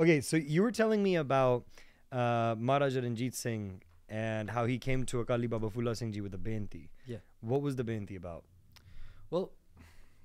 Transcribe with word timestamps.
Okay, 0.00 0.22
so 0.22 0.38
you 0.38 0.62
were 0.62 0.70
telling 0.72 1.02
me 1.02 1.16
about 1.16 1.64
uh, 2.10 2.54
Maharaja 2.58 3.00
Ranjit 3.00 3.34
Singh 3.34 3.82
and 4.08 4.48
how 4.48 4.64
he 4.64 4.78
came 4.78 5.04
to 5.04 5.20
Akali 5.20 5.46
Baba 5.46 5.68
Phula 5.68 5.94
Singh 5.94 6.12
Ji 6.12 6.22
with 6.22 6.32
a 6.32 6.38
benti. 6.38 6.88
Yeah. 7.06 7.18
What 7.42 7.60
was 7.60 7.76
the 7.76 7.84
benti 7.84 8.16
about? 8.16 8.44
Well, 9.28 9.52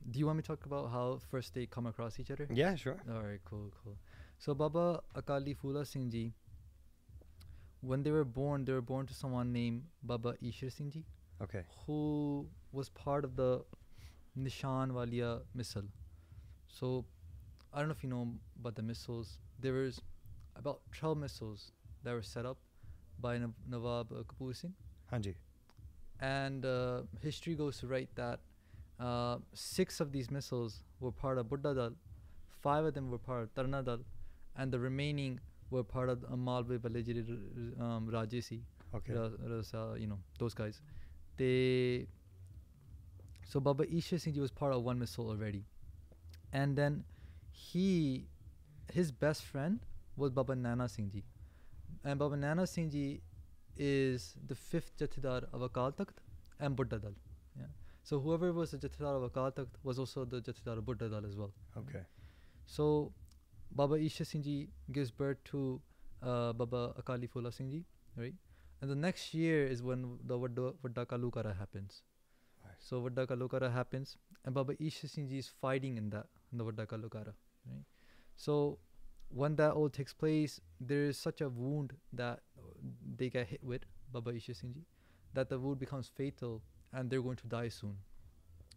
do 0.09 0.17
you 0.17 0.27
want 0.27 0.37
me 0.37 0.43
to 0.43 0.47
talk 0.47 0.65
about 0.65 0.91
how 0.91 1.19
first 1.29 1.53
they 1.53 1.65
come 1.65 1.87
across 1.87 2.21
each 2.21 2.31
other? 2.31 2.47
Yeah, 2.53 2.75
sure. 2.75 2.95
All 3.13 3.21
right, 3.21 3.41
cool, 3.43 3.73
cool. 3.83 3.97
So 4.39 4.53
Baba 4.53 5.01
Akali 5.13 5.53
Phula 5.61 5.85
Singh 5.85 6.09
Ji, 6.09 6.31
when 7.81 8.01
they 8.01 8.11
were 8.11 8.23
born, 8.23 8.63
they 8.63 8.71
were 8.71 8.81
born 8.81 9.05
to 9.07 9.13
someone 9.13 9.51
named 9.51 9.83
Baba 10.03 10.35
Ishar 10.41 10.71
Singh 10.71 10.91
Ji, 10.91 11.03
Okay. 11.43 11.63
who 11.85 12.47
was 12.71 12.87
part 12.87 13.25
of 13.25 13.35
the 13.35 13.61
Nishan 14.39 14.91
Walia 14.91 15.41
misl. 15.57 15.83
So 16.67 17.03
I 17.73 17.79
don't 17.79 17.89
know 17.89 17.93
if 17.93 18.03
you 18.03 18.09
know 18.09 18.29
about 18.57 18.75
the 18.75 18.81
misls. 18.81 19.37
There 19.65 19.73
was 19.73 19.99
about 20.61 20.81
12 20.91 21.17
misls 21.17 21.71
that 22.03 22.13
were 22.13 22.21
set 22.21 22.45
up 22.45 22.57
by 23.19 23.37
Nav- 23.43 23.61
Nawab 23.75 24.11
uh, 24.11 24.23
Kapoor 24.31 24.55
Singh. 24.55 24.73
Hanji. 25.11 25.33
And 26.19 26.65
uh, 26.65 27.01
history 27.21 27.55
goes 27.55 27.79
to 27.79 27.87
write 27.87 28.09
that 28.15 28.39
uh, 28.99 29.37
six 29.53 29.99
of 29.99 30.11
these 30.11 30.27
misls 30.27 30.75
were 30.99 31.11
part 31.11 31.37
of 31.39 31.49
Buddha 31.49 31.73
Dal, 31.73 31.91
five 32.61 32.85
of 32.85 32.93
them 32.93 33.09
were 33.11 33.17
part 33.17 33.43
of 33.43 33.53
Taruna 33.55 33.83
Dal, 33.83 33.99
and 34.55 34.71
the 34.71 34.79
remaining 34.79 35.39
were 35.71 35.83
part 35.83 36.09
of 36.09 36.21
the 36.21 36.27
Malwe 36.27 36.77
Balajiri 36.79 37.81
um, 37.81 38.07
Rajesi, 38.11 38.61
Okay. 38.95 39.13
Rasa, 39.13 39.95
you 39.99 40.07
know, 40.07 40.19
those 40.39 40.53
guys. 40.53 40.79
They. 41.37 42.07
So 43.47 43.59
Baba 43.59 43.83
Isha 43.93 44.19
Singh 44.19 44.33
Ji 44.35 44.39
was 44.39 44.51
part 44.51 44.73
of 44.73 44.83
one 44.83 44.99
misl 44.99 45.27
already. 45.27 45.65
And 46.53 46.75
then 46.77 47.03
he, 47.51 48.27
his 48.91 49.11
best 49.11 49.43
friend 49.43 49.79
was 50.15 50.31
Baba 50.31 50.55
Nana 50.55 50.87
Singh 50.87 51.11
Ji. 51.11 51.23
And 52.03 52.19
Baba 52.19 52.37
Nana 52.37 52.67
Singh 52.67 52.89
Ji 52.89 53.21
is 53.77 54.35
the 54.47 54.55
fifth 54.55 54.97
Jathedar 54.97 55.45
of 55.53 55.61
Akal 55.61 55.95
Takht 55.95 56.17
and 56.59 56.75
Buddha 56.75 56.99
Dal. 56.99 57.13
Yeah. 57.57 57.65
So 58.03 58.19
whoever 58.19 58.53
was 58.53 58.71
the 58.71 58.77
Jathedar 58.77 59.23
of 59.23 59.31
Akal 59.31 59.53
Takht 59.53 59.67
was 59.83 59.99
also 59.99 60.25
the 60.25 60.41
Jathedar 60.41 60.77
of 60.77 60.85
Buddha 60.85 61.09
Dal 61.09 61.25
as 61.25 61.35
well. 61.35 61.51
Okay. 61.77 62.03
So 62.65 63.11
Baba 63.71 63.95
Isha 63.95 64.25
Singh 64.25 64.43
Ji 64.43 64.69
gives 64.91 65.11
birth 65.11 65.43
to 65.45 65.81
uh, 66.23 66.53
Baba 66.53 66.93
Akali 66.97 67.27
Phula 67.27 67.53
Singh 67.53 67.71
Ji, 67.71 67.85
right? 68.15 68.33
And 68.81 68.89
the 68.89 68.95
next 68.95 69.33
year 69.33 69.65
is 69.65 69.81
when 69.81 70.19
the 70.23 70.37
Vadda, 70.37 70.73
Vadda 70.83 71.05
Ghallughara 71.05 71.57
happens. 71.57 72.03
Right. 72.63 72.73
So 72.79 73.01
Vadda 73.01 73.25
Ghallughara 73.27 73.73
happens, 73.73 74.17
and 74.45 74.53
Baba 74.53 74.81
Isha 74.81 75.07
Singh 75.07 75.27
Ji 75.29 75.39
is 75.39 75.49
fighting 75.61 75.97
in 75.97 76.09
that, 76.11 76.27
in 76.51 76.57
the 76.57 76.63
Vadda 76.63 76.85
Ghallughara? 76.85 77.33
So 78.36 78.78
when 79.30 79.56
that 79.56 79.72
all 79.72 79.90
takes 79.90 80.12
place, 80.14 80.60
there 80.82 81.04
is 81.04 81.18
such 81.18 81.40
a 81.40 81.48
wound 81.50 81.94
that 82.12 82.40
they 83.16 83.28
get 83.30 83.46
hit 83.46 83.62
with, 83.64 83.82
Baba 84.10 84.30
Isha 84.32 84.54
Singh 84.54 84.72
Ji, 84.74 84.84
that 85.34 85.48
the 85.48 85.58
wound 85.58 85.78
becomes 85.78 86.08
fatal 86.10 86.60
and 86.92 87.08
they're 87.08 87.22
going 87.22 87.36
to 87.36 87.46
die 87.48 87.68
soon. 87.70 87.96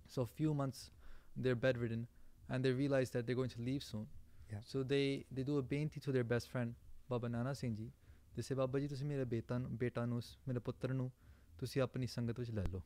So 0.08 0.22
a 0.22 0.26
few 0.28 0.54
months, 0.54 0.92
they're 1.38 1.56
bedridden 1.58 2.08
and 2.50 2.64
they 2.64 2.72
realize 2.74 3.10
that 3.12 3.26
they're 3.26 3.36
going 3.36 3.50
to 3.50 3.62
leave 3.62 3.84
soon. 3.84 4.06
Yeah. 4.50 4.60
So 4.64 4.84
they, 4.84 5.26
they 5.32 5.44
do 5.44 5.58
a 5.58 5.62
benti 5.64 6.00
to 6.02 6.12
their 6.12 6.24
best 6.26 6.50
friend, 6.50 6.76
Baba 7.10 7.30
Nana 7.30 7.56
Singh 7.56 7.76
Ji. 7.76 7.92
They 8.36 8.42
say, 8.42 8.56
Baba 8.56 8.80
ji 8.80 8.88
ਤੁਸੀਂ 8.88 9.06
ਮੇਰੇ 9.06 9.24
ਬੇਟਾ 9.32 9.58
ਨੂੰ 9.58 9.78
ਬੇਟਾ 9.78 10.06
ਨੂੰ 10.06 10.22
ਸ- 10.22 10.38
ਮੇਰੇ 10.48 10.60
ਪੁੱਤਰ 10.60 10.94
ਨੂੰ 10.94 11.12
ਤੁਸੀਂ 11.60 11.82
ਆਪਣੀ 11.82 12.08
ਸੰਗਤ 12.08 12.40
ਵਿੱਚ 12.40 12.52
ਲੈ 12.52 12.64
ਲਓ 12.64 12.82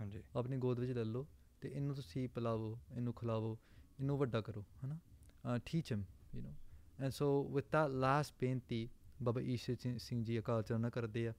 Hanji. 0.00 0.22
ਆਪਣੀ 0.36 0.56
ਗੋਦ 0.56 0.80
ਵਿੱਚ 0.80 0.92
ਲੈ 0.92 1.04
ਲਓ 1.04 1.26
ਤੇ 1.60 1.68
ਇਹਨੂੰ 1.68 1.94
ਤੁਸੀਂ 1.96 2.28
ਪਿਲਾਵੋ 2.28 2.78
ਇਹਨੂੰ 2.96 3.14
ਖਿਲਾਵੋ 3.14 3.56
ਇਹਨੂੰ 4.00 4.18
ਵੱਡਾ 4.18 4.40
ਕਰੋ 4.40 4.64
ਹਨਾ 4.84 4.98
uh, 5.47 5.59
teach 5.65 5.89
him, 5.89 6.05
you 6.33 6.41
know. 6.41 6.53
And 6.99 7.13
so 7.13 7.47
with 7.51 7.69
that 7.71 7.91
last 7.91 8.33
painti, 8.39 8.89
Baba 9.19 9.39
Isha 9.39 9.75
Singh 9.97 10.25
Ji 10.25 10.39
Akal 10.41 10.91
kar 10.91 11.03
diya. 11.03 11.33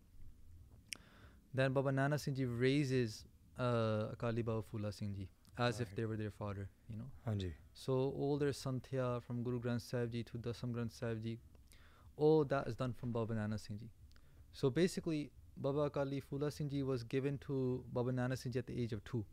Then 1.55 1.73
Baba 1.73 1.93
Nana 1.93 2.19
Singh 2.19 2.35
Ji 2.35 2.45
raises 2.45 3.25
uh, 3.59 4.07
Akali 4.13 4.43
Baba 4.43 4.63
Phula 4.73 4.93
Singh 4.93 5.15
Ji 5.15 5.29
as 5.59 5.75
right. 5.75 5.83
if 5.83 5.97
they 5.97 6.05
were 6.05 6.17
their 6.17 6.31
father, 6.31 6.69
you 6.89 6.97
know. 6.97 7.51
So 7.75 7.93
all 8.17 8.39
their 8.39 8.51
santhya 8.53 9.23
from 9.23 9.43
Guru 9.43 9.61
Granth 9.61 9.83
Sahib 9.83 10.13
Ji 10.13 10.23
to 10.25 10.39
Dasam 10.39 10.73
Granth 10.73 10.93
Sahib 10.93 11.23
Ji, 11.23 11.39
all 12.17 12.45
that 12.45 12.67
is 12.67 12.75
done 12.75 12.93
from 12.93 13.13
Baba 13.13 13.35
Nana 13.35 13.59
Singh 13.59 13.79
Ji. 13.79 13.91
So 14.53 14.71
basically, 14.71 15.31
Baba 15.57 15.81
Akali 15.81 16.21
Phula 16.21 16.53
Singh 16.53 16.69
Ji 16.69 16.83
was 16.83 17.03
given 17.03 17.39
to 17.47 17.85
Baba 17.93 18.13
Nana 18.13 18.37
Singh 18.37 18.53
Ji 18.53 18.59
at 18.61 18.67
the 18.67 18.81
age 18.81 18.93
of 18.93 19.03
two, 19.05 19.25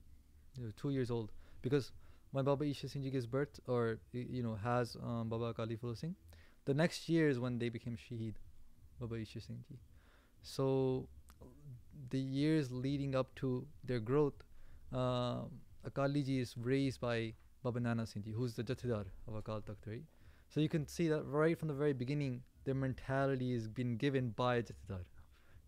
two 0.75 0.89
years 0.89 1.11
old, 1.11 1.31
because 1.61 1.91
when 2.35 2.43
Baba 2.43 2.65
Isha 2.65 2.89
Singh 2.89 3.09
gives 3.09 3.25
birth 3.25 3.59
or 3.65 3.99
you 4.11 4.43
know 4.43 4.55
has 4.61 4.95
um, 5.01 5.29
Baba 5.29 5.45
Akali 5.45 5.77
Phula 5.77 5.97
Singh, 5.97 6.15
the 6.65 6.73
next 6.73 7.07
year 7.07 7.29
is 7.29 7.39
when 7.39 7.59
they 7.59 7.69
became 7.69 7.95
Shaheed, 7.95 8.33
Baba 8.99 9.15
Isha 9.15 9.41
Singh 9.45 9.63
Ji. 9.67 9.77
So 10.41 11.07
the 12.09 12.19
years 12.19 12.71
leading 12.71 13.15
up 13.15 13.33
to 13.35 13.51
their 13.91 14.01
growth, 14.09 14.43
um 14.91 15.61
Akali 15.89 16.23
Ji 16.23 16.39
is 16.39 16.57
raised 16.57 16.99
by 16.99 17.17
Baba 17.63 17.79
Nana 17.79 18.05
Singh 18.05 18.23
Ji, 18.23 18.31
who's 18.31 18.55
the 18.55 18.63
Jathedar 18.63 19.05
of 19.27 19.41
Akal 19.41 19.63
Takht, 19.69 19.87
right? 19.87 20.03
So 20.49 20.59
you 20.59 20.69
can 20.75 20.87
see 20.87 21.07
that 21.13 21.23
right 21.25 21.57
from 21.57 21.69
the 21.69 21.77
very 21.83 21.93
beginning, 21.93 22.41
their 22.65 22.75
mentality 22.75 23.53
is 23.53 23.67
been 23.79 23.95
given 24.03 24.29
by 24.41 24.61
Jathedar, 24.61 25.03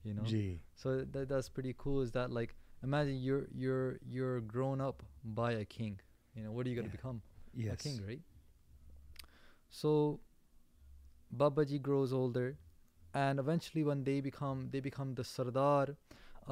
you 0.03 0.13
know. 0.19 0.23
Gee. 0.33 0.59
So 0.75 0.97
that 1.13 1.29
that's 1.29 1.49
pretty 1.59 1.75
cool. 1.77 2.01
Is 2.01 2.11
that 2.19 2.35
like 2.39 2.55
imagine 2.83 3.21
you're 3.29 3.47
you're 3.63 3.99
you're 4.17 4.41
grown 4.41 4.81
up 4.81 5.03
by 5.41 5.51
a 5.63 5.65
king, 5.77 5.99
you 6.37 6.43
know. 6.43 6.51
What 6.51 6.65
are 6.65 6.69
you 6.69 6.75
gonna 6.75 6.87
Yeah. 6.87 6.97
become? 6.99 7.21
Yes. 7.53 7.73
A 7.73 7.83
king, 7.83 8.05
right? 8.07 8.21
So 9.69 10.19
Babaji 11.35 11.81
grows 11.81 12.13
older, 12.13 12.57
and 13.13 13.39
eventually 13.39 13.83
when 13.83 14.03
they 14.03 14.19
become 14.21 14.69
they 14.75 14.79
become 14.79 15.15
the 15.15 15.23
Sardar 15.23 15.95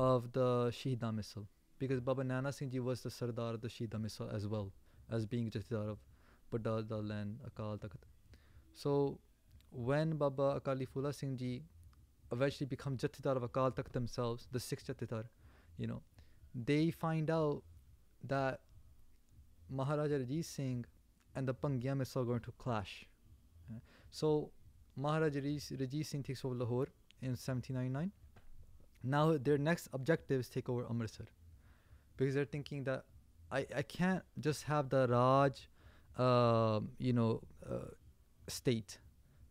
of 0.08 0.32
the 0.38 0.48
Shahida 0.80 1.12
misl 1.20 1.46
because 1.84 2.02
Baba 2.10 2.24
Nana 2.24 2.52
Singh 2.52 2.72
Ji 2.72 2.80
was 2.80 3.02
the 3.02 3.12
Sardar 3.12 3.54
of 3.54 3.62
the 3.62 3.70
Shahida 3.76 4.02
misl 4.08 4.34
as 4.34 4.48
well 4.48 4.72
as 5.10 5.26
being 5.26 5.50
Jathedar 5.50 5.86
of 5.94 6.00
Buddha 6.52 6.84
Dal 6.90 7.12
and 7.12 7.40
Akal 7.50 7.80
Takht. 7.80 8.10
So 8.74 9.20
when 9.72 10.18
Baba 10.18 10.50
Akali 10.58 10.86
Phula 10.86 11.14
Singh 11.14 11.38
Ji 11.38 11.64
eventually 12.32 12.68
become 12.68 12.98
Jathedar 12.98 13.38
of 13.38 13.50
Akal 13.52 13.74
Takht 13.76 13.92
themselves, 13.92 14.48
the 14.52 14.60
sixth 14.60 14.88
Jathedar, 14.88 15.26
you 15.78 15.88
know, 15.88 16.02
they 16.54 16.92
find 16.92 17.30
out 17.30 17.64
that 18.24 18.62
Maharaja 19.70 20.18
Ranjit 20.18 20.46
Singh 20.46 20.86
and 21.36 21.48
the 21.48 21.54
misl 21.54 22.18
are 22.18 22.26
going 22.26 22.40
to 22.42 22.52
clash. 22.58 23.06
Uh, 23.70 23.80
So 24.12 24.52
Maharaja 24.96 25.40
Ranjit 25.42 26.06
Singh 26.06 26.24
takes 26.24 26.46
over 26.46 26.56
Lahore 26.56 26.88
in 27.22 27.32
1799. 27.32 28.12
Now 29.04 29.38
their 29.38 29.58
next 29.58 29.90
objective 29.94 30.40
is 30.42 30.50
take 30.50 30.68
over 30.70 30.86
Amritsar 30.90 31.28
because 32.18 32.34
they're 32.36 32.46
thinking 32.46 32.84
that 32.86 33.06
I, 33.52 33.66
I 33.76 33.82
can't 33.84 34.24
just 34.40 34.64
have 34.64 34.90
the 34.90 35.08
Raj, 35.08 35.70
um, 36.18 36.90
you 36.98 37.14
know, 37.14 37.42
uh, 37.70 37.90
state 38.48 38.98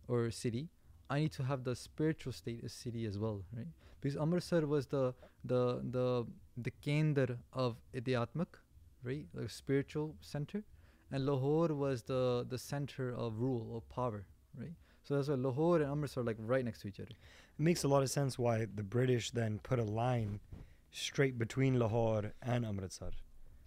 or 0.08 0.30
city. 0.30 0.68
I 1.08 1.20
need 1.20 1.32
to 1.32 1.44
have 1.44 1.64
the 1.64 1.76
spiritual 1.76 2.32
state 2.32 2.62
as 2.64 2.72
city 2.72 3.04
as 3.04 3.18
well, 3.18 3.44
right? 3.56 3.66
Because 4.00 4.16
Amritsar 4.16 4.66
was 4.66 4.86
the 4.86 5.14
the 5.44 5.80
the 5.90 6.26
the 6.56 6.70
kendra 6.84 7.38
of 7.52 7.76
Idiatmak, 7.94 8.58
right? 9.04 9.26
The 9.34 9.48
spiritual 9.48 10.16
center, 10.20 10.62
and 11.10 11.26
Lahore 11.26 11.68
was 11.74 12.02
the 12.02 12.46
the 12.48 12.58
center 12.58 13.14
of 13.14 13.38
rule 13.38 13.76
of 13.76 13.88
power, 13.88 14.24
right? 14.58 14.72
So 15.04 15.16
that's 15.16 15.28
why 15.28 15.34
Lahore 15.34 15.80
and 15.82 15.90
Amritsar 15.90 16.22
are 16.22 16.26
like 16.26 16.36
right 16.38 16.64
next 16.64 16.80
to 16.80 16.88
each 16.88 16.98
other. 16.98 17.10
It 17.10 17.62
makes 17.62 17.84
a 17.84 17.88
lot 17.88 18.02
of 18.02 18.10
sense 18.10 18.38
why 18.38 18.66
the 18.74 18.82
British 18.82 19.30
then 19.30 19.60
put 19.62 19.78
a 19.78 19.84
line 19.84 20.40
straight 20.90 21.38
between 21.38 21.78
Lahore 21.78 22.32
and 22.40 22.64
Amritsar. 22.64 23.10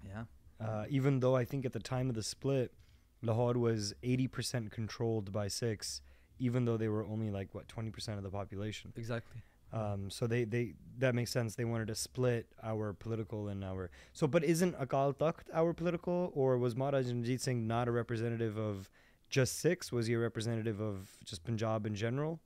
Yeah. 0.04 0.24
Uh, 0.60 0.86
even 0.90 1.20
though 1.20 1.36
I 1.36 1.46
think 1.46 1.66
at 1.66 1.74
the 1.74 1.80
time 1.80 2.10
of 2.10 2.16
the 2.16 2.24
split, 2.24 2.74
Lahore 3.22 3.54
was 3.54 3.94
80% 4.04 4.72
controlled 4.72 5.32
by 5.32 5.48
Sikhs, 5.48 6.02
even 6.40 6.66
though 6.66 6.78
they 6.78 6.88
were 6.88 7.06
only 7.06 7.30
like, 7.30 7.54
what, 7.54 7.68
20% 7.68 8.18
of 8.18 8.24
the 8.24 8.30
population. 8.30 8.94
Exactly. 8.96 9.42
Um, 9.74 10.10
so 10.10 10.28
they, 10.28 10.46
they 10.46 10.74
that 11.00 11.14
makes 11.14 11.32
sense. 11.32 11.56
They 11.56 11.66
wanted 11.66 11.88
to 11.88 11.96
split 11.96 12.48
our 12.64 12.94
political 12.94 13.50
and 13.50 13.64
our 13.64 13.90
so. 14.14 14.26
But 14.28 14.44
isn't 14.44 14.78
Akal 14.80 15.14
Takht 15.16 15.44
our 15.54 15.74
political, 15.74 16.32
or 16.36 16.58
was 16.58 16.76
Maharaj 16.76 17.08
Ranjit 17.08 17.42
Singh 17.42 17.68
not 17.68 17.88
a 17.88 17.92
representative 17.92 18.58
of 18.58 18.90
just 19.30 19.60
six? 19.60 19.92
Was 19.92 20.08
he 20.08 20.14
a 20.14 20.20
representative 20.20 20.80
of 20.80 21.10
just 21.26 21.44
Punjab 21.44 21.86
in 21.86 21.96
general? 21.96 22.40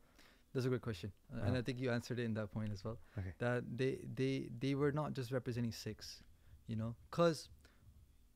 That's 0.53 0.65
a 0.65 0.69
good 0.69 0.81
question, 0.81 1.11
uh, 1.31 1.37
and 1.41 1.49
Uh-huh. 1.51 1.59
I 1.59 1.61
think 1.61 1.79
you 1.79 1.91
answered 1.91 2.19
it 2.19 2.23
in 2.23 2.33
that 2.33 2.51
point 2.51 2.71
as 2.73 2.83
well. 2.83 2.97
Okay. 3.17 3.33
That 3.37 3.63
they 3.77 3.99
they 4.15 4.49
they 4.59 4.73
were 4.75 4.91
not 4.91 5.13
just 5.13 5.31
representing 5.31 5.71
six, 5.71 6.23
you 6.67 6.75
know, 6.75 6.95
because 7.09 7.47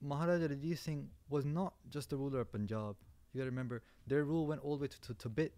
Maharaja 0.02 0.48
Ranjit 0.48 0.78
Singh 0.78 1.10
was 1.30 1.44
not 1.46 1.74
just 1.90 2.10
the 2.12 2.18
ruler 2.18 2.42
of 2.42 2.52
Punjab. 2.52 2.96
You 3.34 3.40
gotta 3.42 3.50
remember 3.50 3.82
their 4.08 4.24
rule 4.24 4.46
went 4.48 4.62
all 4.62 4.78
the 4.78 4.84
way 4.84 4.88
to, 4.88 5.02
to 5.02 5.14
Tibet. 5.16 5.52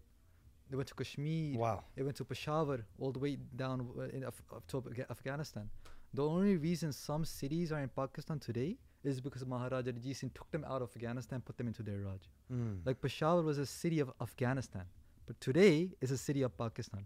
They 0.70 0.76
went 0.76 0.88
to 0.88 0.94
Kashmir. 0.94 1.58
Wow. 1.58 1.84
They 1.96 2.02
went 2.02 2.16
to 2.16 2.24
Peshawar, 2.24 2.78
all 3.00 3.12
the 3.12 3.18
way 3.18 3.36
down 3.56 3.86
uh, 3.98 4.02
in 4.16 4.24
Af- 4.24 4.42
up 4.54 4.66
to 4.68 4.82
Afghanistan. 5.10 5.68
The 6.14 6.24
only 6.24 6.56
reason 6.56 6.92
some 6.92 7.24
cities 7.24 7.72
are 7.72 7.80
in 7.80 7.88
Pakistan 7.88 8.38
today 8.38 8.76
is 9.04 9.20
because 9.20 9.44
Maharaja 9.46 9.90
Ranjit 9.92 10.16
Singh 10.16 10.30
took 10.34 10.50
them 10.50 10.64
out 10.64 10.82
of 10.82 10.90
Afghanistan, 10.96 11.40
put 11.40 11.56
them 11.56 11.68
into 11.68 11.82
their 11.82 12.00
Raj. 12.00 12.20
Mm. 12.52 12.80
Like 12.84 13.00
Peshawar 13.00 13.42
was 13.42 13.58
a 13.58 13.66
city 13.66 14.00
of 14.00 14.10
Afghanistan. 14.20 14.84
but 15.28 15.38
today 15.44 15.90
it's 16.00 16.12
a 16.12 16.16
city 16.16 16.42
of 16.46 16.52
Pakistan. 16.56 17.04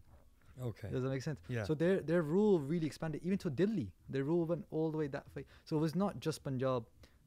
Okay. 0.69 0.88
Does 0.93 1.03
that 1.03 1.09
make 1.11 1.23
sense? 1.23 1.41
Yeah. 1.49 1.64
So 1.69 1.75
their 1.75 2.00
their 2.11 2.23
rule 2.23 2.61
really 2.73 2.87
expanded 2.87 3.20
even 3.25 3.38
to 3.44 3.50
Delhi. 3.61 3.87
Their 4.09 4.25
rule 4.31 4.44
went 4.50 4.64
all 4.70 4.91
the 4.93 4.99
way 5.03 5.09
that 5.17 5.26
way. 5.35 5.44
So 5.64 5.76
it 5.79 5.81
was 5.87 5.94
not 6.03 6.20
just 6.26 6.44
Punjab. 6.44 6.85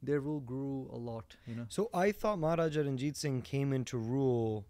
Their 0.09 0.19
rule 0.27 0.39
grew 0.51 0.89
a 0.97 0.99
lot. 1.09 1.35
You 1.47 1.55
know. 1.57 1.65
So 1.77 1.89
I 2.05 2.11
thought 2.21 2.39
Maharaja 2.45 2.81
Ranjit 2.87 3.17
Singh 3.23 3.41
came 3.41 3.73
into 3.79 3.97
rule 3.97 4.65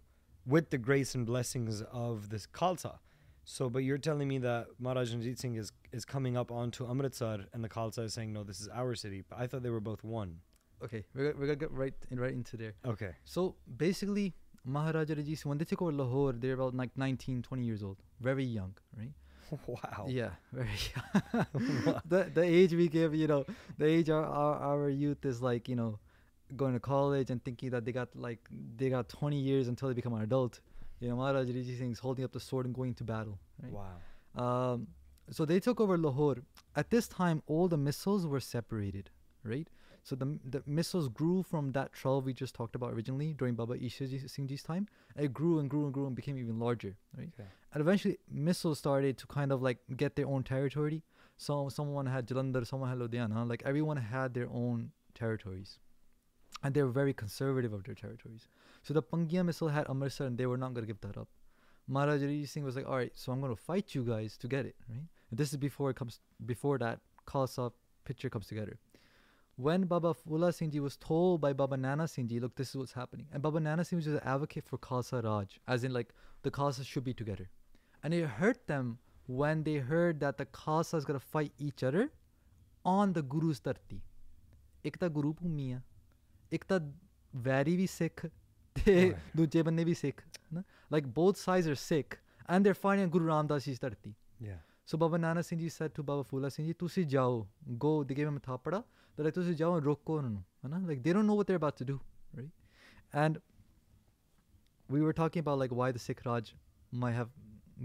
with 0.46 0.70
the 0.70 0.78
grace 0.78 1.14
and 1.14 1.26
blessings 1.26 1.82
of 1.92 2.30
this 2.30 2.46
Khalsa. 2.46 2.98
So, 3.44 3.68
but 3.70 3.80
you're 3.80 3.98
telling 3.98 4.28
me 4.28 4.38
that 4.38 4.66
Maharaj 4.78 5.12
Ranjit 5.12 5.38
Singh 5.38 5.54
is, 5.56 5.72
is 5.92 6.04
coming 6.04 6.36
up 6.36 6.50
onto 6.50 6.88
Amritsar 6.88 7.46
and 7.52 7.62
the 7.62 7.68
Khalsa 7.68 8.04
is 8.04 8.14
saying, 8.14 8.32
no, 8.32 8.42
this 8.42 8.60
is 8.60 8.68
our 8.68 8.94
city. 8.94 9.22
But 9.28 9.38
I 9.38 9.46
thought 9.46 9.62
they 9.62 9.70
were 9.70 9.80
both 9.80 10.02
one. 10.02 10.38
Okay, 10.82 11.04
we're 11.14 11.32
gonna, 11.32 11.40
we're 11.40 11.46
gonna 11.46 11.56
get 11.56 11.72
right 11.72 11.94
in, 12.10 12.20
right 12.20 12.32
into 12.32 12.56
there. 12.56 12.74
Okay. 12.84 13.12
So 13.24 13.56
basically, 13.76 14.34
Maharaja 14.64 15.14
Ranjit 15.14 15.38
Singh 15.38 15.48
when 15.48 15.58
they 15.58 15.64
took 15.64 15.80
over 15.80 15.92
Lahore, 15.92 16.32
they're 16.32 16.54
about 16.54 16.74
like 16.74 16.90
19, 16.96 17.42
20 17.42 17.62
years 17.64 17.82
old, 17.82 17.98
very 18.20 18.44
young, 18.44 18.74
right? 18.96 19.12
Wow. 19.68 20.06
Yeah, 20.08 20.30
very 20.52 20.68
young. 21.32 22.00
the 22.08 22.30
the 22.34 22.42
age 22.42 22.74
we 22.74 22.88
give, 22.88 23.14
you 23.14 23.28
know, 23.28 23.46
the 23.78 23.86
age 23.86 24.10
our, 24.10 24.24
our 24.24 24.56
our 24.56 24.88
youth 24.88 25.24
is 25.24 25.40
like, 25.40 25.68
you 25.68 25.76
know, 25.76 26.00
going 26.56 26.74
to 26.74 26.80
college 26.80 27.30
and 27.30 27.42
thinking 27.44 27.70
that 27.70 27.84
they 27.84 27.92
got 27.92 28.08
like 28.14 28.38
they 28.76 28.88
got 28.90 29.08
20 29.08 29.36
years 29.36 29.68
until 29.68 29.88
they 29.88 29.94
become 29.94 30.14
an 30.14 30.22
adult. 30.22 30.60
You 31.00 31.08
know, 31.08 31.16
Maharaja 31.16 31.52
Ranjit 31.52 31.78
Singh 31.78 31.92
is 31.92 31.98
holding 31.98 32.24
up 32.24 32.32
the 32.32 32.40
sword 32.40 32.66
and 32.66 32.74
going 32.74 32.94
to 32.94 33.04
battle. 33.04 33.38
Right? 33.62 33.72
Wow. 33.72 34.72
Um, 34.72 34.86
so 35.30 35.44
they 35.44 35.60
took 35.60 35.80
over 35.80 35.98
Lahore. 35.98 36.36
At 36.74 36.90
this 36.90 37.08
time, 37.08 37.42
all 37.46 37.68
the 37.68 37.76
misls 37.76 38.28
were 38.28 38.40
separated, 38.40 39.10
right? 39.42 39.68
So 40.06 40.14
the, 40.14 40.38
the 40.48 40.60
misls 40.60 41.12
grew 41.12 41.42
from 41.42 41.72
that 41.72 41.92
12 41.92 42.26
we 42.26 42.32
just 42.32 42.54
talked 42.54 42.76
about 42.76 42.92
originally 42.92 43.34
during 43.34 43.54
Baba 43.56 43.74
Isha 43.74 44.06
Ji- 44.06 44.28
Singh 44.28 44.46
Ji's 44.46 44.62
time. 44.62 44.86
It 45.16 45.32
grew 45.32 45.58
and 45.58 45.68
grew 45.68 45.84
and 45.84 45.92
grew 45.92 46.06
and 46.06 46.14
became 46.14 46.38
even 46.38 46.60
larger, 46.60 46.96
right? 47.18 47.28
Okay. 47.34 47.48
And 47.74 47.80
eventually, 47.80 48.18
misls 48.32 48.76
started 48.76 49.18
to 49.18 49.26
kind 49.26 49.50
of 49.50 49.62
like 49.62 49.78
get 49.96 50.14
their 50.14 50.28
own 50.28 50.44
territory. 50.44 51.02
So 51.36 51.68
someone 51.68 52.06
had 52.06 52.28
Jalandhar, 52.28 52.64
someone 52.66 52.88
had 52.88 52.98
Ludhiana. 52.98 53.48
Like 53.48 53.64
everyone 53.66 53.96
had 53.96 54.32
their 54.32 54.48
own 54.48 54.92
territories, 55.14 55.80
and 56.66 56.74
they 56.74 56.82
were 56.82 56.94
very 57.00 57.14
conservative 57.14 57.72
of 57.72 57.84
their 57.84 57.94
territories. 57.94 58.48
So 58.82 58.92
the 58.92 59.02
Pangya 59.02 59.42
misl 59.48 59.72
had 59.72 59.88
Amritsar 59.88 60.24
and 60.26 60.36
they 60.36 60.46
were 60.46 60.56
not 60.62 60.74
going 60.74 60.84
to 60.84 60.92
give 60.92 61.00
that 61.02 61.16
up. 61.16 61.28
Maharaj 61.86 62.22
Ranjit 62.22 62.48
Singh 62.48 62.64
was 62.64 62.74
like, 62.74 62.88
all 62.88 62.96
right, 62.96 63.12
so 63.14 63.30
I'm 63.30 63.40
going 63.40 63.54
to 63.54 63.62
fight 63.68 63.94
you 63.94 64.02
guys 64.02 64.36
to 64.38 64.48
get 64.48 64.66
it, 64.66 64.74
right? 64.88 65.04
And 65.30 65.38
this 65.38 65.52
is 65.52 65.58
before 65.58 65.90
it 65.90 65.96
comes, 66.00 66.18
before 66.44 66.78
that 66.78 66.98
Khalsa 67.28 67.70
picture 68.04 68.28
comes 68.28 68.48
together. 68.48 68.78
When 69.66 69.84
Baba 69.84 70.12
Phula 70.12 70.50
Singhji 70.56 70.80
was 70.80 70.96
told 70.96 71.40
by 71.40 71.52
Baba 71.52 71.76
Nana 71.76 72.04
Singhji, 72.04 72.40
look, 72.40 72.56
this 72.56 72.70
is 72.70 72.76
what's 72.76 72.92
happening. 72.92 73.28
And 73.32 73.40
Baba 73.42 73.60
Nana 73.60 73.84
Singhji 73.84 74.06
was 74.06 74.18
an 74.18 74.20
advocate 74.34 74.66
for 74.66 74.78
Khalsa 74.78 75.22
Raj, 75.22 75.60
as 75.68 75.84
in 75.84 75.92
like 75.92 76.12
the 76.42 76.50
Khalsa 76.50 76.84
should 76.84 77.04
be 77.04 77.14
together. 77.14 77.48
And 78.02 78.12
it 78.12 78.26
hurt 78.26 78.66
them 78.66 78.98
when 79.26 79.62
they 79.62 79.76
heard 79.76 80.18
that 80.20 80.36
the 80.36 80.46
Khalsa 80.46 80.98
is 80.98 81.04
going 81.04 81.20
to 81.20 81.24
fight 81.24 81.52
each 81.58 81.84
other 81.84 82.10
on 82.84 83.12
the 83.12 83.22
Guru's 83.22 83.60
Tarti. 83.60 84.02
Ekta 84.84 85.12
Guru 85.12 85.34
Bhumiya. 85.34 85.82
ਇੱਕ 86.51 86.63
ਤਾਂ 86.71 86.79
very 87.47 87.75
ਵੀ 87.77 87.87
ਸਿੱਖ 87.87 88.25
ਤੇ 88.85 88.93
Right. 88.95 89.19
ਦੂਜੇ 89.37 89.61
ਬੰਨੇ 89.63 89.83
ਵੀ 89.83 89.93
ਸਿੱਖ 89.93 90.21
ਨਾ 90.53 90.63
like 90.95 91.07
both 91.19 91.39
sides 91.45 91.69
are 91.73 91.79
sick 91.85 92.17
and 92.53 92.65
they're 92.67 92.79
fighting 92.83 93.11
Guru 93.15 93.29
Ramdas 93.31 93.67
Ji's 93.67 93.79
ਧਰਤੀ 93.81 94.13
Yeah. 94.49 94.59
so 94.91 94.97
Baba 95.01 95.17
Nana 95.23 95.41
Singh 95.47 95.59
Ji 95.63 95.69
said 95.77 95.93
to 95.97 96.03
Baba 96.09 96.23
Fula 96.29 96.49
Singh 96.55 96.67
Ji, 96.69 96.73
ਤੁਸੀਂ 96.79 97.05
ਜਾਓ 97.15 97.35
go 97.85 97.91
they 98.09 98.17
gave 98.19 98.29
him 98.31 98.39
a 98.41 98.43
thappada 98.49 98.79
they're 98.81 99.25
like 99.27 99.35
ਤੁਸੀਂ 99.35 99.55
ਜਾਓ 99.61 99.79
ਰੋਕੋ 99.85 100.15
ਉਹਨਾਂ 100.17 100.29
ਨੂੰ 100.29 100.43
ਹਨਾ 100.65 100.77
like 100.91 101.03
they 101.07 101.13
don't 101.17 101.29
know 101.31 101.37
what 101.41 101.51
they're 101.51 101.61
about 101.63 101.79
to 101.83 101.87
do 101.91 101.97
right 102.39 103.23
and 103.25 103.39
we 104.89 105.01
were 105.07 105.13
talking 105.21 105.45
about 105.45 105.59
like 105.63 105.75
why 105.81 105.91
the 105.97 106.03
Sikh 106.07 106.25
Raj 106.29 106.53
might 107.03 107.15
have 107.19 107.29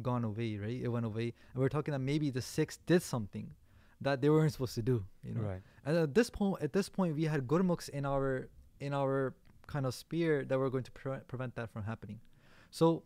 gone 0.09 0.25
away 0.29 0.49
right 0.63 0.81
it 0.87 0.93
went 0.97 1.09
away 1.11 1.27
and 1.29 1.61
we 1.63 1.67
are 1.67 1.75
talking 1.77 1.95
that 1.97 2.05
maybe 2.07 2.31
the 2.39 2.43
Sikhs 2.47 2.79
did 2.93 3.05
something 3.11 3.47
that 4.02 4.22
they 4.22 4.30
weren't 4.30 4.52
supposed 4.52 4.76
to 4.76 4.82
do. 4.82 5.04
You 5.24 5.34
know, 5.36 5.62
and 5.86 5.98
at 5.98 6.14
this 6.14 6.30
point, 6.30 6.62
at 6.62 6.74
this 6.74 6.90
point, 6.90 7.16
we 7.16 7.26
had 7.26 7.48
gurmukhs 7.48 7.90
in 7.90 8.06
our 8.06 8.50
in 8.80 8.94
our 8.94 9.34
kind 9.68 9.86
of 9.86 9.94
spear 9.94 10.44
that 10.46 10.58
were 10.58 10.70
going 10.70 10.84
to 10.84 10.92
pre- 10.92 11.24
prevent 11.28 11.56
that 11.56 11.72
from 11.72 11.84
happening. 11.84 12.20
So. 12.70 13.04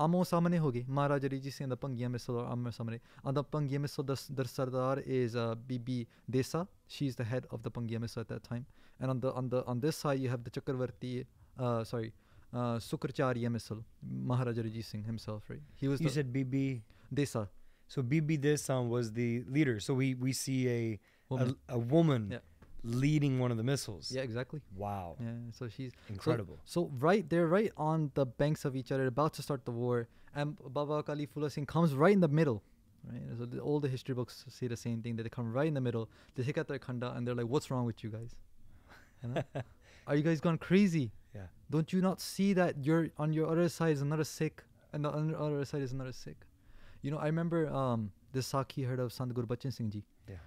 आमो 0.00 0.24
सामने 0.24 0.58
होगी 0.58 0.84
महाराजा 0.90 1.28
Reiji 1.30 1.50
Singh 1.54 1.70
दा 1.70 1.76
भंगिया 1.78 2.08
मिसल 2.10 2.34
और 2.34 4.06
the, 4.06 4.34
the 4.34 4.44
sardar 4.44 4.98
is 5.06 5.36
uh, 5.36 5.54
BB 5.54 5.68
bibi 5.68 6.08
desa 6.28 6.66
she's 6.88 7.14
the 7.14 7.22
head 7.22 7.46
of 7.52 7.62
the 7.62 7.70
pangia 7.70 8.02
at 8.18 8.26
that 8.26 8.42
time 8.42 8.66
and 8.98 9.08
on 9.08 9.20
the 9.20 9.32
on 9.34 9.48
the 9.48 9.64
on 9.66 9.78
this 9.78 9.96
side 9.96 10.18
you 10.18 10.28
have 10.28 10.42
the 10.42 10.50
chakravarti 10.50 11.24
uh, 11.60 11.84
sorry 11.84 12.12
uh, 12.52 12.76
sukracharya 12.78 13.48
misil 13.48 13.84
singh 14.82 15.04
himself 15.04 15.48
right 15.48 15.62
he 15.76 15.86
was 15.86 16.00
He 16.00 16.08
said 16.08 16.32
BB 16.32 16.82
desa 17.14 17.48
so 17.88 18.02
BB 18.02 18.38
Desan 18.40 18.88
was 18.88 19.12
the 19.12 19.44
leader. 19.48 19.78
So 19.80 19.94
we, 19.94 20.14
we 20.14 20.32
see 20.32 20.68
a, 20.68 21.00
woman. 21.28 21.56
a, 21.68 21.74
a 21.74 21.78
woman 21.78 22.28
Yeah. 22.32 22.38
leading 22.82 23.38
one 23.38 23.50
of 23.50 23.56
the 23.56 23.62
misls. 23.62 24.12
yeah 24.14 24.22
exactly 24.22 24.60
Wow. 24.76 25.16
yeah 25.20 25.32
so 25.52 25.68
she's 25.68 25.92
Incredible. 26.08 26.58
So 26.64 26.90
right, 26.98 27.28
they're 27.28 27.46
right 27.58 27.72
on 27.76 28.10
the 28.14 28.26
banks 28.26 28.64
of 28.64 28.74
each 28.76 28.90
other, 28.92 29.06
about 29.06 29.32
to 29.34 29.42
start 29.42 29.64
the 29.64 29.70
war, 29.70 30.08
and 30.34 30.56
Baba 30.72 31.02
Kali 31.02 31.26
Phula 31.26 31.50
Singh 31.50 31.66
comes 31.66 31.94
right 31.94 32.12
in 32.12 32.20
the 32.20 32.28
middle. 32.40 32.62
Right, 33.10 33.20
so 33.38 33.44
the, 33.44 33.58
all 33.60 33.80
the 33.80 33.88
history 33.88 34.14
books 34.14 34.44
say 34.48 34.66
the 34.66 34.76
same 34.78 35.02
thing 35.02 35.16
that 35.16 35.22
they 35.24 35.28
come 35.28 35.52
right 35.52 35.66
in 35.68 35.74
the 35.74 35.80
middle. 35.88 36.08
They 36.34 36.42
take 36.42 36.56
out 36.58 36.68
their 36.68 36.78
khanda 36.78 37.12
and 37.14 37.26
they're 37.26 37.34
like, 37.34 37.46
"What's 37.46 37.70
wrong 37.70 37.84
with 37.84 38.02
you 38.02 38.08
guys? 38.10 38.34
You 39.22 39.28
know? 39.28 39.42
Are 40.06 40.16
you 40.16 40.22
guys 40.22 40.40
gone 40.40 40.56
crazy? 40.58 41.12
Yeah. 41.34 41.48
Don't 41.70 41.92
you 41.92 42.00
not 42.00 42.20
see 42.20 42.54
that 42.54 42.82
you're 42.84 43.08
on 43.18 43.32
your 43.34 43.46
other 43.50 43.68
side 43.68 43.92
is 43.92 44.00
another 44.02 44.24
Sikh, 44.24 44.62
and 44.92 45.04
the 45.04 45.10
other 45.10 45.36
other 45.36 45.64
side 45.66 45.82
is 45.82 45.92
another 45.92 46.12
Sikh? 46.12 46.40
You 47.03 47.11
know, 47.11 47.19
I 47.25 47.27
remember 47.27 47.59
um, 47.81 48.01
this 48.33 48.51
Sakhi 48.53 48.85
heard 48.87 48.99
of 48.99 49.11
Sant 49.17 49.33
Guru 49.33 49.47
Bachan 49.47 49.73
Singh 49.75 49.89
Ji, 49.95 50.01
Yeah. 50.31 50.41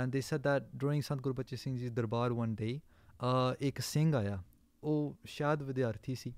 and 0.00 0.12
they 0.16 0.20
said 0.30 0.42
that 0.48 0.66
during 0.84 1.02
Sant 1.02 1.22
Guru 1.26 1.34
Bachan 1.40 1.58
Singh 1.58 1.76
Ji's 1.82 1.90
darbar 2.00 2.26
one 2.40 2.54
day, 2.62 2.72
uh, 3.20 3.54
ਇੱਕ 3.68 3.80
ਸਿੰਘ 3.80 4.14
ਆਇਆ 4.16 4.42
ਉਹ 4.84 5.14
ਸ਼ਾਇਦ 5.34 5.62
ਵਿਦਿਆਰਥੀ 5.62 6.14
ਸੀ 6.22 6.32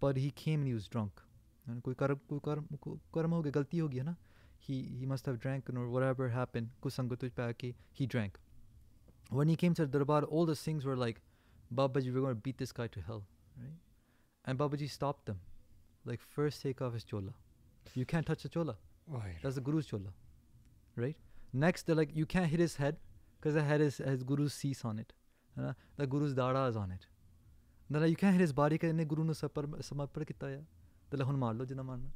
ਪਰ 0.00 0.16
ਹੀ 0.16 0.30
came 0.42 0.64
and 0.64 0.70
he 0.70 0.74
was 0.78 0.88
drunk 0.96 1.22
and 1.70 1.80
ਕੋਈ 1.84 1.94
ਕਰਮ 2.02 2.18
ਕੋਈ 2.28 2.40
ਕਰਮ 2.44 2.66
ਕੋ- 2.82 2.98
ਕਰਮ 3.14 3.32
ਹੋ 3.32 3.42
ਗਿਆ 3.42 3.52
ਗਲਤੀ 3.54 3.80
ਹੋ 3.80 3.88
ਗਈ 3.88 3.98
ਹੈ 3.98 4.04
ਨਾ 4.04 4.14
he 4.68 4.76
he 5.00 5.08
must 5.12 5.28
have 5.30 5.38
drank 5.46 5.72
or 5.72 5.86
whatever 5.96 6.28
happened 6.36 6.70
ਕੁਝ 6.82 6.92
ਸੰਗਤ 6.92 7.24
ਵਿੱਚ 7.24 7.34
ਪੈ 7.34 7.52
ਕੇ 7.62 7.72
he 8.00 8.06
drank 8.14 8.38
when 9.38 9.50
he 9.52 9.56
came 9.64 9.74
to 9.80 9.86
the 9.86 9.92
darbar 9.98 10.20
all 10.28 10.46
the 10.50 10.56
Singhs 10.62 10.86
were 10.90 10.96
like 11.04 11.20
Baba 11.80 12.02
ji 12.04 12.12
we're 12.14 12.24
going 12.26 12.36
to 12.38 12.42
beat 12.48 12.58
this 12.64 12.72
guy 12.80 12.86
to 12.96 13.02
hell 13.08 13.22
right 13.62 13.74
and 14.44 14.60
Baba 14.62 14.80
ji 14.82 14.88
stopped 14.98 15.26
them 15.32 15.40
like 16.10 16.22
first 16.36 16.62
take 16.66 16.84
off 16.88 16.94
his 16.98 17.06
chola 17.12 17.34
you 18.02 18.06
can't 18.14 18.30
touch 18.32 18.44
the 18.46 18.52
chola 18.58 18.76
Right. 18.76 18.84
That's 19.41 19.55
the 19.55 19.61
guru's 19.61 19.85
chola, 19.85 20.13
right? 20.95 21.15
Next, 21.51 21.85
they're 21.85 21.95
like, 21.95 22.15
you 22.15 22.25
can't 22.25 22.47
hit 22.47 22.59
his 22.59 22.75
head 22.75 22.97
because 23.39 23.53
the 23.53 23.63
head 23.63 23.81
is, 23.81 23.97
has 23.97 24.23
guru's 24.23 24.53
cease 24.53 24.83
on 24.85 24.99
it. 24.99 25.13
Uh, 25.59 25.73
the 25.97 26.07
guru's 26.07 26.33
dada 26.33 26.65
is 26.65 26.75
on 26.75 26.91
it. 26.91 27.05
They're 27.89 28.01
like, 28.01 28.09
you 28.09 28.15
can't 28.15 28.33
hit 28.33 28.41
his 28.41 28.53
body 28.53 28.75
because 28.75 28.93
ne 28.93 29.05
guru 29.05 29.23
no 29.23 29.33
samarpan 29.33 30.25
kita 30.25 30.51
ya. 30.51 30.57
They're 31.09 31.19
like, 31.19 31.27
hun 31.27 31.37
maar 31.37 31.53
jina 31.53 31.83
marna. 31.83 32.09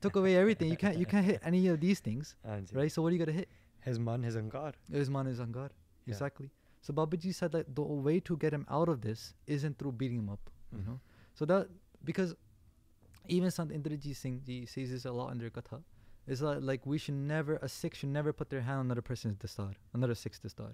Took 0.00 0.16
away 0.16 0.36
everything. 0.36 0.70
You 0.70 0.76
can't, 0.76 0.96
you 0.96 1.06
can't 1.06 1.26
hit 1.26 1.40
any 1.44 1.66
of 1.66 1.80
these 1.80 2.00
things, 2.00 2.36
right? 2.72 2.90
So 2.90 3.02
what 3.02 3.08
are 3.08 3.12
you 3.12 3.18
going 3.18 3.34
to 3.34 3.40
hit? 3.40 3.48
His 3.80 3.98
man, 3.98 4.22
his 4.22 4.36
angar. 4.36 4.72
His 4.90 5.10
man, 5.10 5.26
his 5.26 5.40
angar. 5.40 5.70
Yeah. 6.06 6.12
Exactly. 6.12 6.50
So 6.80 6.92
Babaji 6.92 7.34
said 7.34 7.52
that 7.52 7.74
the 7.74 7.82
way 7.82 8.20
to 8.20 8.36
get 8.36 8.52
him 8.52 8.64
out 8.70 8.88
of 8.88 9.00
this 9.00 9.34
isn't 9.46 9.78
through 9.78 9.92
beating 9.92 10.20
him 10.20 10.30
up, 10.30 10.50
mm-hmm. 10.74 10.82
you 10.82 10.90
know. 10.90 11.00
So 11.34 11.44
that 11.46 11.68
because 12.04 12.34
even 13.28 13.50
Sant 13.50 13.70
Indrajit 13.70 14.16
Singh 14.16 14.42
Ji 14.44 14.66
says 14.66 14.90
this 14.90 15.04
a 15.04 15.12
lot 15.12 15.32
in 15.32 15.38
their 15.38 15.50
katha. 15.50 15.82
It's 16.26 16.42
like, 16.42 16.58
like 16.60 16.86
we 16.86 16.98
should 16.98 17.14
never, 17.14 17.56
a 17.62 17.68
Sikh 17.68 17.94
should 17.94 18.10
never 18.10 18.32
put 18.32 18.50
their 18.50 18.60
hand 18.60 18.80
on 18.80 18.86
another 18.86 19.02
person's 19.02 19.36
dastar, 19.36 19.74
another 19.94 20.14
Sikh's 20.14 20.40
dastar. 20.40 20.72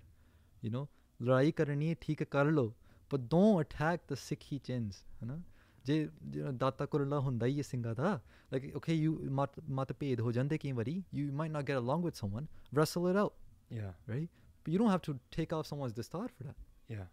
You 0.63 0.71
know, 0.71 0.89
Larai 1.23 1.55
karani 1.55 1.97
theek 1.97 2.29
kar 2.29 2.45
lo, 2.47 2.75
but 3.09 3.29
don't 3.29 3.61
attack 3.61 4.07
the 4.07 4.17
Sikhi 4.17 4.63
chins. 4.63 5.05
You 5.21 5.29
know, 5.29 5.41
Data 5.87 6.87
kurla 6.87 7.23
hunda 7.23 7.43
hi 7.43 7.61
singa 7.61 7.95
tha. 7.95 8.21
Like, 8.51 8.73
okay, 8.77 8.95
you 8.95 9.21
mat 9.31 9.51
mat 9.69 9.91
ho 9.91 10.33
jande 10.33 10.59
kimi 10.59 11.05
you 11.13 11.31
might 11.31 11.51
not 11.51 11.67
get 11.67 11.77
along 11.77 12.03
with 12.03 12.17
someone, 12.17 12.49
wrestle 12.73 13.07
it 13.09 13.17
out. 13.17 13.35
Yeah. 13.71 13.93
Right? 14.07 14.29
But 14.65 14.73
you 14.73 14.79
don't 14.79 14.91
have 14.91 15.03
to 15.03 15.19
take 15.31 15.53
off 15.53 15.67
someone's 15.67 15.93
dastar 15.93 16.31
for 16.37 16.45
that. 16.45 16.57
Yeah. 16.89 17.05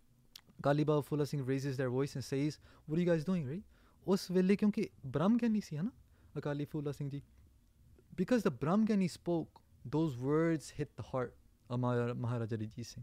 Kali 0.61 0.83
Baba 0.83 1.01
Phula 1.01 1.27
raises 1.47 1.75
their 1.75 1.89
voice 1.89 2.15
and 2.15 2.23
says, 2.23 2.59
what 2.85 2.97
are 2.97 3.01
you 3.01 3.07
guys 3.07 3.23
doing, 3.25 3.47
right? 3.47 3.63
ਉਸ 4.14 4.30
ਵੇਲੇ 4.30 4.56
ਕਿਉਂਕਿ 4.56 4.88
ਬ੍ਰਹਮ 5.06 5.36
ਗਿਆਨੀ 5.36 5.60
ਸੀ 5.60 5.76
ਹਨਾ 5.76 5.90
ਅਕਾਲੀ 6.38 6.64
ਫੂਲਾ 6.74 6.92
ਸਿੰਘ 6.92 7.10
ਜੀ 7.10 7.22
because 8.20 8.44
the 8.44 8.50
Brahm 8.60 8.84
Gyani 8.88 9.06
spoke 9.14 9.58
those 9.94 10.14
words 10.26 10.68
hit 10.76 10.92
the 11.00 11.04
heart 11.08 11.32
of 11.70 11.80
Mahara- 11.80 12.14
Maharaja 12.20 12.58
Ranjit 12.60 12.86
Singh 12.90 13.02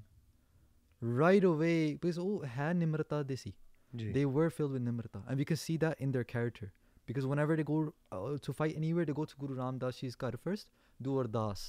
right 1.01 1.43
away 1.49 1.75
because 1.95 2.17
oh 2.23 2.39
had 2.53 2.79
nimrata 2.79 3.19
they 3.31 3.37
see 3.41 3.51
Ji. 3.93 4.07
they 4.15 4.23
were 4.37 4.47
filled 4.55 4.73
with 4.77 4.85
nimrata 4.85 5.21
and 5.27 5.43
we 5.43 5.45
can 5.51 5.59
see 5.65 5.75
that 5.83 6.01
in 6.07 6.15
their 6.15 6.27
character 6.33 6.69
because 7.11 7.27
whenever 7.33 7.57
they 7.59 7.67
go 7.71 7.77
uh, 8.11 8.37
to 8.47 8.55
fight 8.61 8.75
anywhere 8.81 9.05
they 9.11 9.17
go 9.21 9.25
to 9.33 9.39
Guru 9.43 9.59
Ram 9.61 9.77
Das 9.83 10.01
Ji's 10.01 10.17
ਘਰ 10.23 10.37
first 10.47 10.71
do 11.07 11.19
ਅਰਦਾਸ 11.21 11.67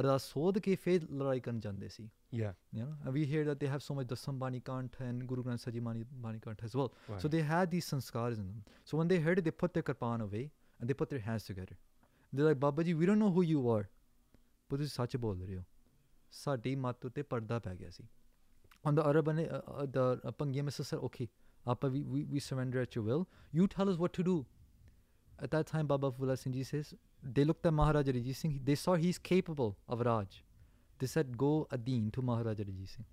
ਅਰਦਾਸ 0.00 0.22
ਸੋਧ 0.30 0.58
ਕੇ 0.58 0.74
ਫੇਰ 0.76 1.10
ਲੜਾਈ 1.10 1.40
ਕਰਨ 1.40 1.60
ਜਾਂਦੇ 1.60 1.88
ਸੀ। 1.88 2.08
Yeah. 2.38 2.56
You 2.78 2.86
know 2.86 3.12
we 3.12 3.20
hear 3.28 3.42
that 3.48 3.60
they 3.60 3.68
have 3.72 3.82
so 3.82 3.94
much 3.98 4.08
Dasam 4.08 4.38
Bani 4.40 4.58
kant 4.64 4.96
and 5.04 5.26
guru 5.28 5.44
granth 5.44 5.62
sahib 5.66 5.84
mani 5.84 6.02
bani 6.24 6.40
kant 6.46 6.64
as 6.66 6.74
well. 6.80 6.90
So 7.22 7.30
they 7.34 7.40
had 7.50 7.70
these 7.74 7.86
sanskars 7.92 8.42
in 8.42 8.48
them. 8.48 8.58
So 8.90 8.98
when 9.00 9.12
they 9.12 9.18
heard 9.26 9.40
it 9.42 9.46
they 9.46 9.54
put 9.62 9.78
their 9.78 9.86
kirpan 9.90 10.24
away 10.24 10.42
and 10.78 10.92
they 10.92 10.96
put 11.02 11.14
their 11.14 11.22
hands 11.28 11.46
together. 11.50 11.78
They're 12.32 12.48
like 12.48 12.60
baba 12.66 12.84
ji 12.88 12.94
we 13.02 13.08
don't 13.10 13.24
know 13.24 13.30
who 13.38 13.46
you 13.52 13.64
are. 13.76 13.86
But 14.70 14.78
ਤੁਸੀਂ 14.78 14.94
ਸੱਚ 14.94 15.16
ਬੋਲ 15.16 15.42
ਰਹੇ 15.42 15.56
ਹੋ 15.56 15.62
ਸਾਡੀ 16.44 16.74
ਮੱਤ 16.86 17.06
ਉਤੇ 17.06 17.22
ਪਰਦਾ 17.32 17.58
ਪੈ 17.66 17.74
ਗਿਆ 17.76 17.90
ਸੀ 17.90 18.08
on 18.88 18.98
the 18.98 19.04
arab 19.10 19.28
uh, 19.28 19.34
uh, 19.34 19.86
the 19.94 20.02
uh, 20.02 20.16
the 20.24 20.32
pangiyam 20.42 20.70
sir 20.80 20.98
okay 21.08 21.28
apa 21.74 21.88
we, 21.94 22.02
we 22.14 22.24
we 22.34 22.40
surrender 22.40 22.80
at 22.80 22.94
your 22.96 23.04
will. 23.08 23.26
You 23.58 23.66
tell 23.76 23.90
us 23.92 23.98
what 24.02 24.12
to 24.18 24.24
do. 24.28 24.36
At 25.46 25.50
that 25.54 25.66
time 25.72 25.88
baba 25.92 26.10
phula 26.18 26.36
singh 26.42 26.54
ji 26.58 26.62
says 26.68 26.92
they 27.22 27.44
looked 27.44 27.66
at 27.66 27.72
Maharaja 27.72 28.12
Ranjit 28.12 28.36
Singh. 28.36 28.60
They 28.64 28.74
saw 28.74 28.94
he's 28.94 29.18
capable 29.18 29.76
of 29.88 30.00
Raj. 30.00 30.44
They 30.98 31.06
said, 31.06 31.36
go 31.36 31.66
Adin 31.70 32.10
to 32.12 32.22
Maharaja 32.22 32.64
Ranjit 32.66 32.88
Singh. 32.88 33.04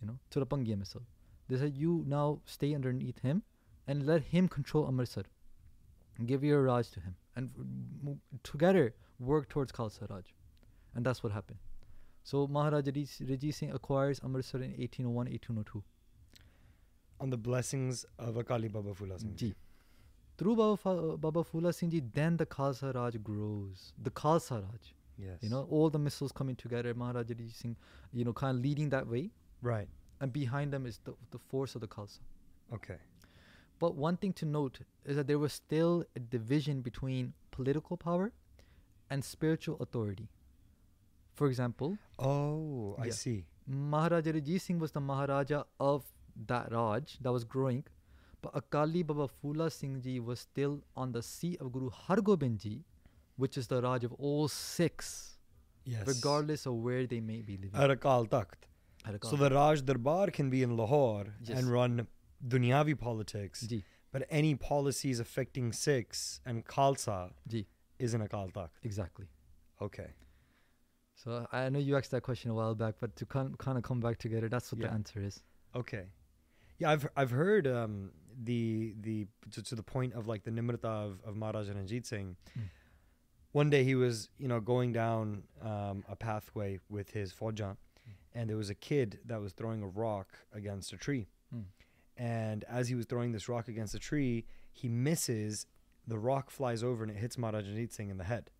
You 0.00 0.08
know, 0.08 0.44
Pangia 0.46 0.76
Misl. 0.76 1.02
They 1.48 1.56
said, 1.56 1.76
you 1.76 2.04
now 2.06 2.40
stay 2.44 2.74
underneath 2.74 3.18
him 3.20 3.42
and 3.86 4.06
let 4.06 4.22
him 4.22 4.48
control 4.48 4.86
Amritsar. 4.86 5.24
Give 6.24 6.44
your 6.44 6.62
Raj 6.62 6.90
to 6.90 7.00
him. 7.00 7.16
And 7.36 7.50
together 8.42 8.94
work 9.18 9.48
towards 9.48 9.72
Khalsa 9.72 10.08
Raj. 10.10 10.34
And 10.94 11.04
that's 11.04 11.22
what 11.22 11.32
happened. 11.32 11.58
So 12.22 12.46
Maharaja 12.46 12.92
Raj- 12.94 13.20
Ranjit 13.28 13.54
Singh 13.54 13.72
acquires 13.72 14.20
Amritsar 14.24 14.58
in 14.62 14.70
1801, 14.70 15.26
1802. 15.26 15.82
On 17.20 17.30
the 17.30 17.36
blessings 17.36 18.06
of 18.18 18.36
Akali 18.36 18.68
Baba 18.68 18.92
Phula 18.94 19.20
Singh. 19.20 19.34
Ji. 19.36 19.54
Through 20.40 20.56
Baba, 20.56 21.16
Baba 21.18 21.44
Phula 21.44 21.70
Singh 21.74 21.90
Ji, 21.90 22.00
then 22.14 22.36
the 22.38 22.46
Khalsa 22.46 22.94
Raj 22.94 23.16
grows. 23.22 23.92
The 24.02 24.10
Khalsa 24.10 24.62
Raj. 24.62 24.94
Yes. 25.18 25.42
You 25.42 25.50
know, 25.50 25.66
all 25.70 25.90
the 25.90 25.98
misls 25.98 26.32
coming 26.32 26.56
together, 26.56 26.94
Maharaja 26.94 27.34
Ranjit 27.38 27.54
Singh, 27.54 27.76
you 28.20 28.24
know, 28.24 28.32
kind 28.32 28.56
of 28.56 28.62
leading 28.64 28.88
that 28.94 29.06
way. 29.06 29.30
Right. 29.60 29.86
And 30.20 30.32
behind 30.32 30.72
them 30.72 30.86
is 30.86 30.98
the, 31.04 31.12
the 31.30 31.38
force 31.38 31.74
of 31.74 31.82
the 31.82 31.88
Khalsa. 31.88 32.20
Okay. 32.72 32.96
But 33.78 33.96
one 33.96 34.16
thing 34.16 34.32
to 34.40 34.46
note 34.46 34.80
is 35.04 35.16
that 35.16 35.26
there 35.26 35.38
was 35.38 35.52
still 35.52 36.04
a 36.16 36.20
division 36.20 36.80
between 36.80 37.34
political 37.50 37.98
power 37.98 38.32
and 39.10 39.22
spiritual 39.22 39.76
authority. 39.80 40.28
For 41.34 41.48
example, 41.48 41.98
Oh, 42.18 42.96
I 42.98 43.06
Yeah. 43.06 43.12
see. 43.12 43.44
Maharaja 43.66 44.32
Ranjit 44.32 44.62
Singh 44.62 44.78
was 44.78 44.92
the 44.92 45.00
Maharaja 45.00 45.64
of 45.78 46.04
that 46.46 46.72
Raj 46.72 47.18
that 47.20 47.30
was 47.30 47.44
growing, 47.44 47.84
but 48.42 48.52
Akali 48.54 49.02
Baba 49.02 49.28
Phula 49.28 49.70
Singh 49.72 50.00
Ji 50.00 50.20
was 50.20 50.40
still 50.40 50.82
on 50.96 51.12
the 51.12 51.22
seat 51.22 51.60
of 51.60 51.72
Guru 51.72 51.90
Hargobind 51.90 52.58
Ji, 52.58 52.84
which 53.36 53.56
is 53.58 53.66
the 53.68 53.80
Raj 53.82 54.04
of 54.04 54.12
all 54.14 54.48
six, 54.48 55.36
Yes. 55.84 56.06
regardless 56.06 56.66
of 56.66 56.74
where 56.74 57.06
they 57.06 57.20
may 57.20 57.40
be 57.42 57.56
living. 57.56 57.74
At 57.74 57.90
Akal 57.90 58.28
Takht. 58.28 58.66
So 59.24 59.36
the 59.36 59.48
Raj 59.50 59.82
Darbar 59.84 60.30
can 60.30 60.50
be 60.50 60.62
in 60.62 60.76
Lahore 60.76 61.26
Yes. 61.42 61.58
and 61.58 61.70
run 61.72 62.06
Dunyavi 62.46 62.98
politics, 62.98 63.62
Ji, 63.66 63.84
but 64.12 64.26
any 64.30 64.54
policies 64.54 65.20
affecting 65.20 65.72
Sikhs 65.72 66.40
and 66.44 66.64
Khalsa 66.66 67.32
Ji, 67.48 67.66
is 67.98 68.12
in 68.14 68.20
Akal 68.20 68.52
Takht. 68.52 68.70
exactly. 68.82 69.26
Okay. 69.80 70.10
So 71.14 71.46
I 71.52 71.68
know 71.68 71.78
you 71.78 71.96
asked 71.96 72.10
that 72.12 72.22
question 72.22 72.50
a 72.50 72.54
while 72.54 72.74
back, 72.74 72.94
but 73.00 73.14
to 73.16 73.26
kind 73.26 73.56
kind 73.58 73.76
of 73.78 73.84
come 73.84 74.00
back 74.00 74.18
together, 74.18 74.48
that's 74.48 74.72
what 74.72 74.80
the 74.80 74.90
answer 74.90 75.20
is. 75.22 75.42
Okay. 75.74 76.04
Yeah, 76.78 76.90
I've 76.92 77.06
I've 77.16 77.30
heard 77.30 77.66
um, 77.66 78.12
the 78.42 78.94
the 79.00 79.26
to, 79.52 79.62
to 79.62 79.74
the 79.74 79.82
point 79.82 80.14
of 80.14 80.26
like 80.26 80.44
the 80.44 80.50
Nimrata 80.50 80.84
of, 80.84 81.20
of 81.24 81.36
Maharaja 81.36 81.72
Ranjit 81.74 82.06
Singh. 82.06 82.36
Mm. 82.58 82.62
One 83.52 83.68
day 83.68 83.82
he 83.82 83.96
was, 83.96 84.28
you 84.38 84.46
know, 84.46 84.60
going 84.60 84.92
down 84.92 85.42
um, 85.60 86.04
a 86.08 86.14
pathway 86.14 86.78
with 86.88 87.10
his 87.10 87.32
Faujan, 87.32 87.76
and 88.32 88.48
there 88.48 88.56
was 88.56 88.70
a 88.70 88.76
kid 88.76 89.18
that 89.26 89.40
was 89.40 89.52
throwing 89.52 89.82
a 89.82 89.88
rock 89.88 90.38
against 90.52 90.92
a 90.92 90.96
tree. 90.96 91.26
Mm. 91.54 91.64
And 92.16 92.64
as 92.64 92.88
he 92.88 92.94
was 92.94 93.06
throwing 93.06 93.32
this 93.32 93.48
rock 93.48 93.68
against 93.68 93.92
the 93.92 93.98
tree, 93.98 94.46
he 94.72 94.88
misses. 94.88 95.66
The 96.06 96.18
rock 96.18 96.50
flies 96.50 96.82
over 96.82 97.04
and 97.04 97.10
it 97.12 97.18
hits 97.18 97.38
Maharaja 97.38 97.68
Ranjit 97.68 97.92
Singh 97.92 98.10
in 98.10 98.18
the 98.18 98.24
head. 98.24 98.50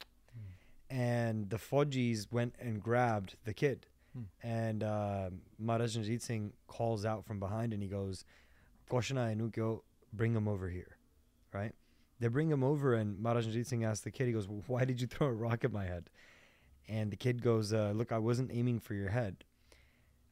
And 0.90 1.48
the 1.50 1.56
Fojis 1.56 2.30
went 2.32 2.56
and 2.58 2.82
grabbed 2.82 3.36
the 3.44 3.54
kid. 3.54 3.86
Hmm. 4.12 4.22
And 4.42 4.82
uh, 4.82 5.30
Maharaj 5.58 5.96
Ranjit 5.96 6.22
Singh 6.22 6.52
calls 6.66 7.04
out 7.04 7.24
from 7.24 7.38
behind 7.38 7.72
and 7.72 7.82
he 7.82 7.88
goes, 7.88 8.24
Koshana 8.90 9.34
Enukyo, 9.34 9.80
bring 10.12 10.34
him 10.34 10.48
over 10.48 10.68
here. 10.68 10.96
Right? 11.52 11.72
They 12.18 12.28
bring 12.28 12.50
him 12.50 12.62
over 12.62 12.94
and 12.94 13.18
Maharaj 13.18 13.46
Ranjit 13.46 13.66
Singh 13.66 13.84
asks 13.84 14.04
the 14.04 14.10
kid, 14.10 14.26
he 14.26 14.32
goes, 14.32 14.48
Why 14.66 14.84
did 14.84 15.00
you 15.00 15.06
throw 15.06 15.28
a 15.28 15.32
rock 15.32 15.64
at 15.64 15.72
my 15.72 15.84
head? 15.84 16.10
And 16.88 17.10
the 17.10 17.16
kid 17.16 17.42
goes, 17.42 17.72
uh, 17.72 17.92
Look, 17.94 18.12
I 18.12 18.18
wasn't 18.18 18.50
aiming 18.52 18.80
for 18.80 18.94
your 18.94 19.10
head. 19.10 19.44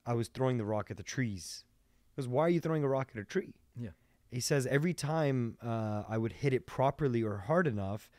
I 0.05 0.15
was 0.15 0.29
throwing 0.29 0.59
the 0.59 0.65
rock 0.65 0.91
at 0.91 0.97
the 0.97 1.03
trees. 1.03 1.65
He 2.15 2.23
goes, 2.23 2.29
Why 2.29 2.43
are 2.43 2.51
you 2.51 2.61
throwing 2.61 2.85
a 2.85 2.89
rock 2.89 3.11
at 3.15 3.21
a 3.21 3.25
tree? 3.25 3.55
Yeah. 3.79 3.91
He 4.31 4.41
says, 4.41 4.67
Every 4.67 4.93
time 4.93 5.57
uh, 5.65 6.03
I 6.09 6.19
would 6.19 6.33
hit 6.33 6.53
it 6.53 6.67
properly 6.67 7.23
or 7.23 7.39
hard 7.39 7.67
enough, 7.67 8.11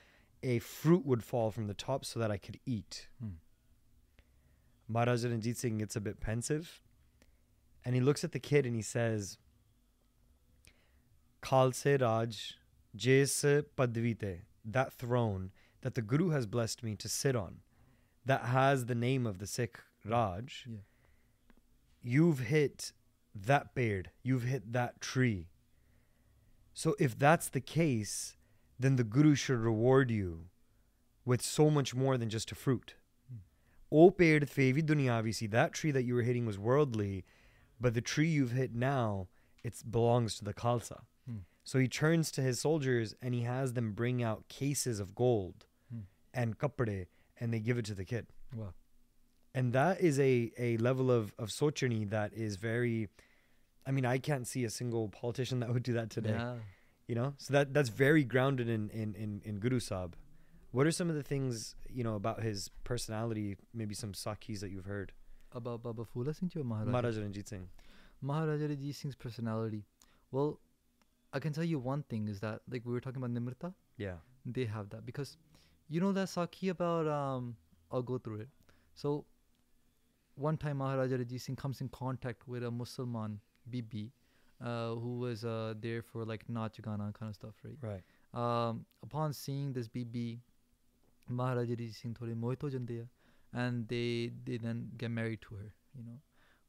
a 0.41 0.60
fruit 0.60 1.05
would 1.05 1.24
fall 1.24 1.51
from 1.51 1.67
the 1.67 1.74
top 1.74 2.05
so 2.05 2.19
that 2.19 2.31
I 2.31 2.38
could 2.38 2.60
eat. 2.65 3.08
Hmm. 3.22 3.38
Maharaj 4.88 5.25
Ranjit 5.25 5.58
Singh 5.58 5.77
gets 5.77 5.96
a 5.96 6.01
bit 6.01 6.19
pensive 6.19 6.81
and 7.86 7.96
he 7.96 8.01
looks 8.01 8.24
at 8.24 8.31
the 8.31 8.39
kid 8.39 8.65
and 8.65 8.75
he 8.75 8.81
says, 8.81 9.38
Khalse 11.41 12.00
Raj, 12.01 12.58
Jes 12.93 13.43
Padvite, 13.77 14.41
that 14.65 14.93
throne 14.93 15.51
that 15.81 15.96
the 15.96 16.01
Guru 16.01 16.29
has 16.29 16.46
blessed 16.46 16.84
me 16.84 16.96
to 16.96 17.08
sit 17.08 17.36
on, 17.36 17.60
that 18.25 18.46
has 18.46 18.86
the 18.86 18.96
name 18.96 19.25
of 19.25 19.39
the 19.39 19.48
Sikh 19.48 19.79
Raj, 20.05 20.65
Yeah. 20.67 20.77
you've 22.01 22.39
hit 22.39 22.91
that 23.34 23.74
beard, 23.74 24.12
you've 24.24 24.43
hit 24.43 24.74
that 24.74 25.00
tree. 25.01 25.48
So 26.74 26.96
if 27.00 27.17
that's 27.17 27.50
the 27.50 27.62
case, 27.62 28.38
then 28.77 28.96
the 28.96 29.03
Guru 29.03 29.36
should 29.36 29.60
reward 29.60 30.10
you 30.12 30.50
with 31.25 31.41
so 31.41 31.69
much 31.69 31.93
more 31.93 32.17
than 32.17 32.29
just 32.29 32.51
a 32.51 32.55
fruit. 32.55 32.96
Hmm. 33.29 33.38
O 33.91 34.12
ped 34.12 34.43
fevi 34.50 34.81
dunyavi 34.81 35.34
see 35.36 35.48
that 35.48 35.74
tree 35.74 35.91
that 35.91 36.03
you 36.03 36.15
were 36.15 36.24
hitting 36.24 36.46
was 36.46 36.58
worldly, 36.58 37.25
but 37.79 37.93
the 37.93 38.01
tree 38.01 38.27
you've 38.29 38.51
hit 38.51 38.74
now, 38.74 39.27
it 39.63 39.81
belongs 39.89 40.36
to 40.36 40.46
the 40.46 40.53
Khalsa. 40.53 41.01
So 41.70 41.78
he 41.84 41.88
turns 41.88 42.32
to 42.36 42.42
his 42.42 42.60
soldiers 42.68 43.14
and 43.22 43.34
he 43.38 43.42
has 43.56 43.74
them 43.74 43.88
bring 44.02 44.24
out 44.30 44.48
cases 44.60 45.00
of 45.04 45.14
gold 45.24 45.66
Hmm. 45.92 46.04
and 46.42 46.58
kapade 46.64 47.08
and 47.40 47.54
they 47.54 47.60
give 47.68 47.78
it 47.82 47.86
to 47.92 47.96
the 48.02 48.06
kid 48.14 48.26
Wow. 48.60 48.74
and 49.60 49.74
that 49.80 49.96
is 50.10 50.20
a 50.20 50.34
a 50.68 50.70
level 50.88 51.08
of 51.18 51.34
of 51.44 51.50
sochani 51.60 52.02
that 52.16 52.34
is 52.46 52.56
very 52.70 52.98
i 53.88 53.92
mean 53.96 54.06
i 54.14 54.18
can't 54.30 54.48
see 54.54 54.64
a 54.70 54.70
single 54.80 55.06
politician 55.10 55.60
that 55.62 55.70
would 55.74 55.86
do 55.92 55.94
that 56.00 56.10
today 56.18 56.38
Yeah. 56.40 56.56
you 57.10 57.16
know 57.20 57.30
so 57.46 57.54
that 57.58 57.74
that's 57.76 57.90
very 58.06 58.24
grounded 58.34 58.68
in 58.78 58.84
in 59.04 59.10
in, 59.26 59.32
in 59.50 59.60
guru 59.66 59.80
sahib 59.90 60.16
what 60.78 60.86
are 60.88 60.96
some 61.02 61.10
of 61.14 61.16
the 61.22 61.28
things 61.34 61.76
you 62.00 62.04
know 62.08 62.16
about 62.24 62.42
his 62.50 62.70
personality 62.92 63.48
maybe 63.74 63.96
some 64.04 64.14
sakis 64.24 64.60
that 64.66 64.72
you've 64.76 64.92
heard 64.96 65.10
About 65.60 65.80
Baba 65.84 66.04
Phula 66.12 66.34
Singh 66.40 66.52
or 66.62 66.64
Maharaja? 66.72 66.92
maharaja 66.96 67.22
ranjit 67.28 67.48
singh 67.54 67.68
Maharaja 68.22 68.66
Ranjit 68.72 68.96
Singh's 69.00 69.16
personality. 69.16 69.82
Well, 70.36 70.50
I 71.33 71.39
can 71.39 71.53
tell 71.53 71.63
you 71.63 71.79
one 71.79 72.03
thing 72.03 72.27
is 72.27 72.39
that 72.39 72.62
like 72.69 72.86
we 72.86 72.93
were 72.93 73.00
talking 73.00 73.24
about 73.24 73.33
Nimrata, 73.33 73.74
yeah 73.98 74.15
they 74.45 74.65
have 74.65 74.89
that 74.89 75.05
because 75.05 75.38
you 75.89 76.00
know 76.00 76.12
that 76.12 76.29
Saki 76.29 76.69
about 76.69 77.07
um 77.07 77.55
I'll 77.91 78.01
go 78.01 78.17
through 78.17 78.41
it. 78.41 78.50
So 78.93 79.25
one 80.36 80.57
time 80.57 80.77
Maharaja 80.77 81.17
Ranjit 81.17 81.41
Singh 81.41 81.55
comes 81.55 81.81
in 81.81 81.89
contact 81.89 82.48
with 82.48 82.63
a 82.63 82.71
Muslim 82.71 83.39
Bibi 83.69 84.12
uh, 84.63 84.95
who 84.95 85.19
was 85.19 85.43
uh, 85.43 85.74
there 85.79 86.01
for 86.01 86.25
like 86.25 86.48
Nach 86.50 86.71
Gana 86.81 87.12
kind 87.17 87.29
of 87.29 87.36
stuff, 87.36 87.53
right? 87.63 87.77
right 87.81 88.03
um, 88.33 88.86
upon 89.03 89.33
seeing 89.33 89.74
this 89.74 89.88
BB, 89.88 90.39
Maharaja 91.27 91.69
Ranjit 91.69 91.95
Singh 91.95 92.13
thode 92.13 92.36
mohit 92.41 92.62
ho 92.62 92.69
jande 92.69 93.07
and 93.53 93.88
they 93.88 94.31
they 94.45 94.57
then 94.57 94.89
get 94.98 95.12
married 95.12 95.41
to 95.41 95.55
her. 95.55 95.74
You 95.98 96.03
know, 96.05 96.19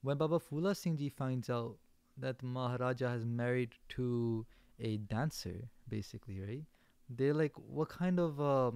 when 0.02 0.16
Baba 0.16 0.38
Phula 0.38 0.76
Singh 0.76 0.96
Ji 0.96 1.08
finds 1.08 1.50
out 1.50 1.76
that 2.19 2.41
Maharaja 2.43 3.09
has 3.09 3.25
married 3.25 3.73
to 3.89 4.45
a 4.79 4.97
dancer, 4.97 5.69
basically, 5.89 6.39
right? 6.41 6.63
They're 7.09 7.33
like, 7.33 7.53
what 7.57 7.89
kind 7.89 8.19
of 8.19 8.39
uh, 8.41 8.71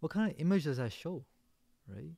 what 0.00 0.10
kind 0.12 0.30
of 0.30 0.40
image 0.40 0.64
does 0.64 0.76
that 0.78 0.92
show, 0.92 1.24
right? 1.88 2.12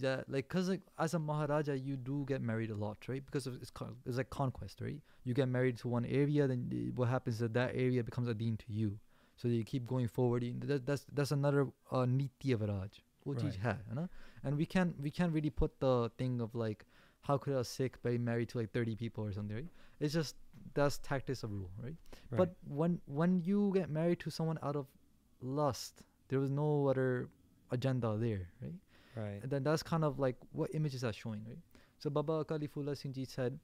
Yeah, 0.00 0.22
like, 0.28 0.48
cause 0.48 0.68
like 0.68 0.82
as 0.96 1.14
a 1.14 1.18
Maharaja, 1.18 1.72
you 1.74 1.96
do 1.96 2.24
get 2.26 2.40
married 2.40 2.70
a 2.70 2.76
lot, 2.76 3.08
right? 3.08 3.24
Because 3.24 3.46
of, 3.48 3.56
it's 3.60 3.70
con- 3.70 3.96
it's 4.06 4.16
like 4.16 4.30
conquest, 4.30 4.80
right? 4.80 5.00
You 5.24 5.34
get 5.34 5.48
married 5.48 5.76
to 5.78 5.88
one 5.88 6.04
area, 6.04 6.46
then 6.46 6.68
the- 6.68 6.90
what 6.90 7.08
happens 7.08 7.36
is 7.36 7.40
that 7.40 7.54
that 7.54 7.70
area 7.74 8.04
becomes 8.04 8.28
a 8.28 8.34
deen 8.34 8.56
to 8.58 8.72
you. 8.72 8.98
So 9.36 9.48
you 9.48 9.64
keep 9.64 9.86
going 9.86 10.06
forward. 10.08 10.44
in- 10.44 10.60
That, 10.60 10.86
that's 10.86 11.04
that's 11.12 11.32
another 11.32 11.66
uh, 11.90 12.06
niti 12.06 12.52
of 12.52 12.62
Raj. 12.62 13.02
वो 13.26 13.34
चीज़ 13.34 13.44
Right. 13.44 13.60
है, 13.62 13.72
है 13.88 13.94
ना? 13.94 14.08
And 14.44 14.56
we 14.56 14.66
can't 14.66 15.00
we 15.06 15.10
can't 15.10 15.32
really 15.36 15.50
put 15.50 15.72
the 15.80 16.10
thing 16.16 16.40
of 16.40 16.54
like 16.54 16.84
how 17.21 17.37
could 17.37 17.53
a 17.53 17.63
Sikh 17.63 18.01
be 18.03 18.17
married 18.17 18.49
to 18.49 18.57
like 18.59 18.71
30 18.71 18.95
people 18.95 19.25
or 19.25 19.31
something? 19.31 19.55
Right? 19.55 19.67
It's 19.99 20.13
just 20.13 20.35
that's 20.73 20.97
tactics 20.99 21.43
of 21.43 21.51
rule, 21.51 21.69
right? 21.81 21.95
right? 22.31 22.37
But 22.37 22.55
when 22.67 22.99
when 23.05 23.41
you 23.43 23.71
get 23.73 23.89
married 23.89 24.19
to 24.21 24.29
someone 24.29 24.57
out 24.63 24.75
of 24.75 24.87
lust, 25.41 26.03
there 26.29 26.39
was 26.39 26.49
no 26.49 26.87
other 26.87 27.29
agenda 27.71 28.17
there, 28.17 28.49
right? 28.61 28.73
Right. 29.15 29.39
And 29.43 29.51
then 29.51 29.63
that's 29.63 29.83
kind 29.83 30.03
of 30.03 30.19
like 30.19 30.35
what 30.51 30.73
images 30.73 31.03
are 31.03 31.13
showing, 31.13 31.43
right? 31.47 31.57
So 31.99 32.09
Baba 32.09 32.43
Kalifullah 32.45 32.95
Singhji 32.95 33.29
said 33.29 33.59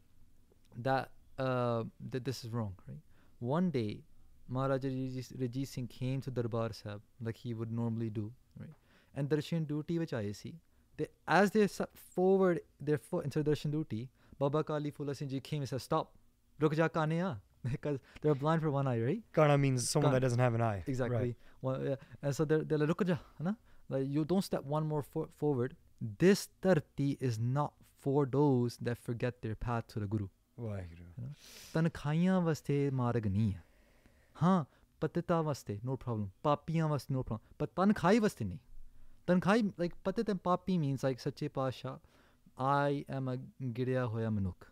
that 0.78 1.10
uh, 1.40 1.84
that 2.12 2.26
this 2.26 2.44
is 2.44 2.52
wrong, 2.52 2.76
right? 2.88 3.00
One 3.40 3.72
day, 3.72 4.04
Maharaj 4.50 4.82
Singh 4.82 5.88
came 5.88 6.22
to 6.22 6.32
Darbar 6.32 6.74
Sahib 6.74 7.02
like 7.22 7.38
he 7.38 7.54
would 7.54 7.72
normally 7.72 8.10
do, 8.10 8.32
right? 8.60 8.70
And 9.16 9.30
darshan 9.30 9.68
duty 9.68 9.98
which 9.98 10.14
I 10.14 10.32
see 10.32 10.54
they, 10.98 11.08
as 11.28 11.52
they 11.52 11.68
forward 12.16 12.62
their 12.80 12.98
foot 12.98 13.26
into 13.26 13.44
their 13.44 13.56
shanduti, 13.56 14.10
Baba 14.40 14.64
Kali 14.64 14.92
Phula 14.92 15.16
Singh 15.16 15.30
Ji 15.30 15.40
came 15.40 15.62
and 15.62 15.70
said, 15.70 15.82
Stop, 15.82 16.14
Rukja 16.62 16.90
Kaneya. 16.90 17.38
because 17.72 18.00
they're 18.22 18.36
blind 18.36 18.62
for 18.62 18.72
one 18.72 18.88
eye, 18.88 19.02
right? 19.02 19.22
Kana 19.34 19.58
means 19.58 19.90
someone 19.92 20.12
Kana. 20.12 20.16
that 20.20 20.26
doesn't 20.26 20.40
have 20.40 20.54
an 20.54 20.62
eye. 20.62 20.84
Exactly. 20.88 21.18
Right. 21.18 21.36
One, 21.62 21.88
uh, 21.88 21.96
and 22.22 22.36
so 22.36 22.46
they're, 22.46 22.64
they're 22.64 22.78
like, 22.78 22.90
Rukja, 22.90 23.20
like, 23.90 24.08
you 24.08 24.26
don't 24.26 24.44
step 24.44 24.64
one 24.64 24.88
more 24.88 25.02
foot 25.02 25.30
forward. 25.38 25.76
This 26.20 26.50
tarti 26.62 27.18
is 27.20 27.40
not 27.40 27.74
for 28.00 28.26
those 28.26 28.78
that 28.78 28.98
forget 28.98 29.42
their 29.42 29.56
path 29.56 29.88
to 29.88 30.00
the 30.00 30.08
Guru. 30.08 30.28
Waheguru 30.60 31.34
ਤਨਖਾਈਆਂ 31.74 32.40
ਵਾਸਤੇ 32.42 32.90
ਮਾਰਗ 32.90 33.28
ਨਹੀਂ 33.28 33.54
ਹੈ 33.54 33.64
ਹਾਂ 34.44 34.66
ਪਤਿਤਾ 35.02 35.42
ਵਾਸਤੇ 35.42 35.80
no 35.86 35.96
problem 35.96 36.30
ਪਾਪੀਆਂ 36.44 36.88
ਵਾਸਤੇ 36.88 37.14
no 37.14 37.24
problem 37.24 37.56
ਪਰ 37.60 37.68
ਤਨਖਾਈ 37.76 38.20
ਵਾਸਤੇ 38.20 38.46
ਨਹੀਂ 38.46 38.58
ਤਨਖਾਈ 39.28 39.64
ਲਾਈਕ 39.80 39.94
ਪਤੇ 40.04 40.24
ਤੇ 40.24 40.34
ਪਾਪੀ 40.44 40.78
ਮੀਨਸ 40.78 41.04
ਲਾਈਕ 41.04 41.20
ਸੱਚੇ 41.20 41.48
ਪਾਤਸ਼ਾਹ 41.48 41.98
a 42.62 43.04
ਐਮ 43.10 43.34
ਅ 43.34 43.36
ਗਿੜਿਆ 43.78 44.06
ਹੋਇਆ 44.06 44.30
ਮਨੁੱਖ 44.30 44.72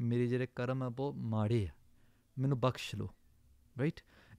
ਮੇਰੇ 0.00 0.26
ਜਿਹੜੇ 0.26 0.46
ਕਰਮ 0.56 0.82
ਆ 0.82 0.90
ਉਹ 0.98 1.12
ਮਾੜੇ 1.34 1.66
ਆ 1.66 1.72
ਮੈਨੂੰ 2.38 2.60
ਬਖਸ਼ 2.60 2.94
ਲੋ 2.96 3.10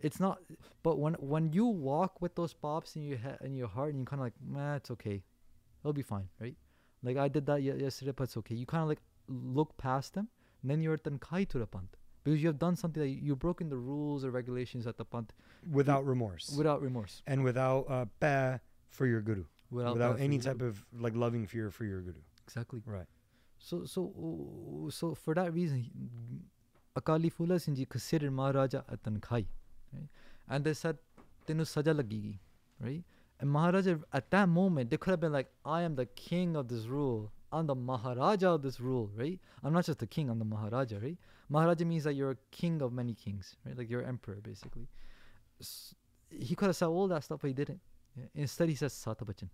it's 0.07 0.19
not 0.23 0.49
but 0.85 0.99
when 1.03 1.15
when 1.29 1.45
you 1.57 1.67
walk 1.85 2.19
with 2.23 2.33
those 2.39 2.51
pops 2.65 2.91
in 2.97 3.05
your 3.09 3.31
in 3.47 3.55
your 3.59 3.69
heart 3.75 3.93
and 3.93 4.01
you 4.01 4.05
kind 4.09 4.21
of 4.21 4.25
like 4.25 4.35
man 4.55 4.73
it's 4.79 4.91
okay. 4.95 5.13
It'll 5.79 5.95
be 5.99 6.05
fine 6.09 6.27
right? 6.43 6.57
Like 7.07 7.19
i 7.23 7.27
did 7.37 7.47
that 7.49 7.63
yesterday 7.63 8.13
but 8.19 8.29
it's 8.29 8.37
okay. 8.41 8.57
You 8.59 8.67
kind 8.73 8.83
of 8.83 8.91
like 8.93 9.01
look 9.59 9.71
past 9.83 10.19
them 10.19 10.27
then 10.71 10.85
you're 10.87 10.97
tankhai 11.07 11.41
to 11.53 11.63
the 11.63 11.69
Panth 11.75 11.97
because 12.23 12.43
you 12.43 12.47
have 12.47 12.59
done 12.59 12.75
something 12.75 13.01
that 13.01 13.09
you've 13.29 13.39
broken 13.39 13.69
the 13.69 13.81
rules 13.89 14.25
or 14.25 14.31
regulations 14.31 14.87
at 14.93 14.97
the 14.97 15.05
Panth. 15.05 15.29
Without 15.79 16.05
remorse. 16.05 16.53
Without 16.57 16.81
remorse. 16.81 17.21
And 17.25 17.43
without 17.43 17.85
a 17.89 18.01
uh, 18.01 18.57
for 18.89 19.05
your 19.05 19.21
guru. 19.21 19.45
without, 19.69 19.93
Without, 19.93 20.19
any 20.19 20.37
for- 20.37 20.45
type 20.45 20.61
of 20.61 20.85
like 20.97 21.15
loving 21.15 21.45
fear 21.45 21.69
for 21.71 21.83
your 21.85 22.01
guru. 22.01 22.21
exactly 22.45 22.81
Right. 22.85 23.07
So, 23.59 23.85
so, 23.85 24.13
uh, 24.87 24.89
so 24.91 25.13
for 25.15 25.33
that 25.33 25.53
reason, 25.53 25.79
he- 25.79 25.91
Akali 26.95 27.29
Phula 27.29 27.59
Singh 27.61 27.75
Ji 27.75 27.85
considered 27.85 28.31
Maharaja 28.31 28.83
a 28.87 28.97
Tankhai, 28.97 29.45
right? 29.93 30.07
And 30.47 30.63
they 30.63 30.73
said, 30.73 30.97
"Tenu 31.45 31.63
saja 31.63 31.93
lagigi," 31.93 32.39
right? 32.79 33.03
And 33.39 33.49
Maharaja 33.51 33.97
at 34.13 34.29
that 34.31 34.47
moment 34.49 34.89
they 34.89 34.97
could 34.97 35.11
have 35.11 35.19
been 35.19 35.31
like, 35.31 35.49
"I 35.65 35.81
am 35.81 35.95
the 35.95 36.05
king 36.05 36.55
of 36.55 36.67
this 36.69 36.85
rule. 36.87 37.31
I'm 37.51 37.67
the 37.67 37.75
Maharaja 37.75 38.53
of 38.55 38.61
this 38.61 38.79
rule, 38.79 39.09
right? 39.15 39.39
I'm 39.63 39.73
not 39.73 39.85
just 39.85 39.99
the 39.99 40.07
king. 40.07 40.29
I'm 40.29 40.39
the 40.39 40.45
Maharaja, 40.45 40.97
right? 41.01 41.17
Maharaja 41.49 41.85
means 41.85 42.03
that 42.05 42.13
you're 42.13 42.31
a 42.31 42.37
king 42.51 42.81
of 42.81 42.91
many 42.93 43.13
kings, 43.13 43.55
right? 43.65 43.77
Like 43.77 43.89
you're 43.89 44.03
emperor, 44.03 44.39
basically." 44.41 44.87
S- 45.59 45.93
he 46.29 46.55
could 46.55 46.67
have 46.67 46.75
said 46.75 46.87
all 46.87 47.07
that 47.09 47.23
stuff, 47.23 47.41
but 47.41 47.47
he 47.47 47.53
didn't. 47.53 47.79
Instead, 48.33 48.69
he 48.69 48.75
says, 48.75 48.93
"Sata 48.93 49.25
bachan, 49.25 49.49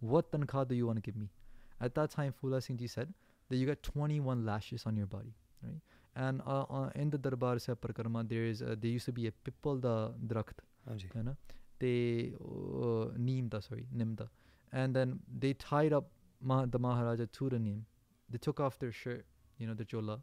what 0.00 0.30
tankha 0.30 0.66
do 0.68 0.74
you 0.74 0.86
want 0.86 0.96
to 0.96 1.02
give 1.10 1.16
me?" 1.16 1.28
At 1.80 1.94
that 1.94 2.10
time, 2.10 2.32
Phula 2.40 2.62
Singh 2.62 2.78
Ji 2.78 2.86
said 2.86 3.12
that 3.48 3.56
you 3.56 3.66
get 3.66 3.82
21 3.82 4.44
lashes 4.44 4.86
on 4.86 4.96
your 4.96 5.06
body, 5.06 5.34
right? 5.62 5.80
And 6.14 6.40
uh, 6.46 6.62
uh, 6.62 6.90
in 6.94 7.10
the 7.10 7.18
Darbar 7.18 7.58
Sahib 7.58 7.80
Parikrama, 7.80 8.26
there 8.28 8.44
is 8.44 8.62
uh, 8.62 8.74
there 8.78 8.90
used 8.90 9.04
to 9.06 9.12
be 9.12 9.26
a 9.26 9.32
pipal 9.32 9.80
da 9.80 10.08
drakht, 10.26 11.36
They 11.78 12.32
uh, 12.40 13.12
neem 13.18 13.48
da 13.48 13.60
sorry, 13.60 13.86
nim 13.92 14.14
da, 14.14 14.24
and 14.72 14.96
then 14.96 15.20
they 15.38 15.52
tied 15.52 15.92
up 15.92 16.10
Ma- 16.40 16.66
the 16.66 16.78
Maharaja 16.78 17.26
to 17.32 17.50
the 17.50 17.58
neem. 17.58 17.84
They 18.30 18.38
took 18.38 18.60
off 18.60 18.78
their 18.78 18.92
shirt, 18.92 19.26
you 19.58 19.66
know, 19.66 19.74
the 19.74 19.84
chola, 19.84 20.20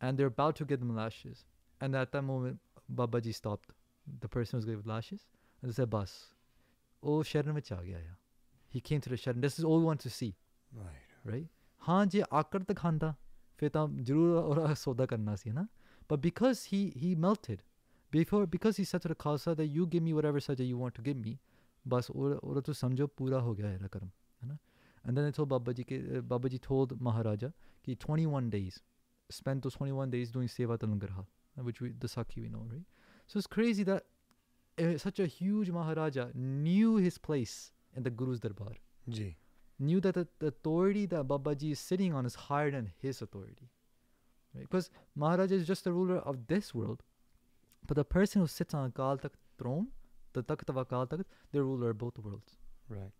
and 0.00 0.18
they're 0.18 0.26
about 0.26 0.56
to 0.56 0.64
give 0.64 0.80
them 0.80 0.94
lashes. 0.96 1.44
And 1.80 1.94
at 1.94 2.12
that 2.12 2.22
moment, 2.22 2.58
Babaji 2.94 3.34
stopped. 3.34 3.70
The 4.20 4.28
person 4.28 4.56
was 4.56 4.64
given 4.64 4.82
lashes, 4.86 5.26
and 5.60 5.70
they 5.70 5.74
said, 5.74 5.90
"Bas, 5.90 6.33
وہ 7.04 7.22
شرن 7.22 7.50
آ 7.50 7.82
گیا 7.82 7.98
آ 7.98 8.14
ہی 8.74 8.80
came 8.80 9.00
through 9.00 9.16
Sharan 9.16 9.42
this 9.42 9.58
is 9.58 9.64
all 9.64 9.84
want 9.84 10.02
to 10.02 10.08
see 10.08 10.30
right 10.72 11.46
ہاں 11.82 12.04
جی 12.04 12.20
آکڑ 12.30 12.62
تو 12.62 12.74
کھانا 12.76 13.12
پھر 13.56 13.68
تو 13.68 13.86
ضرور 14.06 14.36
اور 14.36 14.74
سودا 14.74 15.06
کرنا 15.06 15.36
سی 15.36 15.48
ہے 15.48 15.54
نا 15.54 15.64
but 16.10 16.18
because 16.18 16.66
he 16.72 16.90
he 16.96 17.14
melted 17.14 17.62
before 18.12 18.44
because 18.44 18.78
he 18.78 18.84
such 18.84 19.06
Khalsa 19.18 19.50
the 19.50 19.62
you 19.62 19.86
give 19.86 20.02
me 20.02 20.12
whatever 20.24 20.38
such 20.38 20.60
you 20.60 20.78
want 20.78 20.94
to 20.94 21.02
give 21.04 21.14
me 21.14 21.34
بس 21.84 22.10
اور 22.10 22.60
تو 22.60 22.72
سمجھو 22.72 23.06
پورا 23.06 23.40
ہو 23.42 23.56
گیا 23.58 23.70
ہے 23.70 23.88
کرم 23.92 24.06
ہے 24.06 24.46
نا 24.46 24.54
اینڈ 25.04 25.16
دین 25.16 25.30
تھو 25.30 25.44
بابا 25.44 25.72
جی 25.72 25.82
کے 25.82 26.00
بابا 26.28 26.48
جی 26.48 26.58
تھول 26.58 26.86
مہاراجا 27.00 27.48
کہ 27.82 27.94
ٹوئنٹی 28.00 28.26
ون 28.26 28.48
ڈیز 28.48 28.72
اسپینڈ 29.28 29.62
تو 29.62 29.68
twenty 29.68 29.92
one 29.92 30.10
days 30.10 30.32
doing 30.32 30.48
seva 30.48 30.76
تلنگرہ 30.76 31.20
وچ 31.56 31.82
وی 31.82 31.92
دا 31.92 32.06
ساکھی 32.06 32.42
we 32.42 32.48
know 32.48 32.68
right 32.70 33.30
so 33.30 33.38
is 33.38 33.48
crazy 33.48 33.84
that 33.84 34.13
such 34.96 35.20
a 35.20 35.26
huge 35.26 35.70
Maharaja 35.70 36.28
knew 36.34 36.96
his 36.96 37.18
place 37.18 37.72
in 37.96 38.02
the 38.02 38.10
Guru's 38.10 38.40
darbar 38.40 38.72
Ji. 39.08 39.36
knew 39.78 40.00
that 40.00 40.14
the, 40.14 40.26
the 40.38 40.48
authority 40.48 41.06
that 41.06 41.28
Babaji 41.28 41.72
is 41.72 41.78
sitting 41.78 42.12
on 42.12 42.26
is 42.26 42.34
higher 42.34 42.70
than 42.70 42.92
his 43.00 43.22
authority. 43.22 43.70
Right? 44.54 44.62
Because 44.62 44.90
Maharaja 45.14 45.54
is 45.54 45.66
just 45.66 45.84
the 45.84 45.92
ruler 45.92 46.18
of 46.18 46.46
this 46.46 46.74
world, 46.74 47.02
but 47.86 47.96
the 47.96 48.04
person 48.04 48.40
who 48.40 48.46
sits 48.46 48.74
on 48.74 48.90
Akal 48.90 49.20
Takht 49.20 49.36
throne, 49.58 49.88
the 50.32 50.42
Takht 50.42 50.68
of 50.68 50.76
Akal 50.76 51.08
Takht, 51.08 51.24
they're 51.52 51.64
ruler 51.64 51.90
of 51.90 51.98
both 51.98 52.18
worlds. 52.18 52.56
Right. 52.88 53.12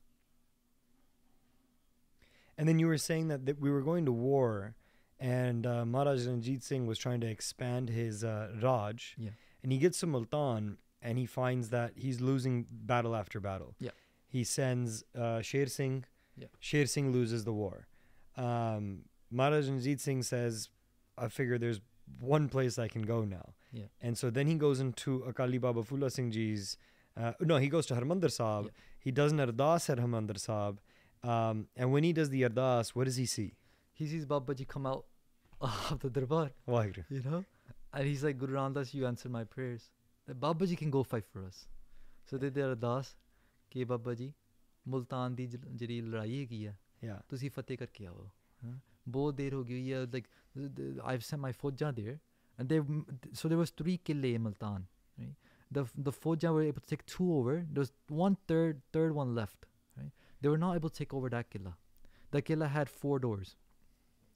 And 2.56 2.68
then 2.68 2.78
you 2.78 2.86
were 2.86 2.98
saying 2.98 3.28
that, 3.28 3.46
that 3.46 3.60
we 3.60 3.70
were 3.70 3.82
going 3.82 4.04
to 4.06 4.12
war, 4.12 4.76
and 5.18 5.66
uh, 5.66 5.84
Maharaj 5.84 6.26
Ranjit 6.26 6.62
Singh 6.62 6.86
was 6.86 6.98
trying 6.98 7.20
to 7.20 7.26
expand 7.26 7.88
his 7.88 8.22
uh, 8.24 8.50
Raj. 8.62 9.16
Yeah. 9.18 9.30
And 9.62 9.72
he 9.72 9.78
gets 9.78 9.98
to 10.00 10.06
Multan, 10.06 10.76
and 11.04 11.18
he 11.18 11.26
finds 11.26 11.68
that 11.70 11.92
he's 12.04 12.20
losing 12.20 12.66
battle 12.70 13.14
after 13.14 13.38
battle. 13.40 13.74
Yeah. 13.78 13.90
He 14.26 14.42
sends 14.42 15.04
uh, 15.24 15.40
Sher 15.42 15.66
Singh. 15.66 16.04
Yeah. 16.36 16.48
Sher 16.58 16.86
Singh 16.86 17.12
loses 17.12 17.44
the 17.44 17.52
war. 17.52 17.86
Um, 18.36 19.02
Maharaj 19.30 19.68
Ranjit 19.68 20.00
Singh 20.00 20.22
says, 20.22 20.68
I 21.16 21.28
figure 21.28 21.58
there's 21.58 21.80
one 22.20 22.48
place 22.48 22.78
I 22.78 22.88
can 22.88 23.02
go 23.02 23.24
now. 23.24 23.46
Yeah. 23.72 23.84
And 24.00 24.18
so 24.18 24.30
then 24.30 24.46
he 24.46 24.54
goes 24.54 24.80
into 24.80 25.22
Akali 25.24 25.58
Baba 25.58 25.82
Phula 25.82 26.10
Singh 26.10 26.30
Ji's. 26.32 26.76
Uh, 27.16 27.32
no, 27.40 27.58
he 27.58 27.68
goes 27.68 27.86
to 27.86 27.94
Harmandir 27.94 28.30
Sahib. 28.30 28.64
Yeah. 28.66 28.70
He 28.98 29.10
does 29.12 29.30
an 29.32 29.38
ardas 29.38 29.88
at 29.90 29.98
Harmandir 29.98 30.38
Sahib. 30.38 30.80
Um, 31.22 31.68
and 31.76 31.92
when 31.92 32.02
he 32.04 32.12
does 32.12 32.30
the 32.30 32.42
ardas, 32.42 32.90
what 32.90 33.04
does 33.04 33.16
he 33.16 33.26
see? 33.26 33.54
He 33.92 34.06
sees 34.06 34.26
Babaji 34.26 34.66
come 34.66 34.86
out 34.86 35.04
of 35.60 36.00
the 36.00 36.10
darbar, 36.10 36.50
Waheguru. 36.68 37.04
you 37.08 37.22
know, 37.22 37.44
and 37.92 38.06
he's 38.06 38.24
like, 38.24 38.36
Guru 38.38 38.54
Ramdas, 38.56 38.92
you 38.92 39.06
answered 39.06 39.30
my 39.30 39.44
prayers 39.44 39.88
That 40.27 40.39
Babaji 40.39 40.77
can 40.77 40.91
go 40.95 41.03
fight 41.11 41.25
for 41.33 41.43
us. 41.45 41.67
So 42.31 42.37
they 42.37 42.49
did 42.57 42.65
ardas 42.65 43.15
ਕਿ 43.71 43.83
ਬਾਬਾ 43.85 44.13
ਜੀ 44.19 44.31
ਮੁਲਤਾਨ 44.85 45.35
ਦੀ 45.35 45.45
ਜ- 45.47 45.57
ਜਿਹੜੀ 45.65 45.99
ਲੜਾਈ 46.01 46.39
ਹੈਗੀ 46.41 46.65
ਆ 46.65 46.73
Yeah. 47.05 47.19
ਤੁਸੀਂ 47.29 47.49
ਫਤਿਹ 47.55 47.77
ਕਰਕੇ 47.77 48.05
ਆਓ 48.05 48.29
ਹਾਂ 48.63 48.79
ਬਹੁਤ 49.15 49.35
ਦੇਰ 49.35 49.53
ਹੋ 49.53 49.63
ਗਈ 49.63 49.73
ਹੋਈ 49.73 49.91
ਹੈ 49.93 50.01
like 50.15 50.27
th- 50.59 50.71
th- 50.79 51.01
I've 51.11 51.25
sent 51.29 51.41
my 51.45 51.51
ਫੌਜਾਂ 51.59 51.91
there 51.99 52.15
and 52.59 52.71
they 52.73 52.79
so 53.41 53.51
there 53.51 53.59
was 53.61 53.71
three 53.81 53.97
ਕਿਲੇ 54.09 54.33
in 54.37 54.43
Multan 54.47 54.87
right 55.21 55.35
the 55.77 55.83
the 56.07 56.13
ਫੌਜਾਂ 56.23 56.51
were 56.57 56.63
able 56.71 56.83
to 56.85 56.91
take 56.93 57.05
two 57.13 57.27
over 57.37 57.55
there 57.59 57.85
was 57.85 57.93
one 58.23 58.37
third 58.51 58.81
third 58.97 59.15
one 59.19 59.33
left 59.39 59.69
right 60.01 60.25
they 60.41 60.53
were 60.55 60.61
not 60.65 60.79
able 60.81 60.93
to 60.95 60.99
take 61.01 61.15
over 61.19 61.31
that 61.37 61.49
killa 61.55 61.73
that 62.35 62.47
killa 62.49 62.69
had 62.77 62.93
four 63.03 63.15
doors 63.27 63.53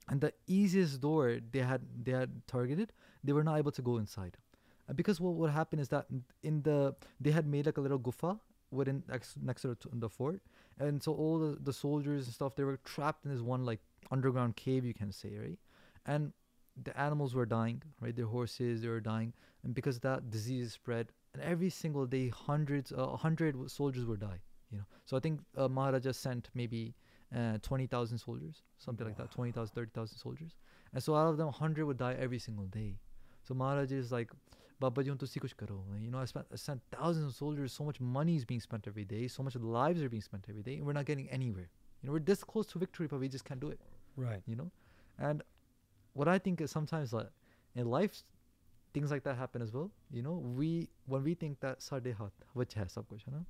and 0.08 0.26
the 0.26 0.32
easiest 0.60 1.00
door 1.06 1.26
they 1.56 1.66
had 1.72 1.86
they 2.08 2.16
had 2.20 2.38
targeted 2.54 2.94
they 3.24 3.36
were 3.40 3.44
not 3.50 3.60
able 3.64 3.76
to 3.80 3.86
go 3.90 3.98
inside 4.04 4.38
and 4.40 4.47
because 4.95 5.19
what 5.21 5.33
what 5.33 5.51
happened 5.51 5.81
is 5.81 5.89
that 5.89 6.05
in 6.43 6.61
the 6.61 6.95
they 7.19 7.31
had 7.31 7.47
made 7.47 7.65
like 7.65 7.77
a 7.77 7.81
little 7.81 7.99
gufa 7.99 8.39
within 8.71 9.03
next, 9.07 9.37
next 9.41 9.63
to 9.63 9.75
the, 9.93 10.09
fort. 10.09 10.41
And 10.79 11.01
so 11.01 11.13
all 11.13 11.39
the, 11.39 11.57
the 11.61 11.73
soldiers 11.73 12.25
and 12.25 12.33
stuff 12.33 12.55
they 12.55 12.63
were 12.63 12.77
trapped 12.77 13.25
in 13.25 13.31
this 13.31 13.41
one 13.41 13.65
like 13.65 13.79
underground 14.11 14.55
cave 14.55 14.85
you 14.85 14.93
can 14.93 15.11
say 15.11 15.31
right? 15.37 15.59
And 16.05 16.33
the 16.81 16.97
animals 16.99 17.35
were 17.35 17.45
dying 17.45 17.81
right? 17.99 18.15
Their 18.15 18.27
horses 18.27 18.81
they 18.81 18.87
were 18.87 19.01
dying. 19.01 19.33
And 19.63 19.73
because 19.73 19.99
that 19.99 20.29
disease 20.29 20.73
spread. 20.73 21.11
And 21.33 21.43
every 21.43 21.69
single 21.69 22.05
day 22.05 22.29
hundreds 22.29 22.91
a 22.91 23.03
uh, 23.03 23.17
hundred 23.17 23.69
soldiers 23.69 24.05
would 24.05 24.19
die 24.19 24.39
you 24.71 24.77
know? 24.77 24.85
So 25.05 25.17
i 25.17 25.19
think 25.19 25.41
uh, 25.57 25.67
maharaja 25.67 26.11
sent 26.11 26.49
maybe 26.53 26.95
uh, 27.35 27.57
20000 27.61 28.17
soldiers 28.17 28.63
something 28.77 29.05
like 29.05 29.17
that 29.17 29.31
20000 29.31 29.73
30000 29.73 30.17
soldiers. 30.17 30.55
And 30.93 31.03
so 31.03 31.15
out 31.15 31.27
of 31.27 31.37
them 31.37 31.47
100 31.47 31.85
would 31.85 31.97
die 31.97 32.15
every 32.19 32.39
single 32.39 32.65
day. 32.65 32.97
So 33.43 33.53
maharaja 33.53 33.95
is 33.95 34.11
like 34.11 34.31
Baba 34.82 35.02
ji, 35.02 35.10
ਹੁਣ 35.10 35.16
ਤੁਸੀਂ 35.18 35.40
ਕੁਛ 35.40 35.52
ਕਰੋ 35.58 35.76
you 36.02 36.10
know 36.14 36.20
I 36.22 36.26
spent 36.30 36.54
I 36.56 36.60
sent 36.62 36.84
thousands 36.96 37.26
of 37.30 37.34
soldiers 37.40 37.76
so 37.80 37.84
much 37.88 38.00
money 38.16 38.34
is 38.40 38.44
being 38.52 38.62
spent 38.64 38.88
every 38.92 39.04
day 39.14 39.22
so 39.34 39.44
much 39.48 39.56
lives 39.76 40.02
are 40.06 40.10
being 40.14 40.24
spent 40.28 40.48
every 40.52 40.64
day 40.68 40.74
and 40.78 40.88
we're 40.88 40.96
not 40.98 41.06
getting 41.10 41.28
anywhere 41.38 41.68
you 41.68 42.06
know 42.08 42.14
we're 42.16 42.26
this 42.30 42.42
close 42.52 42.70
to 42.72 42.82
victory 42.84 43.08
but 43.12 43.22
we 43.24 43.28
just 43.36 43.46
can't 43.50 43.62
do 43.66 43.70
it 43.76 43.80
Right. 44.24 44.42
you 44.52 44.56
know 44.60 44.66
and 45.28 45.44
what 46.20 46.28
i 46.34 46.38
think 46.46 46.60
is 46.66 46.74
sometimes 46.78 47.14
like 47.18 47.30
in 47.82 47.88
life 47.94 48.18
things 48.94 49.14
like 49.14 49.24
that 49.28 49.38
happen 49.42 49.64
as 49.68 49.72
well 49.78 49.88
you 50.18 50.22
know 50.26 50.34
we 50.60 50.68
when 51.14 51.24
we 51.28 51.34
think 51.44 51.60
that 51.66 51.80
ਸਾਡੇ 51.88 52.12
ਹੱਥ 52.20 52.44
ਵਿੱਚ 52.58 52.76
ਹੈ 52.78 52.86
ਸਭ 52.96 53.04
ਕੁਝ 53.14 53.22
ਹੈ 53.28 53.32
ਨਾ 53.36 53.44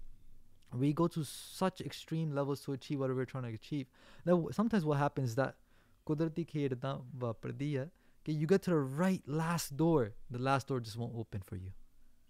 we 0.83 0.89
go 1.01 1.05
to 1.17 1.23
such 1.33 1.81
extreme 1.89 2.31
levels 2.39 2.63
to 2.67 2.73
achieve 2.77 3.03
whatever 3.03 3.19
we're 3.23 3.33
trying 3.35 3.45
to 3.51 3.59
achieve 3.59 3.91
now 4.29 4.37
w- 4.39 4.55
sometimes 4.61 4.87
what 4.93 5.01
happens 5.03 5.35
is 5.35 5.37
that 5.43 5.61
ਕੁਦਰਤੀ 6.07 6.45
ਖੇਡ 6.45 6.75
ਤਾਂ 6.81 6.99
ਵਾਪਰਦੀ 7.25 7.77
ਹੈ 7.77 7.91
Okay, 8.30 8.38
you 8.38 8.46
get 8.46 8.62
to 8.62 8.70
the 8.70 8.78
right 8.78 9.24
last 9.28 9.76
door, 9.76 10.12
the 10.30 10.38
last 10.38 10.68
door 10.68 10.80
just 10.80 10.98
won't 10.98 11.14
open 11.16 11.42
for 11.42 11.56
you. 11.56 11.72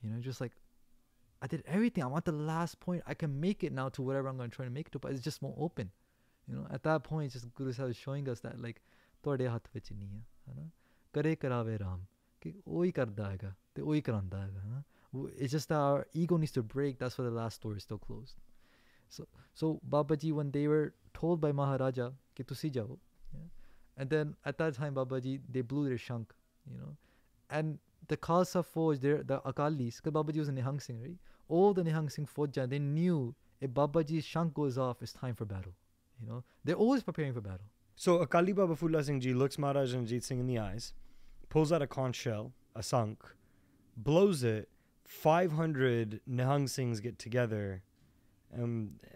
You 0.02 0.10
know, 0.10 0.20
just 0.22 0.40
like 0.40 0.54
I 1.42 1.48
did 1.48 1.64
everything. 1.66 2.04
I 2.04 2.08
want 2.08 2.24
the 2.24 2.32
last 2.32 2.80
point. 2.80 3.04
I 3.06 3.14
can 3.14 3.40
make 3.40 3.66
it 3.66 3.74
now 3.74 3.90
to 3.90 4.02
whatever 4.02 4.30
I'm 4.30 4.38
going 4.38 4.50
to 4.50 4.56
try 4.56 4.64
to 4.64 4.72
make 4.72 4.88
it 4.88 4.92
to, 4.94 5.00
but 5.00 5.12
it 5.12 5.22
just 5.22 5.42
won't 5.42 5.58
open. 5.58 5.92
You 6.48 6.56
know, 6.56 6.68
at 6.72 6.84
that 6.84 7.04
point, 7.04 7.34
just 7.34 7.54
Guru 7.54 7.74
Sahib 7.74 7.90
is 7.92 7.98
showing 7.98 8.30
us 8.30 8.40
that 8.42 8.62
like 8.62 8.82
ਤੁਹਾਡੇ 9.24 9.48
ਹੱਥ 9.48 9.68
ਵਿੱਚ 9.74 9.92
ਨਹੀਂ 9.94 10.16
ਹੈ 10.16 10.26
ਹਨਾ 10.50 10.70
ਕਰੇ 11.14 11.36
ਕਰਾਵੇ 11.36 11.80
ਰਾਮ 11.80 12.06
ਕਿ 12.42 12.54
ਉਹੀ 12.68 12.92
ਕਰਦਾ 12.92 13.32
ਹੈਗਾ 13.32 13.54
ਤੇ 13.76 13.82
ਉਹੀ 13.82 14.02
ਕਰਾਂਦਾ 14.02 14.42
ਹੈਗਾ 14.42 14.60
ਹਨਾ 14.60 14.84
it's 15.28 15.54
just 15.56 15.74
our 15.80 16.06
ego 16.22 16.38
needs 16.44 16.54
to 16.58 16.64
break 16.76 16.98
that's 17.02 17.18
why 17.20 17.26
the 17.28 17.36
last 17.40 17.66
door 17.66 17.74
is 17.80 17.86
still 17.88 18.00
closed 18.06 18.38
so 19.18 19.26
so 19.62 19.72
babaji 19.96 20.32
when 20.40 20.54
they 20.56 20.64
were 20.74 20.88
told 21.20 21.42
by 21.46 21.52
maharaja 21.60 22.08
ki 22.40 22.46
tusi 22.52 22.72
jao 22.78 22.98
and 24.00 24.10
then 24.10 24.34
at 24.52 24.58
that 24.58 24.74
time 24.82 24.96
babaji 24.96 25.34
they 25.58 25.62
blew 25.62 25.88
their 25.90 25.98
shank 26.08 26.34
you 26.72 26.78
know 26.82 26.92
and 27.58 27.78
the 28.08 28.18
Khalsa 28.18 28.62
Fauj 28.74 29.00
there 29.02 29.22
the 29.32 29.40
Akalis 29.52 29.98
because 30.02 30.14
babaji 30.18 30.38
was 30.44 30.50
a 30.50 30.56
Nihang 30.60 30.82
Singh 30.86 31.02
right 31.02 31.18
all 31.48 31.74
the 31.80 31.84
Nihang 31.90 32.12
Singh 32.16 32.28
Fauja 32.36 32.68
they 32.74 32.80
knew 32.80 33.36
if 33.62 33.70
babaji's 33.82 34.24
shank 34.34 34.54
goes 34.62 34.78
off 34.88 35.02
it's 35.08 35.14
time 35.14 35.36
for 35.42 35.46
battle 35.54 35.74
you 36.22 36.28
know 36.32 36.44
they're 36.64 36.82
always 36.86 37.04
preparing 37.12 37.34
for 37.40 37.42
battle 37.52 37.68
So 38.06 38.12
Akali 38.26 38.54
Baba 38.58 38.76
Phula 38.82 39.00
Singh 39.06 39.20
Ji 39.24 39.32
looks 39.40 39.58
Maharaj 39.64 39.94
Ranjit 39.96 40.24
Singh 40.28 40.40
in 40.44 40.48
the 40.52 40.58
eyes, 40.66 40.86
pulls 41.54 41.72
out 41.78 41.82
a 41.86 41.88
conch 41.96 42.16
shell, 42.26 42.46
a 42.82 42.84
sunk, 42.92 43.26
blows 44.10 44.44
it. 44.52 44.70
500 45.34 46.22
Nihang 46.38 46.66
Singhs 46.76 47.02
get 47.02 47.20
together. 47.20 47.82
Um, 48.58 48.92
uh, 49.04 49.08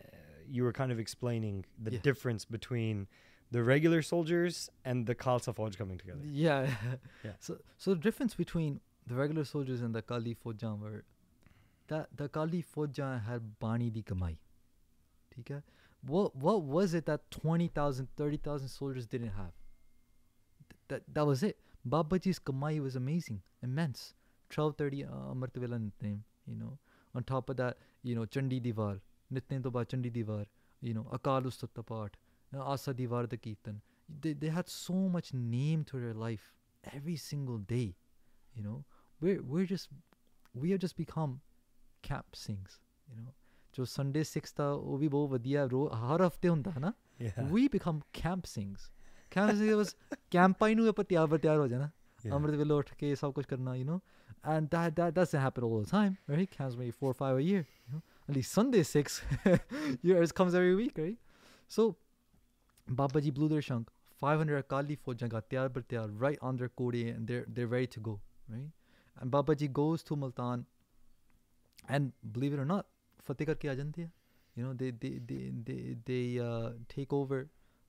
you 0.55 0.63
were 0.63 0.73
kind 0.73 0.91
of 0.91 0.99
explaining 0.99 1.65
the 1.81 1.91
Yeah. 1.93 1.99
difference 2.09 2.43
between 2.45 3.07
the 3.55 3.63
regular 3.63 4.01
soldiers 4.01 4.59
and 4.91 5.05
the 5.09 5.15
Khalsa 5.23 5.53
Fauj 5.57 5.77
coming 5.77 5.97
together. 6.03 6.21
Yeah. 6.43 6.69
yeah. 7.25 7.33
So, 7.39 7.57
so 7.77 7.93
the 7.93 8.01
difference 8.05 8.35
between 8.43 8.79
the 9.07 9.15
regular 9.15 9.43
soldiers 9.43 9.81
and 9.81 9.99
the 9.99 10.01
Kali 10.01 10.35
Fojan 10.45 10.79
were 10.79 11.03
that 11.87 12.17
the 12.21 12.29
Kali 12.37 12.63
Fojan 12.75 13.23
had 13.25 13.59
Bani 13.59 13.89
di 13.99 14.03
Kamai. 14.13 14.37
what 16.05 16.35
what 16.35 16.63
was 16.63 16.93
it 16.93 17.05
that 17.05 17.29
20,000 17.31 18.07
30,000 18.17 18.67
soldiers 18.67 19.07
didn't 19.07 19.35
have 19.35 19.53
Th- 20.69 20.81
that 20.89 21.13
that 21.13 21.25
was 21.25 21.43
it 21.43 21.59
babaji's 21.93 22.39
kamai 22.49 22.79
was 22.87 22.97
amazing 22.99 23.39
immense 23.67 24.13
1230 24.55 25.05
uh, 25.05 25.33
amrtavela 25.33 25.79
you 26.45 26.55
know 26.55 26.77
on 27.15 27.23
top 27.23 27.49
of 27.49 27.57
that 27.57 27.77
you 28.09 28.15
know 28.15 28.25
chandi 28.35 28.59
divar 28.67 28.91
nitne 29.37 29.61
to 29.67 29.71
ba 29.77 29.85
chandi 29.93 30.11
divar 30.19 30.45
you 30.89 30.93
know 30.97 31.05
akal 31.17 31.49
ustat 31.51 31.83
path 31.93 32.19
Asa 32.74 32.94
Divar 32.94 33.28
the 33.28 33.36
Kirtan. 33.36 33.80
They, 34.20 34.32
they 34.32 34.48
had 34.48 34.68
so 34.68 34.94
much 35.16 35.32
name 35.34 35.84
to 35.84 36.00
their 36.00 36.14
life 36.14 36.54
every 36.94 37.16
single 37.16 37.58
day, 37.58 37.94
you 38.54 38.62
know. 38.62 38.84
We're, 39.20 39.42
we're 39.42 39.66
just, 39.66 39.88
we 40.54 40.70
have 40.70 40.80
just 40.80 40.96
become 40.96 41.40
camp 42.02 42.36
sings, 42.44 42.80
you 43.10 43.16
know. 43.20 43.32
ਜੋ 43.74 43.84
Sunday 43.84 44.22
6 44.28 44.40
ਦਾ 44.56 44.70
ਉਹ 44.72 44.96
ਵੀ 44.98 45.08
ਬਹੁਤ 45.08 45.30
ਵਧੀਆ 45.30 45.64
ਰੋ 45.72 45.86
ਹਰ 45.94 46.26
ਹਫਤੇ 46.26 46.48
ਹੁੰਦਾ 46.48 46.70
ਹੈ 46.70 46.80
ਨਾ 46.80 46.92
Yeah. 47.22 47.36
we 47.54 47.62
become 47.74 47.96
camp 48.18 48.46
sings 48.50 48.82
camp 49.34 49.52
sings 49.60 49.76
was 49.80 49.92
ਕੈਂਪਾਂ 50.30 50.68
ਨੂੰ 50.76 50.86
ਆਪਾਂ 50.88 51.04
ਤਿਆਰ 51.04 51.26
ਬਰ 51.26 51.38
ਤਿਆਰ 51.38 51.58
ਹੋ 51.58 51.66
ਜਾਣਾ 51.68 51.90
Yeah. 52.24 52.34
ਅੰਮ੍ਰਿਤ 52.34 52.56
ਵੇਲੇ 52.58 52.74
ਉੱਠ 52.74 52.92
ਕੇ 52.98 53.14
ਸਭ 53.14 53.32
ਕੁਝ 53.34 53.44
ਕਰਨਾ 53.46 53.74
you 53.80 53.84
know 53.88 53.98
and 54.54 54.70
that 54.74 54.94
that 55.00 55.14
doesn't 55.18 55.42
happen 55.46 55.66
all 55.68 55.82
the 55.84 55.90
time 55.90 56.16
right 56.34 56.50
camps 56.56 56.76
maybe 56.80 56.94
four 57.00 57.10
or 57.12 57.16
five 57.20 57.40
a 57.42 57.44
year 57.48 57.62
you 57.66 57.92
know 57.94 58.00
at 58.28 58.36
least 58.38 58.56
sunday 58.58 58.82
six 58.90 59.18
years 60.10 60.32
comes 60.40 60.56
every 60.60 60.74
week 60.80 60.98
right 61.04 61.18
so 61.76 61.86
baba 62.87 63.21
ji 63.21 63.31
blew 63.31 63.47
their 63.47 63.61
shank 63.61 63.91
500 64.21 64.57
akali 64.59 64.95
faujan 65.05 65.29
got 65.29 65.49
tiyar 65.49 65.69
bar 65.77 65.83
tiyar 65.83 66.05
right 66.25 66.37
on 66.41 66.57
their 66.57 66.69
and 67.15 67.27
they're 67.27 67.45
they're 67.47 67.67
ready 67.67 67.87
to 67.87 67.99
go 67.99 68.19
right 68.49 68.69
and 69.19 69.31
baba 69.31 69.55
ji 69.55 69.67
goes 69.67 70.03
to 70.03 70.15
multan 70.15 70.65
and 71.87 72.11
believe 72.31 72.53
it 72.53 72.59
or 72.59 72.65
not 72.65 72.87
fateh 73.29 73.45
karke 73.51 73.69
aa 73.73 73.75
jante 73.81 74.01
you 74.03 74.63
know 74.65 74.73
they 74.83 74.91
they 75.03 75.11
they 75.31 75.41
they, 75.69 75.97
they 76.11 76.39
uh, 76.39 76.71
take 76.95 77.13
over 77.21 77.39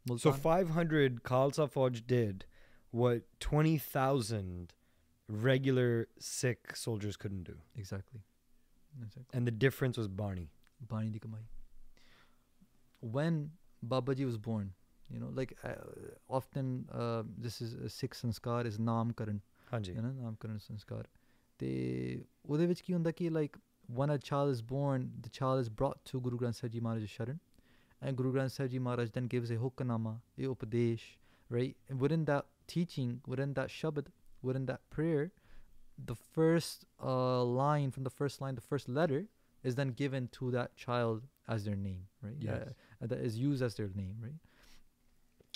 multan 0.09 0.25
So 0.25 0.33
500 0.33 1.23
Khalsa 1.31 1.67
Fauj 1.75 2.01
did 2.15 2.47
what 3.03 3.23
20,000 3.41 4.75
regular 5.29 6.09
Sikh 6.19 6.77
soldiers 6.77 7.17
couldn't 7.17 7.45
do. 7.45 7.55
exactly 7.83 8.21
exactly 9.03 9.39
And 9.39 9.51
the 9.51 9.55
difference 9.67 10.01
was 10.03 10.09
Barney. 10.23 10.47
Bani 10.91 11.11
di 11.15 11.21
Kamai. 11.27 11.43
When 13.17 13.39
Babaji 13.93 14.27
was 14.31 14.37
born, 14.49 14.73
you 15.11 15.21
know 15.21 15.31
like 15.41 15.57
uh, 15.65 15.75
often 16.29 16.87
uh, 16.93 17.23
this 17.47 17.61
is 17.61 17.89
Sikh 17.89 18.15
sanskar 18.15 18.67
is 18.67 18.81
Naamkaran 18.81 19.41
ਹਾਂਜੀ 19.73 19.95
ਹੈ 19.95 20.01
karan 20.01 20.15
ਨਾਮਕਰਨ 20.15 20.59
ਸੰਸਕਾਰ 20.59 21.09
ਤੇ 21.59 21.71
ਉਹਦੇ 22.47 22.67
ਵਿੱਚ 22.67 22.81
ਕੀ 22.81 22.93
ਹੁੰਦਾ 22.93 23.11
ਕਿ 23.11 23.31
like 23.31 23.59
when 23.89 24.11
a 24.11 24.19
child 24.19 24.51
is 24.51 24.63
born, 24.63 25.11
the 25.23 25.29
child 25.29 25.61
is 25.61 25.69
brought 25.69 26.05
to 26.07 26.21
Guru 26.21 26.39
Granth 26.39 26.57
Sahib 26.57 26.73
Ji 26.73 26.81
Maharaj's 26.81 27.09
Sharan, 27.09 27.39
and 28.01 28.17
Guru 28.17 28.33
Granth 28.33 28.53
Sahib 28.53 28.71
Ji 28.71 28.79
Maharaj 28.79 29.11
then 29.11 29.27
gives 29.27 29.51
a 29.51 29.57
hukamnama, 29.57 30.21
a 30.39 30.43
upadesh, 30.43 31.03
right? 31.51 31.77
And 31.89 32.01
within 32.01 32.25
that 32.27 32.47
teaching, 32.67 33.21
within 33.27 33.55
that 33.55 33.69
shabad, 33.69 34.07
within 34.43 34.67
that 34.67 34.89
prayer, 34.91 35.33
the 35.99 36.15
first 36.15 36.87
uh, 37.03 37.43
line 37.45 37.91
from 37.91 38.05
the 38.05 38.11
first 38.11 38.41
line, 38.41 38.55
the 38.55 38.61
first 38.61 38.89
letter 38.89 39.27
is 39.63 39.75
then 39.75 39.89
given 39.89 40.29
to 40.33 40.51
that 40.51 40.77
child 40.77 41.23
as 41.49 41.65
their 41.65 41.77
name, 41.77 42.07
right? 42.23 42.37
Yeah. 42.39 42.53
Uh, 42.53 43.07
that 43.07 43.19
is 43.19 43.39
used 43.39 43.63
as 43.63 43.75
their 43.75 43.91
name, 43.95 44.17
right? 44.21 44.35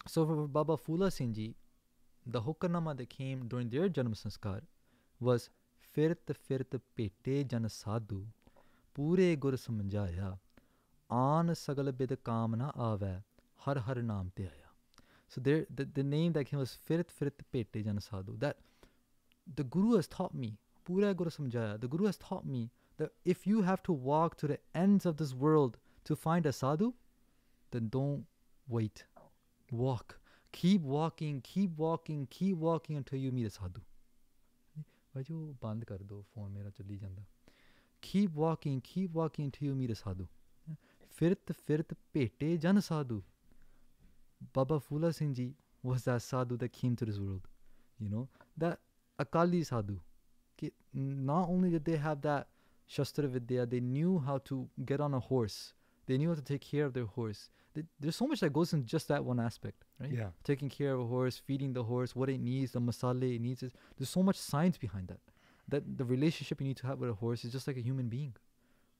So 0.07 0.27
for 0.27 0.49
Baba 0.49 0.77
Fula 0.77 1.11
Singh 1.11 1.33
Ji, 1.35 1.55
the 2.27 2.41
hukamnama 2.41 2.97
that 2.97 3.11
came 3.11 3.47
during 3.49 3.69
their 3.69 3.89
Janam 3.89 4.15
Sanskar 4.15 4.61
was 5.21 5.51
Firt 5.95 6.19
Firt 6.49 6.75
Pete 6.95 7.49
Jan 7.49 7.69
Sadhu 7.69 8.25
Pure 8.95 9.37
Gur 9.37 9.53
Samanjaya 9.53 10.39
An 11.11 11.49
Sagal 11.49 11.97
Bid 11.97 12.17
Kamna 12.25 12.73
Ave 12.79 13.23
Har 13.57 13.79
Har 13.79 13.95
Naam 13.97 14.31
Te 14.35 14.45
Aya. 14.45 14.69
So 15.29 15.41
there, 15.41 15.67
the, 15.75 15.85
the 15.85 16.03
name 16.03 16.33
that 16.33 16.45
came 16.45 16.59
was 16.59 16.79
Firt 16.87 17.11
Firt 17.11 17.35
Pete 17.53 17.85
Jan 17.85 18.01
Sadhu. 18.01 18.37
That 18.39 18.57
the 19.57 19.65
Guru 19.65 19.97
has 19.97 20.07
taught 20.07 20.35
me, 20.35 20.59
Pure 20.87 21.15
Gur 21.15 21.27
Samanjaya, 21.27 21.81
the 21.81 21.89
Guru 21.89 22.07
has 22.07 22.17
taught 22.19 22.47
me 22.47 22.71
that 22.99 23.11
if 23.25 23.47
you 23.47 23.63
have 23.63 23.83
to 23.85 23.93
walk 23.93 24.37
to 24.37 24.47
the 24.47 24.59
ends 24.75 25.07
of 25.07 25.17
this 25.17 25.35
world 25.35 25.79
to 26.05 26.17
find 26.17 26.47
a 26.47 26.53
sadhu, 26.53 26.93
then 27.71 27.89
don't 27.89 28.25
wait 28.69 29.05
walk. 29.73 30.19
Keep 30.55 30.83
walking, 30.83 31.41
keep 31.43 31.77
walking, 31.77 32.27
keep 32.29 32.57
walking 32.57 32.97
until 32.97 33.19
you 33.19 33.33
meet 33.33 33.47
a 33.47 33.51
sadhu. 33.51 33.81
بھائیو 35.15 35.53
بند 35.61 35.83
کر 35.85 36.03
دو 36.09 36.21
phone 36.33 36.51
میرا 36.53 36.71
چلی 36.71 36.97
جانا 36.99 37.23
keep 38.03 38.39
walking 38.39 38.81
keep 38.85 39.17
walking 39.17 39.45
until 39.45 39.69
you 39.69 39.75
meet 39.75 39.91
a 39.91 39.95
sadhu. 39.95 40.25
فرت 41.19 41.51
فرت 41.67 41.93
پیٹے 42.13 42.57
جن 42.57 42.81
سادھو 42.81 43.19
بابا 44.55 44.77
Phula 44.79 45.11
Singh 45.13 45.35
ji 45.35 45.51
was 45.85 46.05
the 46.07 46.19
sadhu 46.19 46.57
the 46.57 46.67
کھیم 46.73 46.95
to 46.99 47.07
reserved 47.07 47.47
you 48.01 48.09
know 48.09 48.25
the 48.61 48.71
Akali 49.19 49.63
sadhu 49.65 49.95
کہ 50.59 50.71
not 50.95 51.49
only 51.49 51.79
they 51.79 51.97
have 52.05 52.15
the 52.25 52.41
shastar 52.91 53.25
vidya 53.35 53.65
they 53.71 53.81
knew 53.81 54.17
how 54.27 54.39
to 54.45 54.65
get 54.91 55.01
on 55.01 55.15
a 55.15 55.21
horse 55.31 55.57
They 56.09 56.17
knew 56.19 56.31
how 56.31 56.35
to 56.35 56.43
take 56.53 56.63
care 56.73 56.85
of 56.87 56.93
their 56.95 57.05
horse. 57.19 57.41
Th- 57.75 57.87
There's 58.01 58.17
so 58.17 58.27
much 58.27 58.41
that 58.41 58.53
goes 58.59 58.73
in 58.73 58.85
just 58.95 59.07
that 59.09 59.25
one 59.25 59.39
aspect, 59.49 59.85
right? 60.01 60.11
Yeah. 60.21 60.31
taking 60.51 60.69
care 60.71 60.93
of 60.95 61.01
a 61.01 61.07
horse, 61.17 61.37
feeding 61.49 61.73
the 61.75 61.85
horse, 61.93 62.17
what 62.17 62.29
it 62.35 62.41
needs, 62.41 62.73
the 62.73 62.81
masala 62.81 63.29
it 63.37 63.41
needs. 63.47 63.61
There's 63.97 64.09
so 64.19 64.23
much 64.29 64.37
science 64.51 64.77
behind 64.87 65.09
that. 65.13 65.21
That 65.73 65.83
the 66.01 66.05
relationship 66.15 66.61
you 66.63 66.67
need 66.67 66.79
to 66.79 66.87
have 66.89 66.99
with 66.99 67.11
a 67.11 67.19
horse 67.25 67.45
is 67.45 67.53
just 67.53 67.67
like 67.69 67.77
a 67.77 67.87
human 67.91 68.09
being. 68.09 68.35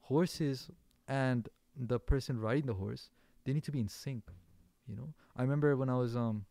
Horses 0.03 0.71
and 1.07 1.49
the 1.77 1.99
person 1.99 2.39
riding 2.41 2.67
the 2.67 2.75
horse, 2.75 3.11
they 3.45 3.53
need 3.53 3.65
to 3.65 3.73
be 3.73 3.81
in 3.81 3.89
sync. 3.89 4.25
You 4.87 4.97
know, 4.97 5.09
I 5.37 5.43
remember 5.43 5.77
when 5.77 5.89
I 5.89 5.97
was 5.97 6.15
um, 6.17 6.45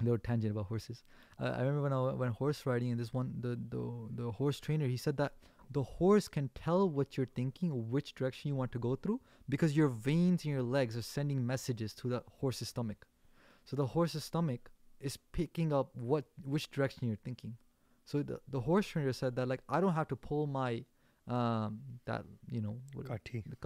a 0.00 0.04
little 0.04 0.18
tangent 0.18 0.52
about 0.52 0.66
horses. 0.66 1.02
Uh, 1.40 1.52
I 1.56 1.60
remember 1.60 1.82
when 1.82 1.92
I 1.92 2.12
went 2.12 2.34
horse 2.34 2.64
riding, 2.66 2.90
and 2.90 3.00
this 3.00 3.12
one, 3.12 3.34
the 3.40 3.58
the 3.74 3.82
the 4.22 4.30
horse 4.32 4.58
trainer, 4.60 4.86
he 4.86 4.96
said 4.96 5.16
that 5.18 5.32
the 5.70 5.82
horse 5.82 6.28
can 6.28 6.50
tell 6.54 6.88
what 6.88 7.16
you're 7.16 7.26
thinking, 7.34 7.90
which 7.90 8.14
direction 8.14 8.48
you 8.48 8.54
want 8.54 8.72
to 8.72 8.78
go 8.78 8.96
through, 8.96 9.20
because 9.48 9.76
your 9.76 9.88
veins 9.88 10.44
in 10.44 10.50
your 10.50 10.62
legs 10.62 10.96
are 10.96 11.02
sending 11.02 11.46
messages 11.46 11.94
to 11.94 12.08
the 12.08 12.22
horse's 12.40 12.68
stomach. 12.68 13.06
So 13.64 13.76
the 13.76 13.86
horse's 13.86 14.24
stomach 14.24 14.70
is 15.00 15.16
picking 15.32 15.72
up 15.72 15.90
what 15.94 16.24
which 16.44 16.70
direction 16.70 17.06
you're 17.08 17.16
thinking. 17.24 17.56
So 18.04 18.22
the 18.22 18.40
the 18.48 18.60
horse 18.60 18.86
trainer 18.86 19.12
said 19.12 19.36
that 19.36 19.46
like 19.48 19.60
I 19.68 19.80
don't 19.80 19.94
have 19.94 20.08
to 20.08 20.16
pull 20.16 20.46
my 20.46 20.84
um 21.26 21.80
that 22.06 22.24
you 22.50 22.62
know 22.62 22.78
what, 22.94 23.06
Kati. 23.06 23.44
the 23.46 23.56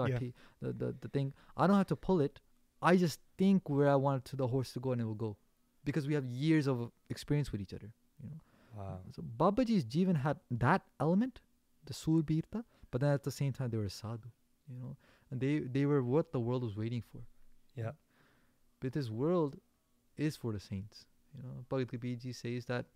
Yeah. 0.61 0.69
the, 0.69 0.73
the 0.73 0.95
the 1.01 1.09
thing. 1.09 1.33
I 1.57 1.67
don't 1.67 1.77
have 1.77 1.87
to 1.88 1.97
pull 1.97 2.21
it. 2.21 2.41
I 2.83 2.97
just 2.97 3.21
think 3.38 3.71
where 3.71 3.88
I 3.88 3.95
want 3.95 4.25
to 4.27 4.37
the 4.37 4.49
horse 4.49 4.73
to 4.73 4.81
go 4.81 4.91
and 4.91 5.01
it 5.01 5.05
will 5.05 5.15
go, 5.15 5.37
because 5.85 6.09
we 6.09 6.15
have 6.15 6.25
years 6.25 6.67
of 6.67 6.91
experience 7.11 7.53
with 7.53 7.61
each 7.61 7.73
other. 7.73 7.93
You 8.23 8.31
know. 8.31 8.41
Wow. 8.77 8.99
So 9.15 9.23
Babaji's 9.23 9.85
Jivan 9.85 10.17
had 10.17 10.38
that 10.51 10.83
element, 10.99 11.41
the 11.85 11.95
Surbirta, 11.95 12.64
but 12.90 13.01
then 13.01 13.12
at 13.12 13.23
the 13.23 13.31
same 13.31 13.53
time 13.53 13.71
they 13.71 13.77
were 13.77 13.88
sadhu, 13.88 14.29
you 14.68 14.79
know, 14.79 14.97
and 15.31 15.40
they 15.40 15.61
they 15.61 15.87
were 15.87 16.03
what 16.03 16.33
the 16.33 16.40
world 16.40 16.62
was 16.62 16.77
waiting 16.77 17.03
for. 17.03 17.23
Yeah, 17.77 17.92
but 18.81 18.92
this 18.92 19.11
world 19.11 19.57
is 20.16 20.37
for 20.37 20.53
the 20.53 20.61
saints. 20.61 21.07
You 21.37 21.42
know, 21.42 21.64
Bhagavad 21.68 22.23
says 22.35 22.66
that 22.66 22.87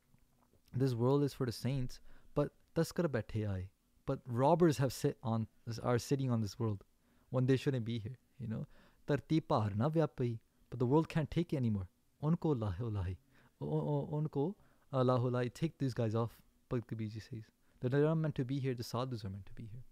this 0.74 0.94
world 0.94 1.22
is 1.22 1.32
for 1.32 1.46
the 1.46 1.52
saints, 1.52 2.00
but 2.34 2.50
taskara 2.74 3.08
baithai. 3.08 3.68
But 4.04 4.20
robbers 4.26 4.78
have 4.78 4.92
sit 4.92 5.16
on 5.22 5.48
are 5.82 5.98
sitting 5.98 6.30
on 6.30 6.40
this 6.40 6.58
world 6.58 6.84
when 7.30 7.46
they 7.46 7.56
shouldn't 7.56 7.84
be 7.84 7.98
here. 7.98 8.18
You 8.38 8.46
know. 8.46 8.66
But 9.06 9.28
the 9.28 10.86
world 10.86 11.08
can't 11.08 11.30
take 11.30 11.52
it 11.52 11.56
anymore. 11.56 11.88
Onko 12.22 12.54
lahi. 12.56 13.16
Onko 13.60 14.54
uh, 14.92 15.04
lahi. 15.04 15.54
Take 15.54 15.78
these 15.78 15.94
guys 15.94 16.14
off. 16.14 16.36
Bhagavad 16.68 16.98
Gita 16.98 17.20
says 17.20 17.44
they're 17.80 18.00
not 18.02 18.16
meant 18.16 18.34
to 18.36 18.44
be 18.44 18.58
here. 18.58 18.74
The 18.74 18.84
sadhus 18.84 19.24
are 19.24 19.30
meant 19.30 19.46
to 19.46 19.52
be 19.52 19.68
here. 19.72 19.82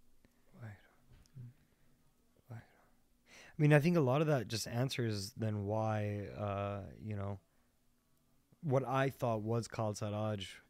I 3.56 3.62
mean, 3.62 3.72
I 3.72 3.78
think 3.78 3.96
a 3.96 4.00
lot 4.00 4.20
of 4.20 4.26
that 4.26 4.48
just 4.48 4.66
answers 4.66 5.32
then 5.36 5.64
why, 5.64 6.26
uh, 6.36 6.80
you 7.00 7.14
know, 7.14 7.38
what 8.62 8.84
I 8.86 9.10
thought 9.10 9.42
was 9.42 9.68
Khalsa 9.68 10.10
Raj 10.10 10.60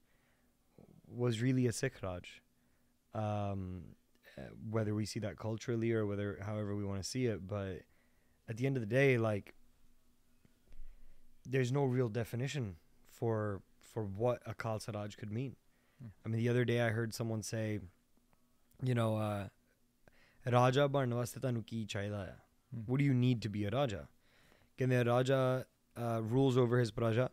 was 1.09 1.41
really 1.41 1.67
a 1.67 1.73
Sikh 1.73 2.03
Raj. 2.03 2.43
Um, 3.15 3.85
uh, 4.37 4.43
whether 4.69 4.95
we 4.95 5.07
see 5.07 5.21
that 5.21 5.39
culturally 5.39 5.93
or 5.93 6.05
whether 6.05 6.39
however 6.45 6.75
we 6.75 6.85
want 6.85 7.03
to 7.03 7.09
see 7.09 7.25
it, 7.27 7.47
but 7.47 7.83
at 8.49 8.59
the 8.59 8.67
end 8.67 8.77
of 8.77 8.83
the 8.83 8.87
day, 8.87 9.17
like, 9.17 9.55
there's 11.47 11.73
no 11.73 11.85
real 11.85 12.09
definition 12.09 12.77
for 13.09 13.63
for 13.81 14.05
what 14.05 14.43
a 14.45 14.55
Khalsa 14.55 14.95
Raj 14.95 15.17
could 15.17 15.31
mean. 15.31 15.57
Mm. 16.04 16.12
I 16.26 16.30
mean, 16.30 16.40
the 16.40 16.50
other 16.50 16.66
day 16.66 16.82
I 16.82 16.90
heard 16.90 17.14
someone 17.14 17.44
say, 17.44 17.80
you 18.84 18.96
know, 18.96 19.18
uh, 19.18 19.48
Raja 20.46 20.88
Barnavastita 20.90 21.66
ki 21.66 21.86
chaida 21.86 22.34
Hmm. 22.72 22.82
What 22.86 23.00
do 23.00 23.04
you 23.04 23.14
need 23.14 23.42
to 23.42 23.50
be 23.50 23.66
a 23.66 23.70
Raja? 23.72 24.08
Can 24.78 24.90
the 24.90 25.04
Raja 25.04 25.66
uh, 26.00 26.22
rules 26.22 26.58
over 26.58 26.80
his 26.80 26.92
Praja. 26.92 27.30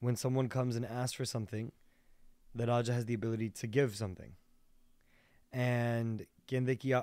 When 0.00 0.16
someone 0.16 0.48
comes 0.48 0.76
and 0.76 0.84
asks 0.84 1.12
for 1.12 1.24
something, 1.24 1.72
the 2.54 2.66
Raja 2.66 2.92
has 2.92 3.06
the 3.06 3.14
ability 3.14 3.50
to 3.50 3.66
give 3.66 3.96
something. 3.96 4.36
And 5.52 6.26
ਕਹਿੰਦੇ 6.46 6.76
ਕਿ 6.76 6.94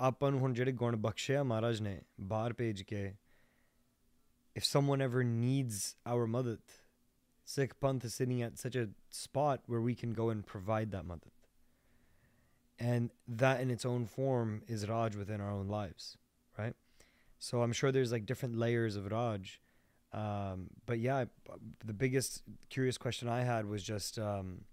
ਆਪਾਂ 0.00 0.30
ਨੂੰ 0.30 0.40
ਹੁਣ 0.40 0.54
ਜਿਹੜੇ 0.54 0.72
ਗੁਣ 0.72 0.96
ਬਖਸ਼ਿਆ 0.96 1.42
ਮਹਾਰਾਜ 1.42 1.80
ਨੇ 1.80 2.02
ਬਾਹਰ 2.20 2.52
ਭੇਜ 2.52 2.82
ਕੇ 2.82 3.14
if 4.58 4.64
someone 4.64 5.00
ever 5.00 5.22
needs 5.24 5.78
our 6.12 6.26
madad 6.26 6.60
Sikh 7.49 7.79
Panth 7.79 8.03
is 8.03 8.13
sitting 8.13 8.41
at 8.41 8.57
such 8.59 8.75
a 8.75 8.89
spot 9.09 9.61
where 9.67 9.79
we 9.79 9.95
can 9.95 10.11
go 10.13 10.29
and 10.29 10.45
provide 10.45 10.91
that 10.91 11.07
madad. 11.07 11.31
And 12.77 13.09
that 13.25 13.61
in 13.61 13.71
its 13.71 13.85
own 13.85 14.05
form 14.05 14.63
is 14.67 14.87
Raj 14.89 15.15
within 15.15 15.39
our 15.39 15.49
own 15.49 15.69
lives, 15.69 16.17
right? 16.57 16.75
So 17.39 17.61
I'm 17.61 17.71
sure 17.71 17.93
there's 17.93 18.11
like 18.11 18.25
different 18.25 18.57
layers 18.57 18.97
of 18.97 19.09
Raj. 19.09 19.61
Um, 20.11 20.71
but 20.85 20.99
yeah, 20.99 21.23
the 21.85 21.93
biggest 21.93 22.43
curious 22.69 22.97
question 22.97 23.29
I 23.29 23.43
had 23.43 23.65
was 23.65 23.81
just, 23.81 24.19
um, 24.19 24.65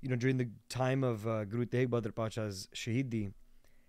you 0.00 0.08
know, 0.08 0.16
during 0.16 0.36
the 0.36 0.48
time 0.68 1.02
of 1.02 1.26
uh, 1.26 1.44
Guru 1.44 1.66
Tegh 1.66 1.88
Bahadur 1.88 2.14
Pacha's 2.14 2.68
Shahidi, 2.72 3.32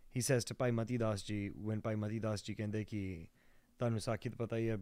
he 0.10 0.22
says 0.22 0.44
to 0.46 0.56
Bhai 0.56 0.72
Mati 0.72 0.98
Das 0.98 1.22
ji, 1.22 1.50
when 1.50 1.82
Bhai 1.82 1.94
Mati 1.94 2.20
Das 2.20 2.42
ji 2.42 2.56
ਕਹਿੰਦੇ 2.56 2.84
ਕਿ 2.84 3.28
ਤੁਹਾਨੂੰ 3.80 4.00
ਸਾਖੀ 4.00 4.30
ਤਾਂ 4.30 4.38
ਪਤਾ 4.38 4.58
ਹੀ 4.58 4.70
ਹੈ 4.70 4.78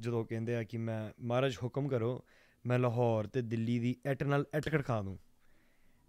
ਜਦੋਂ 0.00 0.24
ਕਹਿੰਦੇ 0.24 0.56
ਆ 0.56 0.62
ਕਿ 0.62 0.78
ਮੈਂ 0.78 1.12
ਮਹਾਰਾਜ 1.20 1.56
ਹੁਕਮ 1.62 1.88
ਕਰੋ 1.88 2.24
ਮੈਂ 2.67 2.79
ਲਾਹੌਰ 2.79 3.27
ਤੇ 3.27 3.41
ਦਿੱਲੀ 3.41 3.79
ਦੀ 3.79 3.95
ਐਟ 4.05 4.23
ਨਾਲ 4.23 4.45
ਐਟਕੜ 4.55 4.81
ਖਾ 4.85 5.01
ਦੂੰ 5.01 5.17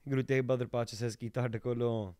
ਗੁਰੂ 0.08 0.22
ਤੇਗ 0.22 0.44
ਬਹਾਦਰ 0.44 0.66
ਪਾਤਸ਼ਾਹ 0.66 0.98
ਸੇਸ 0.98 1.16
ਕਿ 1.16 1.28
ਤੁਹਾਡੇ 1.28 1.58
ਕੋਲੋਂ 1.58 2.12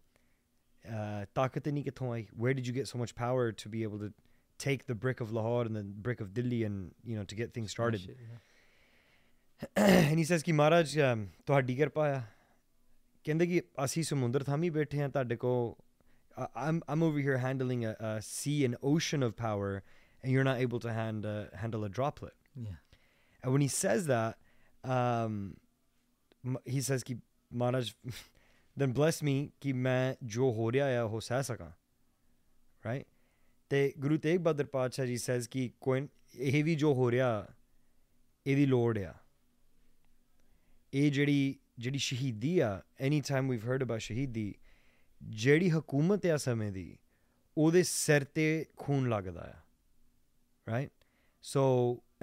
ਤਾਕਤ 1.35 1.69
ਨਹੀਂ 1.69 1.85
ਕਿੱਥੋਂ 1.85 2.13
ਆਈ 2.13 2.27
where 2.43 2.55
did 2.59 2.67
you 2.69 2.75
get 2.79 2.89
so 2.91 3.01
much 3.03 3.15
power 3.23 3.47
to 3.63 3.71
be 3.75 3.83
able 3.89 4.03
to 4.05 4.11
take 4.59 4.87
the 4.91 4.97
brick 5.05 5.21
of 5.25 5.33
Lahore 5.39 5.65
and 5.67 5.77
the 5.77 5.85
brick 6.07 6.21
of 6.25 6.33
Delhi 6.39 6.61
and 6.69 6.95
you 7.11 7.17
know 7.19 7.25
to 7.33 7.37
get 7.41 7.53
things 7.57 7.75
started 7.77 8.01
shit, 8.01 8.17
yeah. 8.29 8.39
and 10.11 10.19
he 10.19 10.25
says 10.31 10.43
ਕਿ 10.45 10.53
ਮਹਾਰਾਜ 10.53 10.99
ਤੁਹਾਡੀ 11.47 11.77
ਕਿਰਪਾ 11.77 12.09
ਆ 12.15 12.23
ਕਹਿੰਦੇ 13.25 13.47
ਕਿ 13.47 13.63
ਅਸੀਂ 13.85 14.03
ਸਮੁੰਦਰ 14.03 14.43
ਥਾਮੀ 14.45 14.71
ਬੈਠੇ 14.71 15.03
ਆ 15.03 15.09
ਤੁਹਾਡੇ 15.09 15.37
ਕੋ 15.37 15.77
I'm 16.39 16.77
I'm 16.93 17.03
over 17.05 17.23
here 17.27 17.39
handling 17.39 17.81
a, 17.85 17.95
a 18.09 18.11
sea 18.23 18.65
and 18.67 18.77
ocean 18.91 19.25
of 19.29 19.33
power 19.37 19.71
and 20.23 20.33
you're 20.33 20.45
not 20.49 20.61
able 20.67 20.81
to 20.85 20.93
hand 20.99 21.27
uh, 21.31 21.33
handle 21.63 21.87
a 21.87 21.91
droplet 21.97 22.37
yeah 22.67 22.77
and 23.43 23.53
when 23.53 23.61
he 23.61 23.69
says 23.69 24.07
that 24.07 24.35
um 24.85 25.57
he 26.67 26.81
says 26.81 27.03
ਕਿ 27.05 27.15
ਮਹਾਰਾਜ 27.53 27.93
then 28.81 28.95
bless 28.95 29.23
me 29.23 29.49
ਕਿ 29.61 29.73
ਮੈਂ 29.73 30.15
ਜੋ 30.25 30.53
ਹੋ 30.53 30.73
ਰਿਹਾ 30.73 31.01
ਆ 31.01 31.03
ਉਹ 31.03 31.21
ਸਹਿ 31.21 31.43
ਸਕਾਂ 31.43 31.71
ਰਾਈਟ 32.85 33.07
ਤੇ 33.69 33.95
ਗੁਰੂ 33.99 34.17
ਤੇਗ 34.17 34.41
ਬਹਾਦਰ 34.41 34.65
ਪਾਤਸ਼ਾਹ 34.65 35.07
ਜੀ 35.07 35.17
ਸੇਜ਼ 35.17 35.49
ਕਿ 35.49 35.71
ਕੋਈ 35.81 36.09
ਇਹ 36.35 36.65
ਵੀ 36.65 36.75
ਜੋ 36.75 36.95
ਹੋ 36.95 37.11
ਰਿਹਾ 37.11 37.49
ਇਹਦੀ 38.47 38.67
ਲੋੜ 38.67 38.99
ਆ 38.99 39.15
ਇਹ 40.93 41.13
ਜਿਹੜੀ 41.13 41.57
ਜਿਹੜੀ 41.79 41.99
ਸ਼ਹੀਦੀ 41.99 42.59
ਆ 42.59 42.83
any 43.01 43.21
time 43.21 43.49
we've 43.49 43.71
heard 43.71 43.83
about 43.83 44.01
ਸ਼ਹੀਦੀ 44.01 44.55
ਜਿਹੜੀ 45.23 45.71
ਹਕੂਮਤ 45.71 46.27
ਆ 46.27 46.37
ਸਮੇਂ 46.37 46.73
ਦੀ 46.73 46.99
ਉਹਦੇ 47.57 47.83
ਸਿਰ 47.83 48.25
ਤੇ 48.25 48.67
ਖੂਨ 48.77 49.09
ਲੱਗਦਾ 49.09 49.41
ਆ 49.41 49.63
right 50.69 50.91
so 51.43 51.65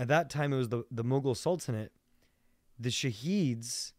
at 0.01 0.09
that 0.09 0.29
time 0.31 0.53
it 0.53 0.57
was 0.57 0.71
the 0.71 0.85
the 0.91 1.05
Mughal 1.05 1.37
Sultanate 1.37 1.93
the 2.79 2.89
shaheeds 2.89 3.93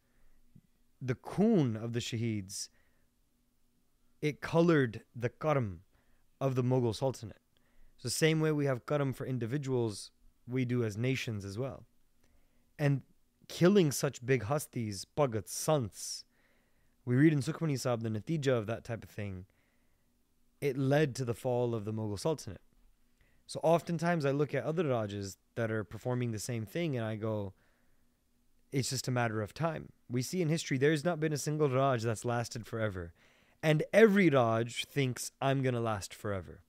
the 1.01 1.15
khoon 1.15 1.81
of 1.81 1.93
the 1.93 1.99
shaheeds, 1.99 2.69
it 4.21 4.39
colored 4.39 5.01
the 5.15 5.29
karam 5.29 5.81
of 6.39 6.55
the 6.55 6.63
Mughal 6.63 6.95
Sultanate. 6.95 7.41
So 7.97 8.07
the 8.07 8.11
same 8.11 8.39
way 8.39 8.51
we 8.51 8.65
have 8.65 8.85
karam 8.85 9.13
for 9.13 9.25
individuals, 9.25 10.11
we 10.47 10.63
do 10.63 10.83
as 10.83 10.97
nations 10.97 11.43
as 11.43 11.57
well. 11.57 11.85
And 12.77 13.01
killing 13.47 13.91
such 13.91 14.25
big 14.25 14.43
hustis, 14.43 15.05
bhagats, 15.05 15.51
sants, 15.51 16.23
we 17.03 17.15
read 17.15 17.33
in 17.33 17.39
Sukhmani 17.39 17.79
Sahib 17.79 18.01
the 18.01 18.09
natija 18.09 18.55
of 18.55 18.67
that 18.67 18.83
type 18.83 19.03
of 19.03 19.09
thing, 19.09 19.45
it 20.61 20.77
led 20.77 21.15
to 21.15 21.25
the 21.25 21.33
fall 21.33 21.73
of 21.73 21.85
the 21.85 21.93
Mughal 21.93 22.19
Sultanate. 22.19 22.61
So 23.51 23.59
oftentimes 23.63 24.25
I 24.25 24.31
look 24.31 24.55
at 24.55 24.63
other 24.63 24.87
Rajas 24.87 25.35
that 25.55 25.71
are 25.71 25.83
performing 25.83 26.31
the 26.31 26.39
same 26.39 26.65
thing 26.65 26.95
and 26.95 27.05
I 27.05 27.17
go, 27.17 27.51
it's 28.71 28.91
just 28.91 29.09
a 29.09 29.11
matter 29.11 29.41
of 29.41 29.53
time. 29.53 29.89
We 30.09 30.21
see 30.21 30.41
in 30.41 30.47
history 30.47 30.77
there's 30.77 31.03
not 31.03 31.19
been 31.19 31.33
a 31.33 31.37
single 31.37 31.69
Raj 31.69 32.01
that's 32.01 32.23
lasted 32.23 32.65
forever. 32.65 33.11
And 33.61 33.83
every 33.91 34.29
Raj 34.29 34.85
thinks 34.85 35.33
I'm 35.41 35.61
going 35.61 35.73
to 35.73 35.81
last 35.81 36.13
forever. 36.13 36.61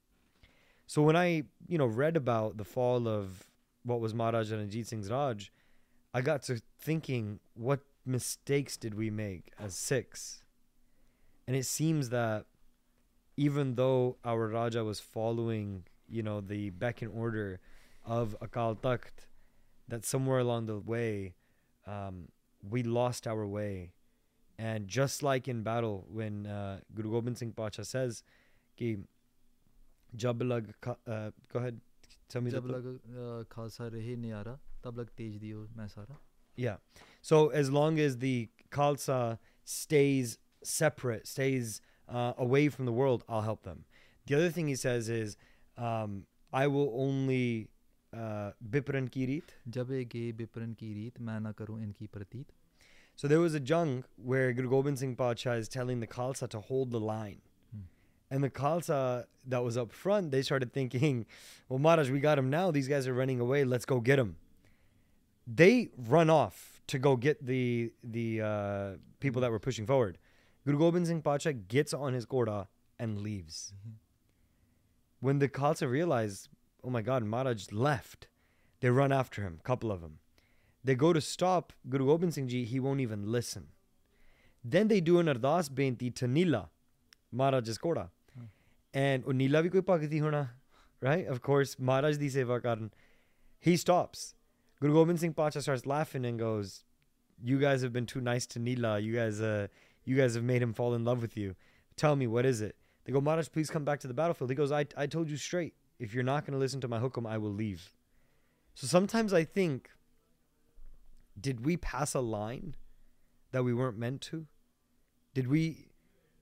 So 0.88 1.02
when 1.02 1.14
I, 1.14 1.44
you 1.68 1.78
know, 1.78 1.86
read 1.86 2.16
about 2.16 2.56
the 2.56 2.64
fall 2.64 3.06
of 3.06 3.44
what 3.84 4.00
was 4.00 4.12
Maharaja 4.12 4.56
Ranjit 4.56 4.88
Singh's 4.88 5.08
Raj, 5.08 5.52
I 6.12 6.20
got 6.20 6.42
to 6.46 6.60
thinking, 6.80 7.38
what 7.54 7.78
mistakes 8.04 8.76
did 8.76 8.94
we 8.94 9.08
make 9.08 9.52
as 9.56 9.76
Sikhs? 9.76 10.42
And 11.46 11.54
it 11.54 11.64
seems 11.64 12.08
that 12.08 12.46
even 13.36 13.76
though 13.76 14.16
our 14.24 14.48
Raja 14.48 14.82
was 14.82 14.98
following, 14.98 15.84
you 16.12 16.22
know, 16.22 16.40
the 16.40 16.70
beck 16.70 17.02
and 17.02 17.10
order 17.12 17.58
of 18.04 18.36
Akal 18.42 18.76
Takht, 18.76 19.26
that 19.88 20.04
somewhere 20.04 20.38
along 20.38 20.66
the 20.66 20.78
way, 20.78 21.34
um, 21.86 22.28
we 22.70 22.82
lost 22.82 23.26
our 23.26 23.46
way. 23.46 23.92
And 24.58 24.86
just 24.86 25.22
like 25.22 25.48
in 25.48 25.62
battle, 25.62 26.06
when 26.08 26.46
uh, 26.46 26.80
Guru 26.94 27.12
Gobind 27.12 27.38
Singh 27.38 27.52
Pacha 27.52 27.84
says, 27.84 28.22
ki, 28.76 28.98
jab 30.14 30.42
lag, 30.42 30.72
uh, 30.86 31.30
go 31.52 31.58
ahead, 31.58 31.80
tell 32.28 32.42
me 32.42 32.50
jab 32.50 32.66
lag 32.66 32.84
uh, 32.86 33.44
khalsa 33.44 33.90
rahe 33.90 34.16
niara, 34.16 34.58
tab 34.82 34.98
lag 34.98 35.08
tej 35.16 35.40
diyo 35.42 35.66
main 35.74 35.88
sara. 35.88 36.18
Yeah. 36.54 36.76
So 37.22 37.48
as 37.48 37.70
long 37.70 37.98
as 37.98 38.18
the 38.18 38.50
Khalsa 38.70 39.38
stays 39.64 40.38
separate, 40.62 41.26
stays 41.26 41.80
uh, 42.08 42.34
away 42.36 42.68
from 42.68 42.84
the 42.84 42.92
world, 42.92 43.24
I'll 43.28 43.42
help 43.42 43.62
them. 43.62 43.86
The 44.26 44.34
other 44.34 44.50
thing 44.50 44.68
he 44.68 44.76
says 44.76 45.08
is, 45.08 45.36
um, 45.77 46.25
I 46.53 46.67
will 46.67 46.91
only 46.95 47.69
बिपरन 48.13 49.07
की 49.13 49.25
रीत 49.25 49.51
जबे 49.75 50.03
गे 50.11 50.31
बिपरन 50.33 50.73
की 50.79 50.93
रीत 50.93 51.19
मैं 51.21 51.39
ना 51.39 51.51
करूं 51.59 51.79
इनकी 51.81 52.07
प्रतीत 52.13 52.45
So 53.15 53.27
there 53.27 53.39
was 53.39 53.55
a 53.55 53.59
jung 53.59 54.03
where 54.15 54.53
Guru 54.53 54.69
Gobind 54.69 54.99
Singh 54.99 55.15
Pacha 55.15 55.53
is 55.53 55.67
telling 55.67 56.01
the 56.01 56.05
Khalsa 56.05 56.47
to 56.49 56.59
hold 56.59 56.91
the 56.91 56.99
line. 56.99 57.39
Hmm. 57.71 57.85
And 58.29 58.43
the 58.43 58.49
Khalsa 58.51 59.25
that 59.53 59.63
was 59.63 59.75
up 59.75 59.91
front, 59.91 60.29
they 60.29 60.43
started 60.43 60.71
thinking, 60.71 61.25
well, 61.67 61.79
Maharaj, 61.79 62.11
we 62.11 62.19
got 62.19 62.37
him 62.37 62.51
now. 62.51 62.69
These 62.69 62.87
guys 62.87 63.07
are 63.07 63.15
running 63.15 63.39
away. 63.39 63.63
Let's 63.63 63.85
go 63.85 63.99
get 63.99 64.19
him. 64.19 64.35
They 65.47 65.89
run 65.97 66.29
off 66.29 66.79
to 66.93 66.99
go 66.99 67.15
get 67.15 67.43
the 67.43 67.91
the 68.03 68.41
uh, 68.41 68.89
people 69.19 69.41
that 69.41 69.49
were 69.49 69.63
pushing 69.67 69.87
forward. 69.87 70.19
Guru 70.67 70.77
Gobind 70.77 71.07
Singh 71.07 71.23
Pacha 71.23 71.53
gets 71.53 71.95
on 71.95 72.13
his 72.13 72.27
Ghoda 72.27 72.67
and 72.99 73.17
leaves. 73.17 73.73
Mm-hmm. 73.73 74.00
When 75.22 75.38
the 75.38 75.48
Khalsa 75.48 75.88
realize, 75.90 76.48
oh 76.84 76.90
my 76.90 77.00
God, 77.00 77.24
Maharaj 77.24 77.66
left. 77.70 78.26
They 78.80 78.90
run 78.90 79.12
after 79.12 79.42
him, 79.42 79.60
couple 79.62 79.92
of 79.92 80.00
them. 80.00 80.18
They 80.84 80.96
go 80.96 81.12
to 81.12 81.20
stop 81.20 81.72
Guru 81.88 82.06
Gobind 82.06 82.34
Singh 82.34 82.48
Ji, 82.48 82.64
he 82.64 82.80
won't 82.80 83.00
even 83.00 83.30
listen. 83.30 83.68
Then 84.64 84.88
they 84.88 85.00
do 85.00 85.20
an 85.20 85.26
ardas 85.26 85.70
benti 85.70 86.10
to 86.16 86.26
Nila, 86.26 86.70
Maharaj's 87.30 87.78
Koda. 87.78 88.10
Hmm. 88.36 88.46
And 88.92 89.24
oh, 89.26 89.30
Nila 89.30 89.62
bhi 89.62 89.72
koi 89.72 89.80
bhagati 89.80 90.20
hona, 90.20 90.48
right? 91.00 91.26
Of 91.26 91.40
course, 91.40 91.76
Maharaj 91.78 92.16
di 92.16 92.28
seva 92.28 92.60
karan. 92.60 92.90
He 93.60 93.76
stops. 93.76 94.34
Guru 94.80 94.92
Gobind 94.94 95.20
Singh 95.20 95.34
Pacha 95.34 95.62
starts 95.62 95.86
laughing 95.86 96.26
and 96.26 96.38
goes, 96.38 96.84
you 97.40 97.58
guys 97.58 97.82
have 97.82 97.92
been 97.92 98.06
too 98.06 98.20
nice 98.20 98.46
to 98.46 98.58
Nila. 98.58 98.98
You 98.98 99.14
guys, 99.14 99.40
uh, 99.40 99.68
You 100.04 100.16
guys 100.16 100.34
have 100.34 100.44
made 100.44 100.62
him 100.62 100.74
fall 100.74 100.94
in 100.94 101.04
love 101.04 101.22
with 101.22 101.36
you. 101.36 101.54
Tell 101.96 102.16
me, 102.16 102.26
what 102.26 102.44
is 102.44 102.60
it? 102.60 102.76
They 103.05 103.13
go, 103.13 103.21
Maharaj, 103.21 103.49
please 103.49 103.69
come 103.69 103.85
back 103.85 103.99
to 104.01 104.07
the 104.07 104.13
battlefield. 104.13 104.49
He 104.49 104.55
goes, 104.55 104.71
I, 104.71 104.85
I 104.97 105.07
told 105.07 105.29
you 105.29 105.37
straight. 105.37 105.73
If 105.97 106.13
you're 106.13 106.23
not 106.23 106.45
going 106.45 106.53
to 106.53 106.59
listen 106.59 106.81
to 106.81 106.87
my 106.87 106.99
hukum, 106.99 107.25
I 107.25 107.37
will 107.37 107.53
leave. 107.53 107.93
So 108.75 108.85
sometimes 108.85 109.33
I 109.33 109.43
think, 109.43 109.89
did 111.39 111.65
we 111.65 111.77
pass 111.77 112.13
a 112.13 112.19
line 112.19 112.75
that 113.51 113.63
we 113.63 113.73
weren't 113.73 113.97
meant 113.97 114.21
to? 114.21 114.45
Did 115.33 115.47
we 115.47 115.87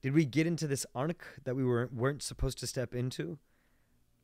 did 0.01 0.13
we 0.13 0.25
get 0.25 0.45
into 0.45 0.67
this 0.67 0.85
arc 0.93 1.41
that 1.43 1.55
we 1.55 1.63
were 1.63 1.89
weren't 1.93 2.21
supposed 2.21 2.59
to 2.59 2.67
step 2.67 2.93
into? 2.93 3.37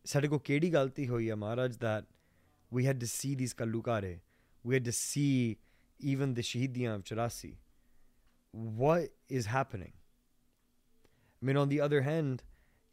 ਸਾਡੇ 0.05 0.27
ਕੋ 0.27 0.37
ਕਿਹੜੀ 0.39 0.69
ਗਲਤੀ 0.73 1.07
ਹੋਈ 1.07 1.29
ਹੈ 1.29 1.35
ਮਹਾਰਾਜ 1.35 1.75
that 1.83 2.05
we 2.75 2.85
had 2.85 2.99
to 3.03 3.07
see 3.07 3.33
these 3.41 3.53
kalukare. 3.53 4.19
We 4.63 4.75
had 4.75 4.85
to 4.85 4.93
see 4.99 5.57
even 6.11 6.33
the 6.39 6.45
shahidiyan 6.51 6.95
of 6.95 7.03
Charasi. 7.03 7.51
What 8.51 9.11
is 9.39 9.47
happening? 9.47 9.93
I 11.42 11.46
mean, 11.46 11.56
on 11.56 11.68
the 11.68 11.80
other 11.80 12.02
hand, 12.02 12.42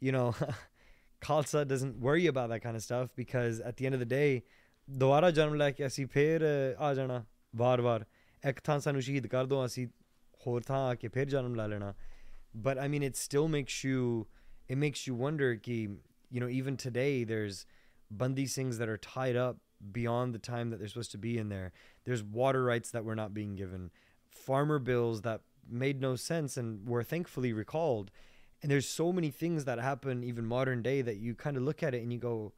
you 0.00 0.12
know, 0.12 0.34
Khalsa 1.22 1.66
doesn't 1.66 1.98
worry 1.98 2.26
about 2.26 2.50
that 2.50 2.60
kind 2.60 2.76
of 2.76 2.82
stuff 2.82 3.08
because 3.16 3.60
at 3.60 3.76
the 3.76 3.86
end 3.86 3.94
of 3.94 4.00
the 4.00 4.06
day, 4.06 4.44
the 4.86 5.30
ਜਨਮ 5.32 5.54
ਲੈ 5.54 5.70
ਕੇ 5.70 5.86
ਅਸੀਂ 5.86 6.06
ਫੇਰ 6.12 6.42
ਆ 6.78 6.92
ਜਾਣਾ 6.94 7.24
ਵਾਰ-ਵਾਰ 7.56 8.04
ਇੱਕ 8.48 8.60
ਥਾਂ 8.64 8.78
ਸਾਨੂੰ 8.80 9.02
ਸ਼ਹੀਦ 9.02 9.26
ਕਰ 9.26 9.46
ਦੋ 9.46 9.64
ਅਸੀਂ 9.64 9.86
ਹੋਰ 10.46 10.62
ਥਾਂ 10.62 10.88
ਆ 10.88 10.94
ਕੇ 10.94 11.08
ਫੇਰ 11.08 11.94
but 12.54 12.78
I 12.78 12.88
mean, 12.88 13.02
it 13.02 13.16
still 13.16 13.48
makes 13.48 13.82
you, 13.82 14.26
it 14.68 14.78
makes 14.78 15.06
you 15.06 15.14
wonder. 15.14 15.56
Ki, 15.56 15.88
you 16.30 16.40
know, 16.40 16.48
even 16.48 16.76
today, 16.76 17.24
there's 17.24 17.66
Bandi 18.10 18.46
Singhs 18.46 18.78
that 18.78 18.88
are 18.88 18.96
tied 18.96 19.36
up 19.36 19.58
beyond 19.92 20.34
the 20.34 20.38
time 20.38 20.70
that 20.70 20.78
they're 20.78 20.88
supposed 20.88 21.10
to 21.12 21.18
be 21.18 21.36
in 21.36 21.48
there. 21.48 21.72
There's 22.04 22.22
water 22.22 22.62
rights 22.64 22.90
that 22.92 23.04
were 23.04 23.16
not 23.16 23.34
being 23.34 23.56
given, 23.56 23.90
farmer 24.30 24.78
bills 24.78 25.22
that 25.22 25.40
made 25.68 26.00
no 26.00 26.14
sense 26.14 26.56
and 26.56 26.88
were 26.88 27.02
thankfully 27.02 27.52
recalled 27.52 28.10
and 28.64 28.70
there's 28.70 28.88
so 28.88 29.12
many 29.12 29.30
things 29.30 29.66
that 29.66 29.78
happen 29.78 30.24
even 30.24 30.46
modern 30.46 30.80
day 30.80 31.02
that 31.02 31.18
you 31.18 31.34
kind 31.34 31.58
of 31.58 31.62
look 31.62 31.82
at 31.82 31.94
it 31.94 32.02
and 32.02 32.10
you 32.10 32.18
go 32.18 32.54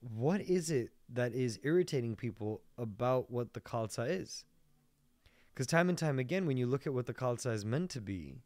what 0.00 0.40
is 0.40 0.68
it 0.68 0.90
that 1.08 1.32
is 1.32 1.60
irritating 1.62 2.16
people 2.16 2.60
about 2.76 3.30
what 3.30 3.54
the 3.54 3.60
khalsa 3.60 4.10
is? 4.10 4.44
Because 5.52 5.68
time 5.68 5.88
and 5.88 5.96
time 5.96 6.18
again 6.18 6.44
when 6.44 6.56
you 6.56 6.66
look 6.66 6.88
at 6.88 6.92
what 6.92 7.06
the 7.06 7.14
khalsa 7.14 7.54
is 7.54 7.64
meant 7.64 7.88
to 7.90 8.00
be 8.00 8.40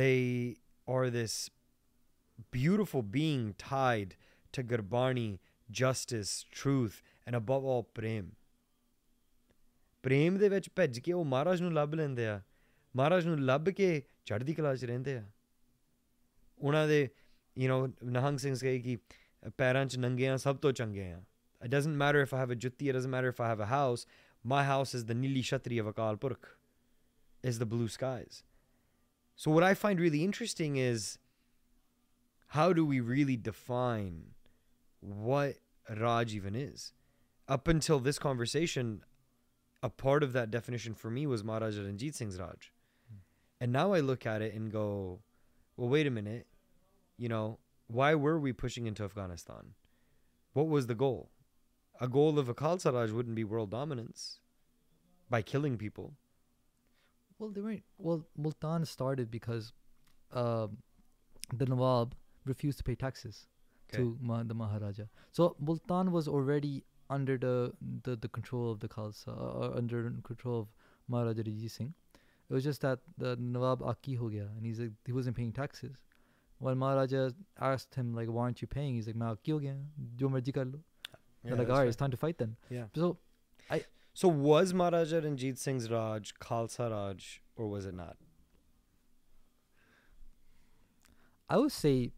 they 0.00 0.56
are 0.88 1.10
this 1.10 1.50
beautiful 2.50 3.02
being 3.02 3.54
tied 3.58 4.16
to 4.52 4.64
Gurbani, 4.64 5.40
justice 5.70 6.46
truth 6.50 7.02
and 7.26 7.36
above 7.36 7.66
all 7.66 7.82
prem. 7.82 8.34
Prem 10.02 10.38
de 10.38 10.48
ਵਿੱਚ 10.48 10.70
ਭਿੱਜ 10.76 10.98
ਕੇ 10.98 11.12
Marajnu 11.12 11.24
ਮਹਾਰਾਜ 11.30 11.62
ਨੂੰ 11.62 11.72
ਲੱਭ 11.74 11.94
ਲੈਂਦੇ 11.94 12.26
ਮਹਾਰਾਜ 12.96 13.26
ਨੂੰ 13.26 13.44
ਲੱਭ 13.44 13.68
ਕੇ 13.68 14.02
ਚੜ੍ਹਦੀ 14.25 14.53
ਕਲਾ 14.53 14.75
'ਚ 14.75 14.85
ਰਹਿੰਦੇ 14.85 15.17
ਆ 15.17 15.25
ਉਹਨਾਂ 16.57 16.87
ਦੇ 16.87 17.09
ਯੂ 17.57 17.69
نو 17.69 17.91
ਨਹੰਗ 18.03 18.37
ਸਿੰਘ 18.39 18.55
ਕਹੇ 18.61 18.79
ਕਿ 18.79 18.97
ਪੈਰਾਂ 19.57 19.85
'ਚ 19.85 19.97
ਨੰਗੇ 19.97 20.27
ਆ 20.27 20.37
ਸਭ 20.37 20.57
ਤੋਂ 20.57 20.71
ਚੰਗੇ 20.71 21.11
ਆ 21.11 21.21
it 21.61 21.69
doesn't 21.69 21.95
matter 21.95 22.21
if 22.21 22.33
I 22.33 22.39
have 22.39 22.51
a 22.51 22.55
jutti, 22.55 22.89
it 22.89 22.93
doesn't 22.93 23.11
matter 23.11 23.29
if 23.29 23.39
I 23.39 23.47
have 23.47 23.59
a 23.59 23.67
house. 23.67 24.05
My 24.43 24.63
house 24.63 24.95
is 24.95 25.05
the 25.05 25.13
Nili 25.13 25.43
Shatri 25.43 25.79
of 25.79 25.85
Akal 25.85 26.19
Purkh, 26.19 26.57
is 27.43 27.59
the 27.59 27.65
blue 27.65 27.87
skies. 27.87 28.43
So, 29.35 29.51
what 29.51 29.63
I 29.63 29.73
find 29.73 29.99
really 29.99 30.23
interesting 30.23 30.77
is 30.77 31.19
how 32.47 32.73
do 32.73 32.85
we 32.85 32.99
really 32.99 33.37
define 33.37 34.33
what 34.99 35.55
Raj 35.89 36.33
even 36.33 36.55
is? 36.55 36.93
Up 37.47 37.67
until 37.67 37.99
this 37.99 38.17
conversation, 38.17 39.03
a 39.83 39.89
part 39.89 40.23
of 40.23 40.33
that 40.33 40.51
definition 40.51 40.93
for 40.93 41.11
me 41.11 41.27
was 41.27 41.43
Maharaja 41.43 41.83
Ranjit 41.83 42.15
Singh's 42.15 42.39
Raj. 42.39 42.71
And 43.60 43.72
now 43.72 43.92
I 43.92 44.00
look 44.00 44.26
at 44.26 44.42
it 44.42 44.54
and 44.54 44.70
go, 44.70 45.20
well, 45.76 45.88
wait 45.88 46.06
a 46.06 46.10
minute. 46.10 46.46
You 47.16 47.28
know, 47.28 47.58
why 47.86 48.14
were 48.14 48.38
we 48.38 48.52
pushing 48.52 48.86
into 48.86 49.02
Afghanistan? 49.04 49.74
What 50.52 50.68
was 50.68 50.86
the 50.86 50.94
goal? 50.94 51.30
A 52.00 52.08
goal 52.08 52.38
of 52.38 52.48
a 52.48 52.54
Khalsa 52.54 52.92
Raj 52.92 53.10
wouldn't 53.10 53.34
be 53.34 53.44
world 53.44 53.70
dominance 53.70 54.40
by 55.30 55.40
killing 55.42 55.78
people. 55.78 56.14
Well, 57.38 57.50
they 57.50 57.60
weren't. 57.60 57.82
Well, 57.98 58.26
Multan 58.36 58.84
started 58.84 59.30
because 59.30 59.72
uh, 60.32 60.68
the 61.54 61.66
Nawab 61.66 62.14
refused 62.44 62.78
to 62.78 62.84
pay 62.84 62.94
taxes 62.94 63.46
Okay. 63.88 64.02
to 64.02 64.18
ma- 64.20 64.42
the 64.42 64.54
Maharaja. 64.54 65.04
So 65.32 65.54
Multan 65.60 66.10
was 66.12 66.26
already 66.28 66.84
under 67.08 67.38
the 67.38 67.72
the, 68.02 68.16
the 68.16 68.28
control 68.28 68.70
of 68.72 68.80
the 68.80 68.88
Khalsa, 68.88 69.28
uh, 69.28 69.76
under 69.76 70.12
control 70.24 70.60
of 70.60 70.68
Maharaja 71.08 71.42
Ranjit 71.46 71.70
Singh. 71.70 71.94
It 72.48 72.54
was 72.54 72.64
just 72.64 72.80
that 72.82 73.00
the 73.18 73.36
Nawab 73.36 73.82
Aki 73.82 74.14
ho 74.14 74.28
gaya, 74.28 74.48
and 74.56 74.64
he's 74.64 74.78
like 74.80 74.92
he 75.04 75.12
wasn't 75.12 75.36
paying 75.36 75.52
taxes. 75.52 76.02
When 76.58 76.78
Maharaja 76.78 77.30
asked 77.60 77.94
him 77.94 78.14
like, 78.14 78.28
"Why 78.28 78.44
aren't 78.44 78.62
you 78.62 78.68
paying?" 78.68 78.94
He's 78.94 79.06
like, 79.06 79.16
"मैं 79.16 79.32
Aki 79.32 79.52
ho 79.52 79.58
gaya, 79.58 79.76
jo 80.16 80.28
marzi 80.28 80.54
kar 80.54 80.64
lo." 80.64 80.80
They're 81.44 81.56
like, 81.56 81.68
"All 81.68 81.78
right, 81.78 81.88
it's 81.88 81.96
time 81.96 82.10
to 82.12 82.16
fight 82.16 82.38
then." 82.38 82.56
Yeah. 82.70 82.84
So 82.94 83.18
I. 83.70 83.84
So 84.14 84.28
was 84.28 84.72
Maharaja 84.72 85.18
Ranjit 85.24 85.58
Singh's 85.58 85.90
Raj 85.90 86.34
Khalsa 86.44 86.90
Raj 86.90 87.42
or 87.56 87.68
was 87.68 87.84
it 87.84 87.94
not? 87.94 88.16
I 91.48 91.58
would 91.58 91.72
say 91.72 92.12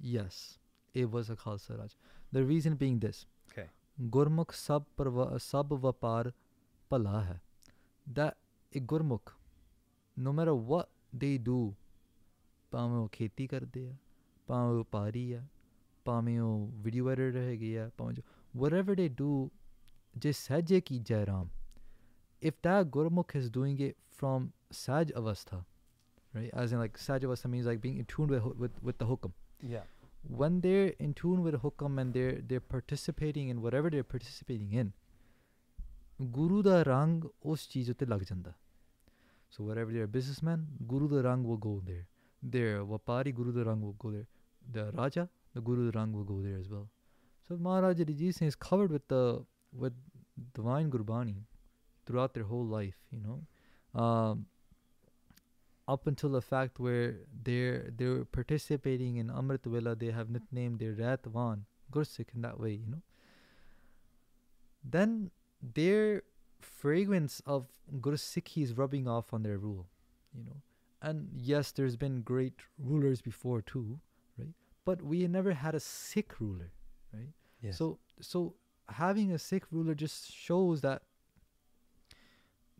yes, 0.00 0.58
it 0.94 1.10
was 1.10 1.28
a 1.28 1.36
Khalsa 1.36 1.78
Raj. 1.78 1.96
The 2.32 2.44
reason 2.44 2.74
being 2.74 2.98
this. 3.00 3.26
Okay. 3.52 3.68
Gurmukh 4.16 4.54
sab 4.54 4.86
parva, 4.96 5.38
sab 5.38 5.68
vapar 5.68 6.32
pala 6.88 7.24
hai. 7.28 7.40
That 8.12 8.36
a 8.75 8.79
Gurmukh, 8.79 9.31
no 10.17 10.33
matter 10.33 10.55
what 10.71 10.89
they 11.23 11.37
do, 11.49 11.73
ਭਾਵੇਂ 12.71 12.97
ਉਹ 12.97 13.07
ਖੇਤੀ 13.11 13.47
ਕਰਦੇ 13.47 13.87
ਆ 13.89 13.95
ਭਾਵੇਂ 14.47 14.79
ਉਹ 14.79 14.83
ਪਾਰੀ 14.91 15.31
ਆ 15.33 15.41
ਭਾਵੇਂ 16.05 16.39
ਉਹ 16.39 16.67
ਵੀਡੀਓ 16.83 17.09
ਐਡੀਟਰ 17.11 17.37
ਹੈਗੇ 17.37 17.77
ਆ 17.79 17.89
ਭਾਵੇਂ 17.97 18.13
ਜੋ 18.15 18.21
whatever 18.61 18.95
they 18.99 19.09
do 19.21 19.31
ਜੇ 20.17 20.31
ਸਹਿਜੇ 20.31 20.79
ਕੀ 20.81 20.99
Jai 21.09 21.25
Ram 21.25 21.49
if 22.49 22.55
that 22.67 22.87
Gurmukh 22.93 23.33
is 23.39 23.49
doing 23.55 23.75
it 23.87 23.97
from 24.19 24.45
Saj 24.77 25.11
Avastha, 25.19 25.57
right? 26.37 26.53
As 26.61 26.71
in 26.75 26.79
like 26.83 26.95
Saj 27.01 27.25
Avastha 27.27 27.49
means 27.55 27.67
like 27.71 27.81
being 27.83 27.97
in 28.03 28.07
tune 28.13 28.31
with, 28.33 28.41
hu- 28.45 28.53
with, 28.63 28.79
with 28.87 28.97
the 29.01 29.07
hukam. 29.09 29.33
Yeah. 29.73 29.83
When 30.39 30.57
they're 30.63 30.87
in 31.07 31.13
tune 31.19 31.43
with 31.47 31.57
hukam 31.65 31.99
and 32.03 32.17
they're 32.17 32.39
they're 32.51 32.65
participating 32.73 33.51
in 33.53 33.61
whatever 33.65 33.91
they're 33.95 34.07
participating 34.15 34.73
in, 34.83 34.89
Guru 36.39 36.61
da 36.69 36.75
rang 36.89 37.13
us 37.53 37.67
cheez 37.73 37.89
utte 37.95 38.07
lag 38.13 38.25
janda. 38.31 38.55
So 39.50 39.64
whatever 39.64 39.92
they're 39.92 40.04
a 40.04 40.08
businessman, 40.08 40.66
Guru 40.86 41.08
da 41.08 41.28
rang 41.28 41.44
will 41.44 41.56
go 41.56 41.82
there. 41.84 42.06
They're 42.42 42.80
a 42.80 42.84
Vapari, 42.84 43.34
Guru 43.34 43.52
da 43.52 43.68
rang 43.68 43.80
will 43.80 43.94
go 43.94 44.10
there. 44.10 44.26
The 44.72 44.90
Raja, 44.92 45.28
the 45.54 45.60
Guru 45.60 45.90
da 45.90 45.98
rang 45.98 46.12
will 46.12 46.24
go 46.24 46.42
there 46.42 46.58
as 46.58 46.68
well. 46.68 46.88
So 47.48 47.56
Maharaja 47.56 48.04
Ranjit 48.04 48.34
Singh 48.34 48.48
is 48.48 48.56
covered 48.56 48.90
with 48.90 49.06
the 49.08 49.44
with 49.72 49.92
divine 50.54 50.90
Gurbani 50.90 51.36
throughout 52.04 52.34
their 52.34 52.44
whole 52.44 52.64
life, 52.64 52.96
you 53.10 53.20
know. 53.20 54.00
Um, 54.00 54.46
up 55.88 56.06
until 56.06 56.30
the 56.30 56.42
fact 56.42 56.80
where 56.80 57.20
they're 57.44 57.90
they're 57.96 58.24
participating 58.24 59.16
in 59.16 59.28
Amrit 59.28 59.64
Vela, 59.64 59.94
they 59.94 60.10
have 60.10 60.28
nicknamed 60.28 60.80
their 60.80 60.94
Ratvan, 60.94 61.60
Gursikh 61.92 62.34
in 62.34 62.42
that 62.42 62.58
way, 62.58 62.72
you 62.72 62.86
know. 62.86 63.02
Then 64.82 65.30
their 65.62 66.22
fragrance 66.60 67.42
of 67.46 67.66
Gursikhi 68.00 68.62
is 68.62 68.76
rubbing 68.76 69.08
off 69.08 69.32
on 69.32 69.42
their 69.42 69.58
rule, 69.58 69.86
you 70.36 70.44
know. 70.44 70.56
And 71.02 71.28
yes, 71.34 71.72
there's 71.72 71.96
been 71.96 72.22
great 72.22 72.54
rulers 72.78 73.20
before 73.20 73.62
too, 73.62 74.00
right? 74.38 74.48
But 74.84 75.02
we 75.02 75.26
never 75.26 75.52
had 75.52 75.74
a 75.74 75.80
Sikh 75.80 76.40
ruler, 76.40 76.72
right? 77.12 77.28
Yes. 77.60 77.76
So 77.78 77.98
so 78.20 78.54
having 78.88 79.32
a 79.32 79.38
Sikh 79.38 79.64
ruler 79.70 79.94
just 79.94 80.32
shows 80.32 80.80
that 80.80 81.02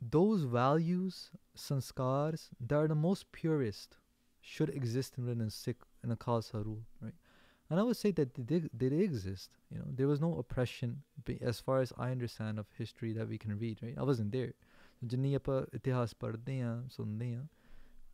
those 0.00 0.42
values, 0.42 1.30
sanskars, 1.56 2.48
that 2.60 2.76
are 2.76 2.88
the 2.88 2.94
most 2.94 3.30
purest, 3.32 3.96
should 4.40 4.68
exist 4.70 5.18
within 5.18 5.40
a 5.40 5.50
Sikh 5.50 5.82
in 6.04 6.10
a 6.10 6.16
Khalsa 6.16 6.64
rule, 6.64 6.82
right? 7.00 7.14
And 7.69 7.79
I 7.79 7.83
would 7.83 7.95
say 7.97 8.11
that 8.11 8.33
they 8.35 8.43
did, 8.43 8.69
they 8.73 8.89
did 8.89 9.01
exist. 9.01 9.49
You 9.73 9.79
know, 9.79 9.85
there 9.99 10.07
was 10.07 10.19
no 10.19 10.37
oppression, 10.37 11.03
be- 11.25 11.39
as 11.41 11.59
far 11.61 11.79
as 11.81 11.93
I 11.97 12.11
understand 12.11 12.59
of 12.59 12.67
history 12.77 13.13
that 13.13 13.29
we 13.29 13.37
can 13.37 13.57
read. 13.57 13.79
Right? 13.81 13.97
I 13.97 14.03
wasn't 14.11 14.31
there. 14.37 14.53
ਜਿੰਨੀ 15.11 15.33
ਆਪਾਂ 15.33 15.61
ਇਤਿਹਾਸ 15.75 16.13
ਪੜ੍ਹਦੇ 16.19 16.61
ਹਾਂ 16.61 16.89
ਸੁਣਦੇ 16.95 17.33
ਹਾਂ 17.35 17.45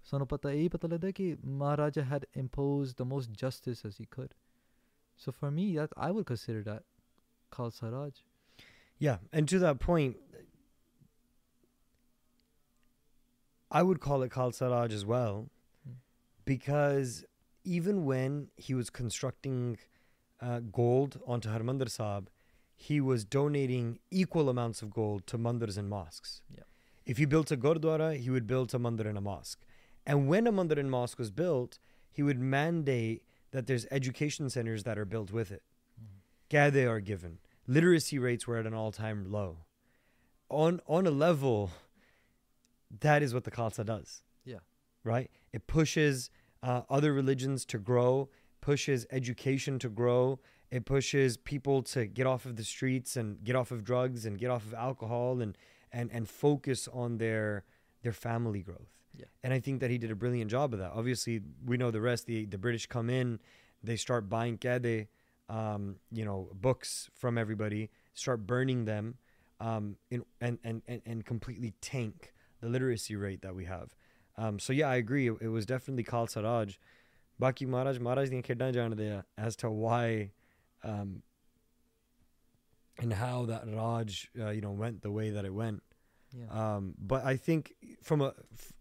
ਸਾਨੂੰ 0.10 0.28
ਪਤਾ 0.28 0.52
ਇਹ 0.52 0.70
ਪਤਾ 0.70 0.88
ਲੱਗਦਾ 0.88 1.12
ਕਿ 1.12 1.36
Maharaja 1.46 2.04
had 2.12 2.26
imposed 2.42 3.02
the 3.02 3.08
most 3.14 3.34
justice 3.42 3.82
as 3.90 3.98
he 4.02 4.06
could. 4.18 4.36
So 5.24 5.34
for 5.40 5.50
me, 5.58 5.66
that 5.80 5.96
I 6.08 6.12
would 6.18 6.28
consider 6.32 6.62
that 6.68 6.84
Khalsa 7.58 7.92
Raj. 7.96 8.22
Yeah, 9.06 9.18
and 9.34 9.50
to 9.54 9.60
that 9.66 9.80
point, 9.88 10.16
I 13.80 13.84
would 13.84 14.00
call 14.00 14.24
it 14.28 14.32
Khalsa 14.32 14.70
Raj 14.76 14.94
as 14.94 15.06
well, 15.06 15.50
Hmm. 15.86 15.98
because 16.46 17.26
even 17.65 18.05
when 18.05 18.49
he 18.57 18.75
was 18.75 18.91
constructing 18.91 19.79
uh, 20.41 20.61
gold 20.61 21.21
onto 21.27 21.49
Harmandir 21.49 21.91
Sahib, 21.91 22.29
he 22.75 23.01
was 23.01 23.25
donating 23.25 24.01
equal 24.11 24.49
amounts 24.49 24.83
of 24.83 24.91
gold 24.91 25.27
to 25.29 25.39
mandirs 25.39 25.79
and 25.79 25.89
mosques. 25.89 26.41
Yeah. 26.51 26.65
If 27.07 27.19
he 27.19 27.25
built 27.25 27.51
a 27.51 27.57
gurdwara, 27.57 28.17
he 28.17 28.31
would 28.31 28.47
build 28.47 28.75
a 28.75 28.79
mandir 28.79 29.07
and 29.07 29.19
a 29.19 29.21
mosque. 29.21 29.61
And 30.05 30.29
when 30.29 30.47
a 30.47 30.53
mandir 30.53 30.79
and 30.79 30.91
mosque 30.91 31.19
was 31.19 31.31
built, 31.31 31.79
he 32.11 32.23
would 32.23 32.41
mandate 32.41 33.23
that 33.53 33.67
there's 33.67 33.87
education 33.91 34.51
centers 34.51 34.83
that 34.85 34.99
are 34.99 35.05
built 35.05 35.31
with 35.31 35.53
it. 35.53 35.63
Gade 36.49 36.87
are 36.87 37.01
given. 37.01 37.39
Literacy 37.67 38.19
rates 38.19 38.47
were 38.47 38.59
at 38.59 38.67
an 38.67 38.75
all-time 38.75 39.31
low. 39.31 39.59
On 40.49 40.81
on 40.87 41.07
a 41.07 41.11
level, 41.11 41.71
that 43.01 43.23
is 43.23 43.33
what 43.33 43.45
the 43.45 43.51
Khalsa 43.51 43.87
does. 43.87 44.23
Yeah. 44.45 44.59
Right? 45.05 45.31
It 45.53 45.67
pushes 45.67 46.31
uh, 46.63 46.83
other 46.89 47.13
religions 47.13 47.65
to 47.67 47.79
grow, 47.79 48.29
pushes 48.61 49.07
education 49.11 49.79
to 49.81 49.89
grow, 49.89 50.39
it 50.71 50.87
pushes 50.87 51.37
people 51.37 51.83
to 51.83 52.07
get 52.07 52.27
off 52.27 52.47
of 52.47 52.57
the 52.57 52.65
streets 52.65 53.17
and 53.17 53.45
get 53.45 53.55
off 53.55 53.71
of 53.71 53.85
drugs 53.85 54.25
and 54.25 54.39
get 54.39 54.51
off 54.51 54.65
of 54.65 54.73
alcohol 54.73 55.43
and 55.43 55.57
and 55.93 56.11
and 56.11 56.29
focus 56.29 56.89
on 56.93 57.19
their 57.19 57.65
their 58.03 58.13
family 58.13 58.63
growth. 58.63 58.89
Yeah. 59.15 59.27
And 59.43 59.53
I 59.53 59.61
think 59.61 59.81
that 59.81 59.91
he 59.91 59.99
did 59.99 60.11
a 60.11 60.15
brilliant 60.15 60.51
job 60.51 60.73
of 60.73 60.79
that. 60.79 60.93
Obviously, 60.95 61.43
we 61.67 61.77
know 61.77 61.91
the 61.91 62.01
rest. 62.01 62.27
The 62.27 62.47
the 62.47 62.57
British 62.59 62.87
come 62.87 63.11
in, 63.11 63.39
they 63.83 63.97
start 63.97 64.31
buying 64.31 64.57
kade, 64.57 65.09
um, 65.51 65.97
you 66.11 66.25
know, 66.25 66.49
books 66.55 67.11
from 67.15 67.37
everybody, 67.37 67.91
start 68.15 68.47
burning 68.47 68.87
them, 68.87 69.17
um, 69.61 69.97
in, 70.11 70.25
and, 70.41 70.59
and 70.65 70.81
and 70.89 71.03
and 71.05 71.27
completely 71.27 71.75
tank 71.83 72.33
the 72.63 72.69
literacy 72.69 73.17
rate 73.17 73.43
that 73.43 73.55
we 73.55 73.67
have. 73.67 73.95
Um, 74.38 74.60
so 74.60 74.74
yeah, 74.74 74.90
I 74.90 74.96
agree. 74.96 75.28
It, 75.30 75.38
it 75.42 75.48
was 75.50 75.66
definitely 75.66 76.04
Khalsa 76.04 76.44
Raj. 76.44 76.80
Baki 77.42 77.68
Maharaj, 77.68 78.00
Maharaj 78.00 78.30
ਦੀਆਂ 78.30 78.42
ਖੇਡਾਂ 78.42 78.72
ਜਾਣਦੇ 78.72 79.10
ਆ 79.12 79.24
as 79.38 79.56
to 79.64 79.70
why 79.70 80.32
um, 80.84 81.22
and 83.00 83.14
how 83.14 83.46
that 83.46 83.68
Raj, 83.68 84.30
uh, 84.40 84.50
you 84.50 84.62
know, 84.62 84.72
went 84.72 85.02
the 85.02 85.12
way 85.12 85.30
that 85.30 85.46
it 85.46 85.54
went. 85.54 85.84
Yeah. 86.38 86.48
Um, 86.62 86.96
but 86.98 87.24
I 87.24 87.36
think 87.38 87.74
from 88.02 88.22
a 88.22 88.34
f- 88.54 88.74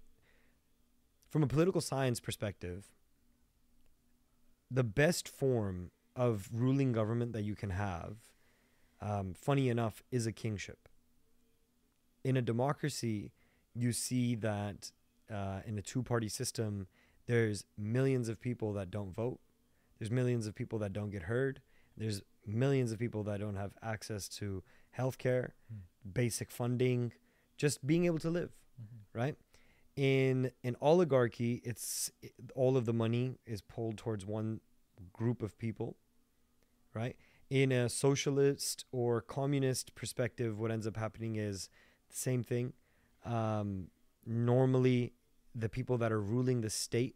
from 1.28 1.42
a 1.42 1.46
political 1.46 1.80
science 1.80 2.18
perspective, 2.18 2.92
the 4.70 4.84
best 4.84 5.28
form 5.28 5.90
of 6.14 6.48
ruling 6.52 6.92
government 6.92 7.32
that 7.32 7.42
you 7.42 7.54
can 7.54 7.70
have, 7.70 8.16
um, 9.00 9.34
funny 9.34 9.68
enough, 9.68 10.02
is 10.10 10.26
a 10.26 10.32
kingship. 10.32 10.88
In 12.24 12.36
a 12.36 12.42
democracy, 12.42 13.32
you 13.74 13.92
see 13.92 14.34
that 14.34 14.90
uh, 15.31 15.61
in 15.65 15.77
a 15.77 15.81
two-party 15.81 16.29
system, 16.29 16.87
there's 17.27 17.65
millions 17.77 18.27
of 18.29 18.39
people 18.39 18.73
that 18.73 18.91
don't 18.91 19.13
vote. 19.13 19.39
There's 19.99 20.11
millions 20.11 20.47
of 20.47 20.55
people 20.55 20.79
that 20.79 20.93
don't 20.93 21.09
get 21.11 21.23
heard. 21.23 21.61
There's 21.95 22.21
millions 22.45 22.91
of 22.91 22.99
people 22.99 23.23
that 23.23 23.39
don't 23.39 23.55
have 23.55 23.71
access 23.81 24.27
to 24.29 24.63
healthcare, 24.97 25.51
Mm. 25.71 26.13
basic 26.13 26.49
funding, 26.51 27.13
just 27.57 27.85
being 27.85 28.05
able 28.05 28.19
to 28.19 28.29
live 28.29 28.51
Mhm. 28.81 28.85
right? 29.13 29.37
In 29.95 30.51
an 30.63 30.75
oligarchy, 30.81 31.61
it's 31.63 32.11
all 32.55 32.75
of 32.77 32.85
the 32.85 32.93
money 32.93 33.37
is 33.45 33.61
pulled 33.61 33.97
towards 33.97 34.25
one 34.25 34.61
group 35.13 35.41
of 35.43 35.57
people, 35.57 35.97
right? 36.93 37.15
In 37.49 37.71
a 37.71 37.89
socialist 37.89 38.85
or 38.91 39.21
communist 39.21 39.93
perspective, 39.93 40.57
what 40.57 40.71
ends 40.71 40.87
up 40.87 40.97
happening 40.97 41.35
is 41.35 41.69
the 42.09 42.15
same 42.15 42.43
thing. 42.43 42.73
Um, 43.23 43.91
normally, 44.25 45.13
the 45.53 45.69
people 45.69 45.97
that 45.97 46.11
are 46.11 46.21
ruling 46.21 46.61
the 46.61 46.69
state 46.69 47.15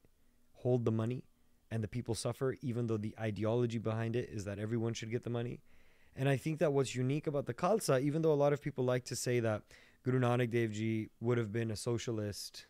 hold 0.53 0.85
the 0.85 0.91
money, 0.91 1.23
and 1.71 1.83
the 1.83 1.87
people 1.87 2.15
suffer, 2.15 2.55
even 2.61 2.87
though 2.87 2.97
the 2.97 3.15
ideology 3.19 3.77
behind 3.77 4.15
it 4.15 4.29
is 4.31 4.45
that 4.45 4.59
everyone 4.59 4.93
should 4.93 5.11
get 5.11 5.23
the 5.23 5.29
money. 5.29 5.59
And 6.15 6.29
I 6.29 6.37
think 6.37 6.59
that 6.59 6.71
what's 6.71 6.95
unique 6.95 7.27
about 7.27 7.45
the 7.45 7.53
Khalsa, 7.53 8.01
even 8.01 8.21
though 8.21 8.31
a 8.31 8.35
lot 8.35 8.53
of 8.53 8.61
people 8.61 8.85
like 8.85 9.03
to 9.05 9.15
say 9.15 9.39
that 9.41 9.63
Guru 10.03 10.19
Nanak 10.19 10.51
Dev 10.51 10.71
Ji 10.71 11.09
would 11.19 11.37
have 11.37 11.51
been 11.51 11.71
a 11.71 11.75
socialist, 11.75 12.67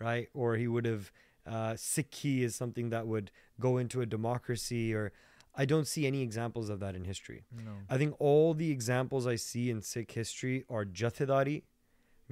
right? 0.00 0.28
Or 0.34 0.56
he 0.56 0.66
would 0.66 0.84
have, 0.84 1.12
uh, 1.46 1.72
Sikhi 1.74 2.40
is 2.42 2.56
something 2.56 2.90
that 2.90 3.06
would 3.06 3.30
go 3.60 3.76
into 3.78 4.00
a 4.00 4.06
democracy, 4.06 4.94
or 4.94 5.12
I 5.54 5.64
don't 5.64 5.86
see 5.86 6.06
any 6.06 6.22
examples 6.22 6.68
of 6.70 6.80
that 6.80 6.94
in 6.94 7.04
history. 7.04 7.44
No. 7.54 7.72
I 7.88 7.98
think 7.98 8.14
all 8.18 8.54
the 8.54 8.70
examples 8.70 9.26
I 9.26 9.36
see 9.36 9.70
in 9.70 9.82
Sikh 9.82 10.10
history 10.12 10.64
are 10.68 10.84
Jathedari, 10.84 11.62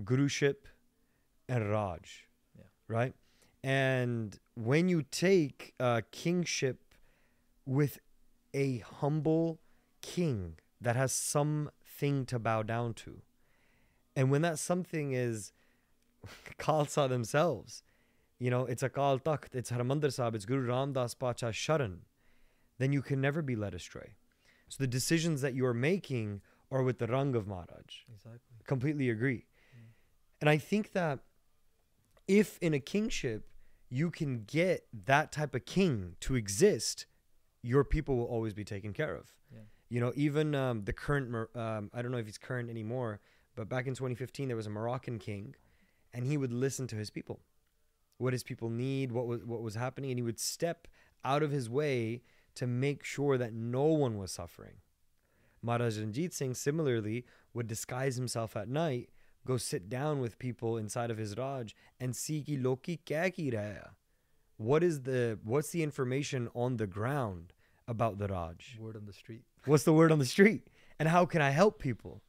Guruship, 0.03 0.67
and 1.49 1.71
Raj. 1.71 2.26
Right? 2.89 3.15
And 3.63 4.39
when 4.55 4.89
you 4.89 5.03
take 5.03 5.75
uh, 5.81 6.03
kingship 6.13 6.83
with 7.65 7.99
a 8.55 8.79
humble 8.79 9.61
king 10.03 10.57
that 10.81 10.97
has 10.97 11.13
something 11.13 12.27
to 12.27 12.39
bow 12.39 12.63
down 12.63 12.95
to, 12.95 13.23
and 14.15 14.31
when 14.31 14.43
that 14.43 14.59
something 14.59 15.13
is 15.13 15.53
Khalsa 16.59 17.09
themselves, 17.09 17.83
you 18.39 18.51
know, 18.51 18.67
it's 18.67 18.83
Akal 18.83 19.21
Takht, 19.23 19.55
it's 19.55 19.71
Harmandir 19.71 20.13
Sahib, 20.13 20.35
it's 20.35 20.45
Guru 20.45 20.69
Ram 20.69 20.93
Das 20.93 21.15
Pacha 21.15 21.47
Sharan, 21.47 21.99
then 22.79 22.93
you 22.93 23.03
can 23.03 23.21
never 23.21 23.43
be 23.43 23.57
led 23.57 23.75
astray. 23.75 24.15
So 24.69 24.77
the 24.79 24.87
decisions 24.87 25.41
that 25.41 25.55
you 25.55 25.65
are 25.67 25.75
making 25.75 26.43
are 26.71 26.83
with 26.83 26.99
the 26.99 27.07
Rang 27.07 27.35
of 27.35 27.47
Maharaj. 27.47 28.05
Exactly. 28.13 28.41
Completely 28.67 29.09
agree. 29.11 29.47
Mm. 29.75 29.89
And 30.41 30.51
I 30.51 30.59
think 30.59 30.93
that 30.93 31.21
if 32.29 32.59
in 32.61 32.75
a 32.75 32.81
kingship 32.81 33.49
you 33.89 34.11
can 34.11 34.45
get 34.45 34.87
that 35.07 35.33
type 35.33 35.55
of 35.55 35.65
king 35.65 36.17
to 36.21 36.35
exist, 36.35 37.07
your 37.63 37.85
people 37.85 38.17
will 38.17 38.25
always 38.25 38.55
be 38.55 38.65
taken 38.65 38.93
care 38.93 39.15
of. 39.15 39.33
Yeah. 39.53 39.61
You 39.89 40.01
know, 40.01 40.13
even 40.17 40.55
um, 40.55 40.85
the 40.85 40.93
current, 40.93 41.33
um, 41.55 41.91
I 41.95 42.03
don't 42.03 42.11
know 42.11 42.19
if 42.19 42.27
he's 42.27 42.39
current 42.39 42.69
anymore, 42.69 43.21
but 43.55 43.69
back 43.69 43.87
in 43.87 43.95
2015, 43.95 44.49
there 44.49 44.57
was 44.57 44.67
a 44.67 44.71
Moroccan 44.71 45.19
king 45.19 45.55
and 46.13 46.25
he 46.25 46.37
would 46.37 46.53
listen 46.53 46.87
to 46.89 46.97
his 46.97 47.11
people, 47.11 47.41
what 48.19 48.33
his 48.33 48.43
people 48.43 48.71
need, 48.71 49.13
what 49.13 49.27
was, 49.27 49.45
what 49.45 49.63
was 49.63 49.75
happening, 49.75 50.11
and 50.11 50.19
he 50.19 50.23
would 50.23 50.41
step 50.41 50.89
out 51.25 51.43
of 51.43 51.51
his 51.51 51.69
way 51.69 52.23
to 52.55 52.67
make 52.67 53.05
sure 53.05 53.37
that 53.39 53.53
no 53.53 53.85
one 53.85 54.17
was 54.17 54.33
suffering. 54.33 54.77
Maharaj 55.63 55.99
Ranjit 55.99 56.33
Singh 56.33 56.55
similarly 56.55 57.25
would 57.53 57.67
disguise 57.67 58.17
himself 58.17 58.57
at 58.57 58.69
night, 58.69 59.11
go 59.47 59.57
sit 59.57 59.89
down 59.89 60.21
with 60.21 60.39
people 60.39 60.77
inside 60.77 61.11
of 61.11 61.19
his 61.19 61.37
Raj 61.37 61.75
and 62.01 62.15
see 62.15 62.43
ki 62.43 62.57
loki 62.59 63.01
kya 63.07 63.33
ki 63.35 63.51
hai? 63.57 63.79
What 64.59 64.83
is 64.83 65.03
the 65.03 65.39
what's 65.45 65.71
the 65.71 65.83
information 65.83 66.49
on 66.55 66.77
the 66.77 66.87
ground 66.87 67.53
about 67.89 68.19
the 68.19 68.29
Raj? 68.29 68.77
Word 68.81 68.97
on 68.97 69.07
the 69.07 69.13
street. 69.13 69.43
What's 69.65 69.85
the 69.85 69.93
word 69.93 70.13
on 70.13 70.19
the 70.19 70.27
street? 70.37 70.69
And 70.99 71.09
how 71.09 71.25
can 71.27 71.43
I 71.43 71.51
help 71.51 71.79
people? 71.79 72.23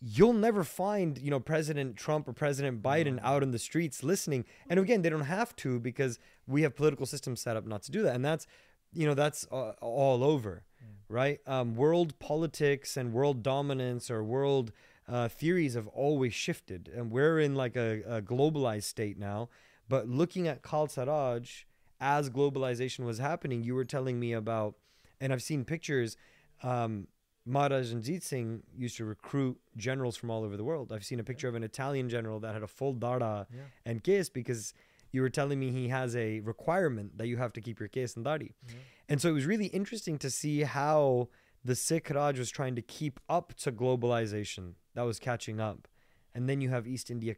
You'll 0.00 0.34
never 0.34 0.62
find, 0.62 1.16
you 1.18 1.30
know, 1.30 1.40
President 1.40 1.96
Trump 1.96 2.28
or 2.28 2.32
President 2.34 2.82
Biden 2.82 3.18
out 3.22 3.42
in 3.42 3.50
the 3.50 3.58
streets 3.58 4.02
listening. 4.02 4.44
And 4.68 4.78
again, 4.78 5.00
they 5.02 5.08
don't 5.08 5.22
have 5.38 5.56
to 5.56 5.80
because 5.80 6.18
we 6.46 6.62
have 6.62 6.76
political 6.76 7.06
systems 7.06 7.40
set 7.40 7.56
up 7.56 7.66
not 7.66 7.82
to 7.84 7.90
do 7.90 8.02
that. 8.02 8.14
And 8.14 8.24
that's, 8.24 8.46
you 8.92 9.06
know, 9.06 9.14
that's 9.14 9.46
uh, 9.50 9.70
all 9.80 10.22
over, 10.22 10.64
Mm. 10.84 10.88
right? 11.08 11.40
Um, 11.46 11.74
world 11.74 12.18
politics 12.18 12.98
and 12.98 13.14
world 13.14 13.42
dominance 13.42 14.10
or 14.10 14.22
world 14.22 14.72
uh, 15.08 15.28
theories 15.28 15.74
have 15.74 15.86
always 15.88 16.34
shifted. 16.34 16.90
And 16.94 17.10
we're 17.10 17.38
in 17.40 17.54
like 17.54 17.76
a, 17.76 18.02
a 18.06 18.22
globalized 18.22 18.84
state 18.84 19.18
now. 19.18 19.48
But 19.88 20.08
looking 20.08 20.48
at 20.48 20.62
Khalsa 20.62 21.06
Raj 21.06 21.66
as 22.00 22.28
globalization 22.30 23.04
was 23.04 23.18
happening, 23.18 23.62
you 23.62 23.74
were 23.74 23.84
telling 23.84 24.18
me 24.18 24.32
about, 24.32 24.74
and 25.20 25.32
I've 25.32 25.42
seen 25.42 25.64
pictures. 25.64 26.16
Um, 26.62 27.06
Maharaj 27.48 27.92
Ranjit 27.92 28.24
Singh 28.24 28.64
used 28.76 28.96
to 28.96 29.04
recruit 29.04 29.56
generals 29.76 30.16
from 30.16 30.30
all 30.30 30.42
over 30.42 30.56
the 30.56 30.64
world. 30.64 30.90
I've 30.92 31.04
seen 31.04 31.20
a 31.20 31.24
picture 31.24 31.46
of 31.46 31.54
an 31.54 31.62
Italian 31.62 32.08
general 32.08 32.40
that 32.40 32.54
had 32.54 32.64
a 32.64 32.66
full 32.66 32.92
dada 32.92 33.46
Yeah. 33.54 33.60
and 33.84 34.02
case 34.02 34.28
because 34.28 34.74
you 35.12 35.22
were 35.22 35.30
telling 35.30 35.60
me 35.60 35.70
he 35.70 35.86
has 35.88 36.16
a 36.16 36.40
requirement 36.40 37.16
that 37.18 37.28
you 37.28 37.36
have 37.36 37.52
to 37.52 37.60
keep 37.60 37.78
your 37.78 37.88
case 37.88 38.16
and 38.16 38.26
dadi. 38.26 38.50
yeah. 38.68 38.74
And 39.08 39.20
so 39.22 39.28
it 39.28 39.32
was 39.32 39.46
really 39.46 39.66
interesting 39.66 40.18
to 40.18 40.28
see 40.30 40.62
how 40.62 41.28
the 41.66 41.74
Sikh 41.74 42.10
Raj 42.10 42.38
was 42.38 42.50
trying 42.50 42.76
to 42.76 42.82
keep 42.82 43.18
up 43.28 43.54
to 43.62 43.72
globalization 43.72 44.74
that 44.94 45.02
was 45.02 45.18
catching 45.18 45.60
up. 45.60 45.88
And 46.34 46.48
then 46.48 46.60
you 46.60 46.68
have 46.70 46.86
East 46.86 47.10
India 47.10 47.34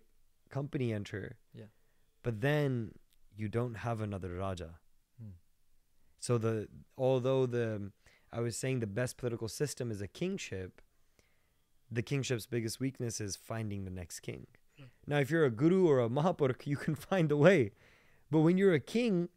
Company 0.51 0.93
enter. 0.93 1.37
Yeah. 1.55 1.70
But 2.22 2.41
then 2.41 2.93
you 3.37 3.49
don't 3.49 3.76
have 3.87 4.01
another 4.01 4.35
Raja. 4.35 4.70
Hmm. 5.20 5.31
So 6.20 6.39
the 6.39 6.68
although 6.97 7.47
the 7.47 7.93
I 8.33 8.41
was 8.41 8.57
saying 8.57 8.81
the 8.81 8.87
best 8.87 9.16
political 9.16 9.49
system 9.49 9.91
is 9.91 10.01
a 10.03 10.09
kingship, 10.09 10.83
the 11.91 12.03
kingship's 12.03 12.47
biggest 12.47 12.81
weakness 12.81 13.20
is 13.20 13.37
finding 13.37 13.85
the 13.85 13.91
next 13.91 14.20
king. 14.20 14.47
Hmm. 14.79 14.85
Now 15.07 15.18
if 15.18 15.31
you're 15.31 15.45
a 15.45 15.51
guru 15.51 15.87
or 15.89 16.01
a 16.01 16.09
mahapurkh, 16.09 16.66
you 16.72 16.76
can 16.76 16.95
find 16.95 17.31
a 17.33 17.37
way. 17.37 17.72
But 18.31 18.41
when 18.41 18.59
you're 18.59 18.74
a 18.74 18.81
king, 18.81 19.31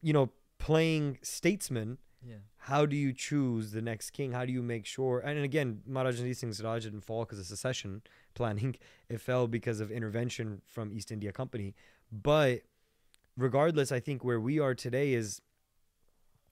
you 0.00 0.12
know, 0.12 0.30
playing 0.58 1.18
statesman, 1.22 1.98
Yeah. 2.26 2.36
How 2.66 2.84
do 2.84 2.96
you 2.96 3.12
choose 3.12 3.70
the 3.70 3.80
next 3.80 4.10
king? 4.10 4.32
How 4.32 4.44
do 4.44 4.52
you 4.52 4.60
make 4.60 4.86
sure? 4.86 5.20
And 5.20 5.38
again, 5.44 5.82
Maharaj 5.86 6.18
Ranjit 6.18 6.36
Singh's 6.36 6.60
Raj 6.60 6.82
didn't 6.82 7.02
fall 7.02 7.24
because 7.24 7.38
of 7.38 7.46
secession 7.46 8.02
planning. 8.34 8.76
It 9.08 9.20
fell 9.20 9.46
because 9.46 9.78
of 9.78 9.92
intervention 9.92 10.62
from 10.66 10.92
East 10.92 11.12
India 11.12 11.30
Company. 11.30 11.76
But 12.10 12.62
regardless, 13.36 13.92
I 13.92 14.00
think 14.00 14.24
where 14.24 14.40
we 14.40 14.58
are 14.58 14.74
today 14.74 15.12
is 15.14 15.40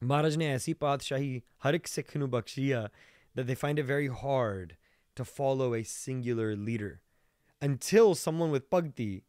Maharaj 0.01 0.37
ne 0.37 0.53
aisi 0.55 0.75
padshahi 0.75 1.43
har 1.59 1.75
ek 1.75 1.89
bakshiya 1.89 2.91
that 3.35 3.49
they 3.49 3.57
find 3.57 3.81
it 3.81 3.85
very 3.85 4.07
hard 4.07 4.77
to 5.17 5.25
follow 5.25 5.75
a 5.75 5.83
singular 5.83 6.55
leader. 6.55 7.01
until 7.61 8.15
someone 8.15 8.51
with 8.51 8.69
bhakti, 8.69 9.25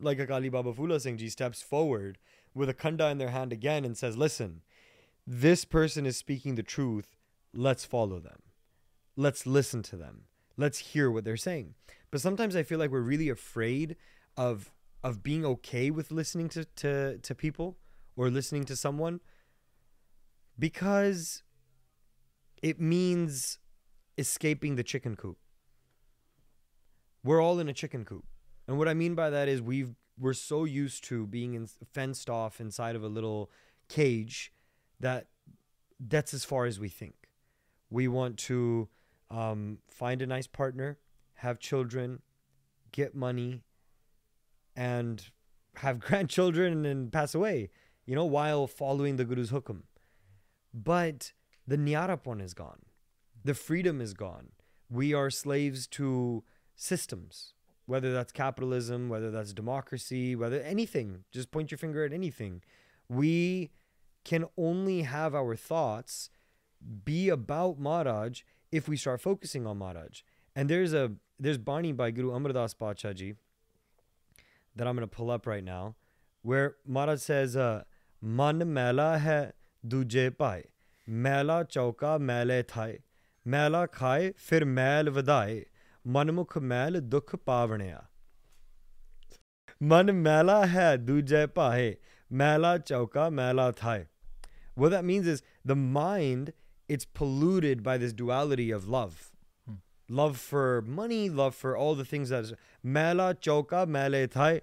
like 0.00 0.18
Akali 0.18 0.48
Baba 0.48 0.72
Phula 0.72 1.00
Singh 1.00 1.16
Ji, 1.16 1.28
steps 1.28 1.62
forward 1.62 2.18
with 2.52 2.68
a 2.68 2.74
khanda 2.74 3.08
in 3.10 3.18
their 3.18 3.30
hand 3.30 3.52
again 3.52 3.84
and 3.84 3.96
says, 3.96 4.16
Listen, 4.16 4.62
this 5.32 5.64
person 5.64 6.06
is 6.06 6.16
speaking 6.16 6.56
the 6.56 6.62
truth. 6.64 7.16
Let's 7.54 7.84
follow 7.84 8.18
them. 8.18 8.42
Let's 9.16 9.46
listen 9.46 9.80
to 9.84 9.96
them. 9.96 10.22
Let's 10.56 10.78
hear 10.78 11.08
what 11.08 11.22
they're 11.22 11.36
saying. 11.36 11.74
But 12.10 12.20
sometimes 12.20 12.56
I 12.56 12.64
feel 12.64 12.80
like 12.80 12.90
we're 12.90 13.00
really 13.00 13.28
afraid 13.28 13.94
of 14.36 14.72
of 15.04 15.22
being 15.22 15.46
okay 15.46 15.90
with 15.90 16.10
listening 16.10 16.48
to, 16.50 16.64
to, 16.76 17.16
to 17.18 17.34
people 17.34 17.78
or 18.16 18.28
listening 18.28 18.64
to 18.64 18.76
someone 18.76 19.20
because 20.58 21.42
it 22.60 22.78
means 22.78 23.58
escaping 24.18 24.74
the 24.74 24.82
chicken 24.82 25.16
coop. 25.16 25.38
We're 27.24 27.40
all 27.40 27.58
in 27.60 27.68
a 27.70 27.72
chicken 27.72 28.04
coop. 28.04 28.26
And 28.68 28.76
what 28.76 28.88
I 28.88 28.94
mean 28.94 29.14
by 29.14 29.30
that 29.30 29.48
is 29.48 29.62
we've 29.62 29.94
we're 30.18 30.34
so 30.34 30.64
used 30.64 31.04
to 31.04 31.26
being 31.28 31.54
in, 31.54 31.68
fenced 31.94 32.28
off 32.28 32.60
inside 32.60 32.96
of 32.96 33.04
a 33.04 33.08
little 33.08 33.50
cage 33.88 34.52
that 35.00 35.26
that's 35.98 36.32
as 36.32 36.44
far 36.44 36.66
as 36.66 36.78
we 36.78 36.88
think. 36.88 37.14
We 37.90 38.08
want 38.08 38.38
to 38.38 38.88
um, 39.30 39.78
find 39.88 40.22
a 40.22 40.26
nice 40.26 40.46
partner, 40.46 40.98
have 41.34 41.58
children, 41.58 42.20
get 42.92 43.14
money, 43.14 43.62
and 44.76 45.30
have 45.76 45.98
grandchildren 46.08 46.86
and 46.86 47.12
pass 47.12 47.34
away, 47.34 47.70
you 48.06 48.14
know, 48.14 48.24
while 48.24 48.66
following 48.66 49.16
the 49.16 49.24
Guru's 49.24 49.50
hukum. 49.50 49.82
But 50.72 51.32
the 51.66 51.76
Nyarapon 51.76 52.40
is 52.40 52.54
gone. 52.54 52.82
The 53.44 53.54
freedom 53.54 54.00
is 54.00 54.14
gone. 54.14 54.50
We 54.90 55.14
are 55.14 55.30
slaves 55.30 55.86
to 55.88 56.44
systems, 56.76 57.54
whether 57.86 58.12
that's 58.12 58.32
capitalism, 58.32 59.08
whether 59.08 59.30
that's 59.30 59.52
democracy, 59.52 60.36
whether 60.36 60.60
anything. 60.60 61.24
Just 61.30 61.50
point 61.50 61.70
your 61.70 61.78
finger 61.78 62.04
at 62.04 62.12
anything. 62.12 62.62
We 63.08 63.70
can 64.24 64.46
only 64.56 65.02
have 65.02 65.34
our 65.34 65.56
thoughts 65.56 66.30
be 67.04 67.28
about 67.28 67.78
Maharaj 67.78 68.42
if 68.72 68.88
we 68.88 68.96
start 68.96 69.20
focusing 69.20 69.66
on 69.66 69.78
Maharaj. 69.78 70.22
And 70.54 70.68
there's 70.68 70.92
a 70.92 71.12
there's 71.38 71.58
Bani 71.58 71.92
by 71.92 72.10
Guru 72.10 72.32
Amar 72.32 72.52
Das 72.52 72.74
Pachaji 72.74 73.36
that 74.76 74.86
I'm 74.86 74.94
going 74.94 75.08
to 75.08 75.16
pull 75.16 75.30
up 75.30 75.46
right 75.46 75.64
now, 75.64 75.96
where 76.42 76.76
Maharaj 76.86 77.20
says, 77.20 77.56
uh, 77.56 77.84
Man 78.22 78.72
mela 78.72 79.18
hai 79.18 79.52
duje 79.86 80.36
pai, 80.36 80.64
mela 81.06 81.64
chauka 81.64 82.20
mele 82.20 82.62
thai, 82.62 82.98
mela 83.44 83.88
khai 83.88 84.32
fir 84.36 84.64
mel 84.66 85.06
vadai, 85.06 85.64
manmukh 86.06 86.60
mel 86.60 87.00
dukh 87.00 87.32
pavanaya. 87.46 88.02
Man 89.80 90.22
mela 90.22 90.66
hai 90.66 90.98
duje 90.98 91.54
pai, 91.54 91.96
mela 92.30 92.78
chauka 92.78 93.32
mela 93.32 93.72
thai. 93.72 94.06
What 94.74 94.90
that 94.90 95.04
means 95.04 95.26
is 95.26 95.42
the 95.64 95.76
mind, 95.76 96.52
it's 96.88 97.04
polluted 97.04 97.82
by 97.82 97.98
this 97.98 98.12
duality 98.12 98.70
of 98.70 98.88
love. 98.88 99.32
Hmm. 99.66 99.74
Love 100.08 100.38
for 100.38 100.82
money, 100.82 101.28
love 101.28 101.54
for 101.54 101.76
all 101.76 101.94
the 101.94 102.04
things 102.04 102.30
that 102.30 102.44
is 102.44 102.54
mela 102.82 103.34
choka 103.34 103.86
mele 103.86 104.28
thai. 104.28 104.62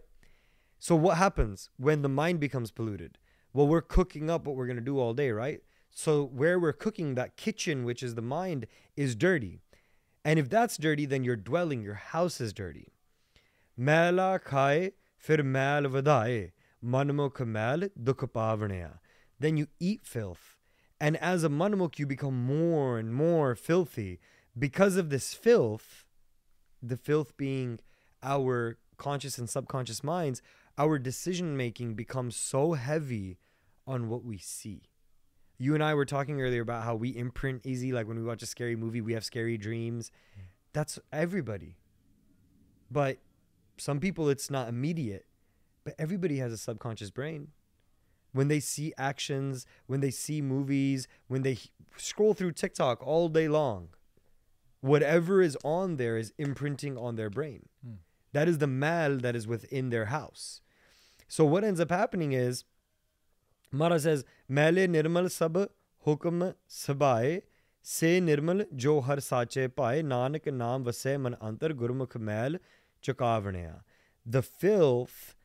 So 0.80 0.96
what 0.96 1.18
happens 1.18 1.70
when 1.78 2.02
the 2.02 2.10
mind 2.10 2.40
becomes 2.40 2.72
polluted? 2.72 3.18
Well, 3.54 3.68
we're 3.68 3.82
cooking 3.82 4.30
up 4.30 4.46
what 4.46 4.56
we're 4.56 4.68
going 4.68 4.78
to 4.78 4.82
do 4.82 5.00
all 5.00 5.14
day, 5.14 5.32
right? 5.32 5.62
So 5.90 6.24
where 6.24 6.60
we're 6.60 6.74
cooking, 6.74 7.16
that 7.16 7.38
kitchen, 7.38 7.84
which 7.84 8.04
is 8.04 8.14
the 8.14 8.22
mind, 8.22 8.68
is 8.96 9.16
dirty. 9.16 9.60
And 10.24 10.38
if 10.38 10.50
that's 10.50 10.78
dirty, 10.78 11.06
then 11.06 11.24
your 11.24 11.36
dwelling, 11.36 11.82
your 11.82 11.96
house 11.96 12.40
is 12.40 12.54
dirty. 12.54 12.94
Mela 13.76 14.40
khai 14.44 14.92
fir 15.18 15.42
mel 15.42 15.84
vadaye, 15.84 16.52
manmukh 16.84 17.46
mel 17.46 17.82
dukapavarnaya. 18.02 19.00
Then 19.40 19.58
you 19.58 19.68
eat 19.80 20.02
filth. 20.04 20.58
And 21.00 21.18
as 21.18 21.44
a 21.44 21.50
manmukh, 21.50 22.00
you 22.00 22.08
become 22.08 22.46
more 22.46 22.98
and 22.98 23.14
more 23.14 23.56
filthy. 23.56 24.20
Because 24.58 24.96
of 24.96 25.10
this 25.10 25.34
filth, 25.34 26.06
the 26.82 26.98
filth 26.98 27.38
being 27.38 27.80
our 28.24 28.78
conscious 28.98 29.38
and 29.38 29.50
subconscious 29.50 30.04
minds, 30.04 30.42
our 30.78 30.98
decision 30.98 31.56
making 31.56 31.94
becomes 31.94 32.36
so 32.36 32.74
heavy 32.74 33.38
on 33.86 34.10
what 34.10 34.24
we 34.24 34.38
see. 34.38 34.84
You 35.60 35.74
and 35.74 35.84
I 35.84 35.94
were 35.94 36.06
talking 36.06 36.42
earlier 36.42 36.62
about 36.62 36.84
how 36.84 36.96
we 36.96 37.10
imprint 37.10 37.66
easy. 37.66 37.92
Like 37.92 38.08
when 38.08 38.18
we 38.18 38.24
watch 38.24 38.44
a 38.44 38.48
scary 38.48 38.76
movie, 38.76 39.02
we 39.02 39.14
have 39.14 39.24
scary 39.24 39.58
dreams. 39.58 40.12
Mm. 40.38 40.44
That's 40.74 41.00
everybody. 41.12 41.78
But 42.92 43.18
some 43.78 44.00
people, 44.00 44.30
it's 44.30 44.50
not 44.50 44.70
immediate. 44.70 45.26
But 45.88 45.96
everybody 45.98 46.40
has 46.40 46.52
a 46.52 46.58
subconscious 46.58 47.12
brain. 47.12 47.48
When 48.34 48.50
they 48.50 48.60
see 48.60 48.94
actions, 48.98 49.66
when 49.86 50.02
they 50.02 50.12
see 50.12 50.42
movies, 50.42 51.08
when 51.30 51.44
they 51.44 51.60
scroll 51.96 52.34
through 52.34 52.52
TikTok 52.52 53.02
all 53.08 53.30
day 53.30 53.48
long, 53.48 53.88
whatever 54.82 55.42
is 55.42 55.58
on 55.64 55.96
there 55.96 56.18
is 56.18 56.34
imprinting 56.38 56.98
on 56.98 57.16
their 57.16 57.30
brain. 57.30 57.68
Hmm. 57.82 57.94
That 58.34 58.50
is 58.50 58.58
the 58.58 58.68
mal 58.68 59.16
that 59.20 59.34
is 59.34 59.48
within 59.48 59.90
their 59.90 60.08
house. 60.08 60.60
So 61.30 61.46
what 61.46 61.64
ends 61.64 61.80
up 61.80 61.90
happening 61.90 62.34
is 62.34 62.66
Mara 63.72 63.98
says, 63.98 64.26
Mele 64.50 64.90
nirmal 64.90 65.32
sab 65.32 65.70
hukum 66.06 66.54
sabaye 66.70 67.44
se 67.82 68.20
nirmal 68.20 68.66
jo 68.76 69.00
har 69.00 69.22
sache 69.22 69.74
paye 69.74 70.04
nanak 70.04 70.52
naam 70.52 70.84
vase 70.84 71.18
man 71.18 71.38
antar 71.42 71.72
gurmukh 71.72 72.20
mel 72.20 72.58
chukavnaya. 73.02 73.84
The 74.26 74.42
filth, 74.42 75.37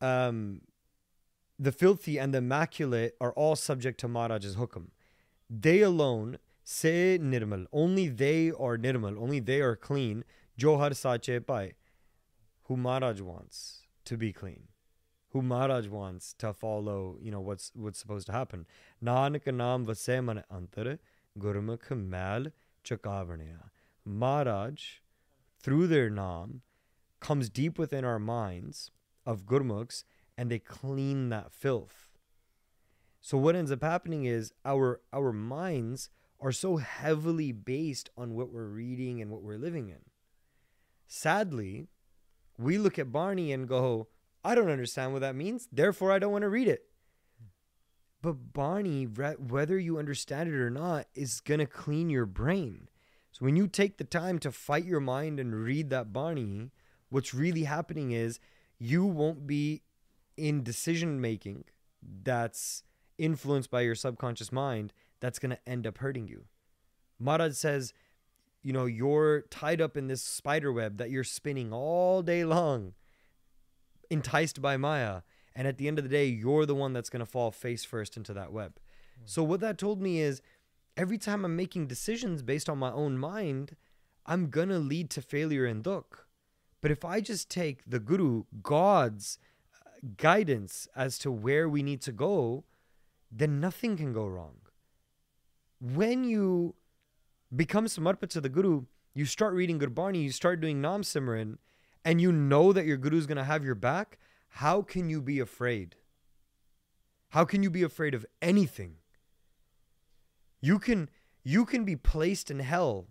um, 0.00 0.62
the 1.58 1.72
filthy 1.72 2.18
and 2.18 2.34
the 2.34 2.38
immaculate 2.38 3.16
are 3.20 3.32
all 3.32 3.56
subject 3.56 4.00
to 4.00 4.08
Maharaj's 4.08 4.56
hukum. 4.56 4.88
They 5.48 5.80
alone 5.80 6.38
se 6.64 7.18
nirmal. 7.20 7.66
Only 7.72 8.08
they 8.08 8.50
are 8.50 8.76
nirmal. 8.76 9.20
Only 9.20 9.40
they 9.40 9.60
are 9.60 9.76
clean. 9.76 10.24
Johar 10.58 10.94
sache 10.94 11.40
paye. 11.46 11.74
Who 12.64 12.76
Maharaj 12.76 13.20
wants 13.20 13.82
to 14.04 14.16
be 14.16 14.32
clean 14.32 14.68
who 15.36 15.42
Maharaj 15.42 15.88
wants 15.88 16.34
to 16.38 16.54
follow, 16.54 17.18
you 17.20 17.30
know, 17.30 17.40
what's 17.40 17.70
what's 17.74 17.98
supposed 17.98 18.26
to 18.28 18.32
happen. 18.32 18.64
Nanak 19.04 19.44
naam 19.44 19.84
vase 19.84 20.22
man 20.22 20.42
antar 20.50 20.98
gurmukh 21.38 21.90
mal 21.90 22.46
chakavarnaya. 22.82 23.68
Maharaj, 24.04 24.82
through 25.62 25.88
their 25.88 26.10
naam, 26.10 26.60
comes 27.20 27.50
deep 27.50 27.78
within 27.78 28.02
our 28.02 28.18
minds 28.18 28.90
of 29.26 29.44
gurmukhs 29.44 30.04
and 30.38 30.50
they 30.50 30.58
clean 30.58 31.28
that 31.30 31.52
filth. 31.52 32.10
So 33.20 33.36
what 33.36 33.56
ends 33.56 33.72
up 33.72 33.82
happening 33.82 34.24
is 34.24 34.52
our 34.64 35.00
our 35.12 35.32
minds 35.32 36.10
are 36.40 36.52
so 36.52 36.76
heavily 36.76 37.50
based 37.50 38.10
on 38.16 38.34
what 38.34 38.52
we're 38.52 38.68
reading 38.68 39.20
and 39.20 39.30
what 39.30 39.42
we're 39.42 39.56
living 39.56 39.88
in. 39.88 40.00
Sadly, 41.08 41.88
we 42.58 42.78
look 42.78 42.98
at 42.98 43.12
Bani 43.12 43.52
and 43.52 43.68
go, 43.68 44.08
I 44.44 44.54
don't 44.54 44.70
understand 44.70 45.12
what 45.12 45.22
that 45.22 45.34
means. 45.34 45.68
Therefore, 45.72 46.12
I 46.12 46.18
don't 46.18 46.32
want 46.32 46.42
to 46.42 46.48
read 46.48 46.68
it. 46.68 46.84
But 48.22 48.52
Bani, 48.52 49.04
whether 49.04 49.78
you 49.78 49.98
understand 49.98 50.48
it 50.48 50.54
or 50.54 50.70
not, 50.70 51.06
is 51.14 51.40
going 51.40 51.60
to 51.60 51.66
clean 51.66 52.10
your 52.10 52.26
brain. 52.26 52.88
So 53.32 53.44
when 53.44 53.56
you 53.56 53.66
take 53.66 53.98
the 53.98 54.04
time 54.04 54.38
to 54.40 54.52
fight 54.52 54.84
your 54.84 55.00
mind 55.00 55.38
and 55.38 55.54
read 55.54 55.90
that 55.90 56.12
Bani, 56.12 56.70
what's 57.08 57.34
really 57.34 57.64
happening 57.64 58.12
is 58.12 58.40
you 58.78 59.04
won't 59.04 59.46
be 59.46 59.82
in 60.36 60.62
decision 60.62 61.20
making 61.20 61.64
that's 62.22 62.82
influenced 63.18 63.70
by 63.70 63.80
your 63.80 63.94
subconscious 63.94 64.52
mind 64.52 64.92
that's 65.20 65.38
going 65.38 65.50
to 65.50 65.68
end 65.68 65.86
up 65.86 65.98
hurting 65.98 66.28
you. 66.28 66.44
Maharaj 67.18 67.54
says, 67.54 67.92
you 68.62 68.72
know, 68.72 68.84
you're 68.84 69.42
tied 69.42 69.80
up 69.80 69.96
in 69.96 70.08
this 70.08 70.22
spider 70.22 70.72
web 70.72 70.98
that 70.98 71.10
you're 71.10 71.24
spinning 71.24 71.72
all 71.72 72.22
day 72.22 72.44
long 72.44 72.92
enticed 74.10 74.60
by 74.60 74.76
Maya. 74.76 75.22
And 75.54 75.66
at 75.66 75.78
the 75.78 75.88
end 75.88 75.98
of 75.98 76.04
the 76.04 76.10
day, 76.10 76.26
you're 76.26 76.66
the 76.66 76.74
one 76.74 76.92
that's 76.92 77.08
going 77.08 77.20
to 77.20 77.30
fall 77.30 77.50
face 77.50 77.84
first 77.84 78.16
into 78.16 78.34
that 78.34 78.52
web. 78.52 78.78
Hmm. 79.16 79.22
So, 79.24 79.42
what 79.42 79.60
that 79.60 79.78
told 79.78 80.02
me 80.02 80.20
is 80.20 80.42
every 80.96 81.16
time 81.16 81.44
I'm 81.44 81.56
making 81.56 81.86
decisions 81.86 82.42
based 82.42 82.68
on 82.68 82.78
my 82.78 82.92
own 82.92 83.16
mind, 83.18 83.76
I'm 84.26 84.50
going 84.50 84.68
to 84.68 84.78
lead 84.78 85.10
to 85.10 85.22
failure 85.22 85.64
and 85.64 85.82
dukh. 85.82 86.25
But 86.86 86.92
if 86.92 87.04
I 87.04 87.20
just 87.20 87.50
take 87.50 87.82
the 87.84 87.98
Guru, 87.98 88.44
God's 88.62 89.40
uh, 89.74 89.88
guidance 90.16 90.86
as 90.94 91.18
to 91.18 91.32
where 91.32 91.68
we 91.68 91.82
need 91.82 92.00
to 92.02 92.12
go, 92.12 92.62
then 93.28 93.58
nothing 93.58 93.96
can 93.96 94.12
go 94.12 94.24
wrong. 94.24 94.58
When 95.80 96.22
you 96.22 96.76
become 97.56 97.86
samarpa 97.86 98.28
to 98.28 98.40
the 98.40 98.48
Guru, 98.48 98.84
you 99.14 99.24
start 99.24 99.54
reading 99.54 99.80
Gurbani, 99.80 100.22
you 100.22 100.30
start 100.30 100.60
doing 100.60 100.80
Nam 100.80 101.02
Simran, 101.02 101.58
and 102.04 102.20
you 102.20 102.30
know 102.30 102.72
that 102.72 102.86
your 102.86 102.98
guru 102.98 103.18
is 103.18 103.26
going 103.26 103.38
to 103.38 103.42
have 103.42 103.64
your 103.64 103.74
back, 103.74 104.20
how 104.46 104.80
can 104.80 105.10
you 105.10 105.20
be 105.20 105.40
afraid? 105.40 105.96
How 107.30 107.44
can 107.44 107.64
you 107.64 107.70
be 107.70 107.82
afraid 107.82 108.14
of 108.14 108.24
anything? 108.40 108.98
You 110.60 110.78
can 110.78 111.10
you 111.42 111.64
can 111.64 111.84
be 111.84 111.96
placed 111.96 112.48
in 112.48 112.60
hell 112.60 113.08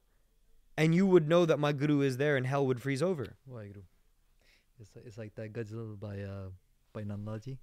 and 0.77 0.93
you 0.93 1.05
would 1.05 1.27
know 1.27 1.45
that 1.45 1.59
my 1.59 1.71
guru 1.71 2.01
is 2.01 2.17
there 2.17 2.37
and 2.37 2.45
hell 2.45 2.65
would 2.67 2.81
freeze 2.81 3.01
over. 3.01 3.35
It's 4.79 4.95
like, 4.95 5.05
it's 5.05 5.17
like 5.17 5.35
that 5.35 5.53
ghazal 5.53 5.95
by 5.99 6.21
uh, 6.21 6.49
by 6.93 7.03
Nandaji. 7.03 7.57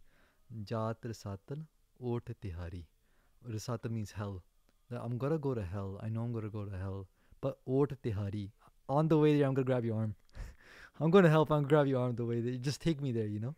Jat 0.64 0.96
Rasatal 1.02 1.64
Ot 2.02 2.30
Tihari. 2.42 2.84
Rasatal 3.48 3.90
means 3.90 4.12
hell. 4.12 4.42
I'm 4.90 5.16
gonna 5.18 5.38
go 5.38 5.54
to 5.54 5.62
hell. 5.62 5.98
I 6.02 6.08
know 6.08 6.22
I'm 6.22 6.32
gonna 6.32 6.50
go 6.50 6.64
to 6.64 6.76
hell. 6.76 7.06
But 7.40 7.58
Ot 7.66 7.94
Tihari. 8.02 8.50
On 8.88 9.08
the 9.08 9.18
way 9.18 9.38
there, 9.38 9.46
I'm 9.46 9.54
gonna 9.54 9.64
grab 9.64 9.84
your 9.84 9.96
arm. 9.96 10.14
I'm 11.00 11.10
gonna 11.10 11.30
help. 11.30 11.50
I'm 11.50 11.62
gonna 11.62 11.68
grab 11.68 11.86
your 11.86 12.00
arm 12.00 12.10
on 12.10 12.16
the 12.16 12.24
way 12.26 12.40
there. 12.40 12.54
Just 12.56 12.80
take 12.80 13.00
me 13.00 13.12
there, 13.12 13.26
you 13.26 13.40
know? 13.40 13.54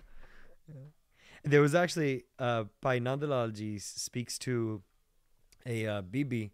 There 1.43 1.61
was 1.61 1.75
actually 1.75 2.25
uh, 2.39 2.65
Bhai 2.81 3.01
Nandalal 3.01 3.53
ji 3.53 3.79
speaks 3.79 4.39
to 4.41 4.83
a 5.67 5.87
uh, 5.87 6.03
Bibi, 6.03 6.53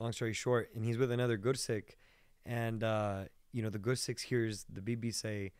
long 0.00 0.12
story 0.12 0.32
short, 0.32 0.70
and 0.74 0.84
he's 0.84 0.98
with 0.98 1.12
another 1.12 1.38
Gursikh, 1.38 1.96
and 2.44 2.82
uh, 2.82 3.24
you 3.52 3.62
know 3.62 3.70
the 3.70 3.78
Gursikh 3.78 4.20
hears 4.20 4.66
the 4.72 4.82
Bibi 4.82 5.10
say 5.10 5.52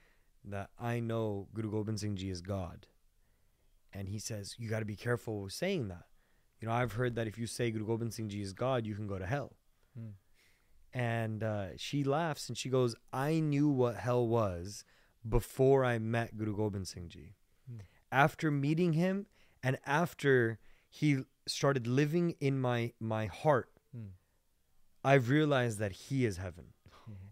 that 0.45 0.71
I 0.79 1.01
know 1.01 1.49
Guru 1.55 1.71
Gobind 1.71 2.01
Singh 2.01 2.17
Ji 2.17 2.31
is 2.31 2.41
God, 2.41 2.87
and 3.93 4.09
he 4.09 4.19
says 4.19 4.55
you 4.59 4.69
got 4.69 4.81
to 4.81 4.85
be 4.85 4.97
careful 4.97 5.43
with 5.43 5.53
saying 5.53 5.89
that. 5.89 6.07
You 6.61 6.69
know 6.69 6.75
I've 6.75 6.93
heard 6.93 7.15
that 7.17 7.27
if 7.27 7.39
you 7.39 7.47
say 7.47 7.71
Guru 7.71 7.87
Gobind 7.87 8.15
Singh 8.15 8.29
Ji 8.29 8.41
is 8.41 8.53
God, 8.53 8.87
you 8.87 8.95
can 8.95 9.07
go 9.07 9.19
to 9.19 9.27
hell. 9.27 9.57
Hmm. 9.97 10.11
And 10.95 11.43
uh, 11.43 11.67
she 11.77 12.05
laughs 12.05 12.49
and 12.49 12.59
she 12.59 12.69
goes, 12.69 12.95
I 13.15 13.41
knew 13.41 13.69
what 13.69 13.97
hell 13.97 14.29
was 14.29 14.85
before 15.27 15.87
I 15.87 15.99
met 15.99 16.37
Guru 16.37 16.55
Gobind 16.55 16.87
Singh 16.87 17.09
Ji. 17.09 17.35
Hmm. 17.69 17.79
After 18.11 18.51
meeting 18.51 18.93
him 18.93 19.27
and 19.63 19.79
after 19.87 20.59
he 20.89 21.25
started 21.47 21.87
living 21.87 22.35
in 22.41 22.61
my 22.61 22.93
my 23.01 23.27
heart. 23.27 23.71
I've 25.04 25.30
realized 25.30 25.80
that 25.80 25.94
he 26.04 26.26
is 26.26 26.38
heaven. 26.38 26.74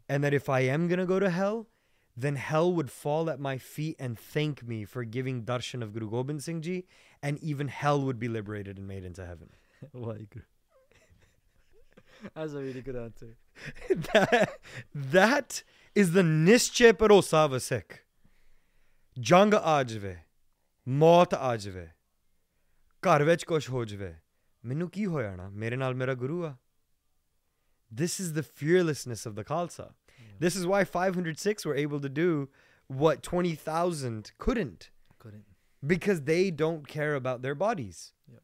And 0.07 0.23
that 0.23 0.33
if 0.33 0.49
I 0.49 0.59
am 0.61 0.87
going 0.87 0.99
to 0.99 1.05
go 1.05 1.19
to 1.19 1.29
hell, 1.29 1.67
then 2.15 2.35
hell 2.35 2.71
would 2.73 2.91
fall 2.91 3.29
at 3.29 3.39
my 3.39 3.57
feet 3.57 3.95
and 3.99 4.17
thank 4.17 4.63
me 4.63 4.85
for 4.85 5.03
giving 5.03 5.43
darshan 5.45 5.81
of 5.85 5.93
Guru 5.93 6.09
Gobind 6.09 6.43
Singh 6.43 6.61
Ji, 6.61 6.75
and 7.21 7.39
even 7.39 7.67
hell 7.67 8.01
would 8.01 8.19
be 8.19 8.27
liberated 8.27 8.77
and 8.77 8.87
made 8.87 9.03
into 9.03 9.25
heaven. 9.25 9.49
Waheguru. 9.93 10.43
That's 12.33 12.53
a 12.53 12.59
really 12.59 12.81
good 12.81 12.95
answer. 12.95 13.35
that, 14.11 14.59
that 15.17 15.63
is 15.95 16.13
the 16.13 16.23
ਨਿਸ਼ਚੈ 16.23 16.91
ਭਰੋਸਾ 16.99 17.45
ਵਸਿਕ 17.47 17.93
ਜੰਗ 19.17 19.53
ਆ 19.53 19.81
ਜਾਵੇ 19.83 20.15
ਮੌਤ 20.87 21.33
ਆ 21.33 21.55
ਜਾਵੇ 21.57 21.87
ਘਰ 23.03 23.23
ਵਿੱਚ 23.23 23.43
ਕੁਝ 23.45 23.69
ਹੋ 23.69 23.83
ਜਾਵੇ 23.85 24.13
ਮੈਨੂੰ 24.65 24.89
ਕੀ 24.89 25.05
ਹੋ 25.05 25.21
ਜਾਣਾ 25.21 25.49
ਮੇਰੇ 25.49 25.75
ਨਾਲ 25.75 25.95
ਮੇਰਾ 25.95 26.13
ਗੁਰੂ 26.23 26.43
ਆ 26.45 26.55
this 27.90 28.20
is 28.20 28.32
the 28.34 28.42
fearlessness 28.42 29.26
of 29.26 29.34
the 29.34 29.44
khalsa 29.44 29.92
this 30.38 30.56
is 30.56 30.66
why 30.66 30.84
506 30.84 31.66
were 31.66 31.74
able 31.74 32.00
to 32.00 32.08
do 32.08 32.48
what 32.86 33.22
20000 33.22 34.32
couldn't 34.38 34.90
Couldn't. 35.18 35.44
because 35.86 36.22
they 36.22 36.50
don't 36.50 36.88
care 36.88 37.14
about 37.14 37.42
their 37.42 37.54
bodies. 37.54 38.12
Yep. 38.26 38.42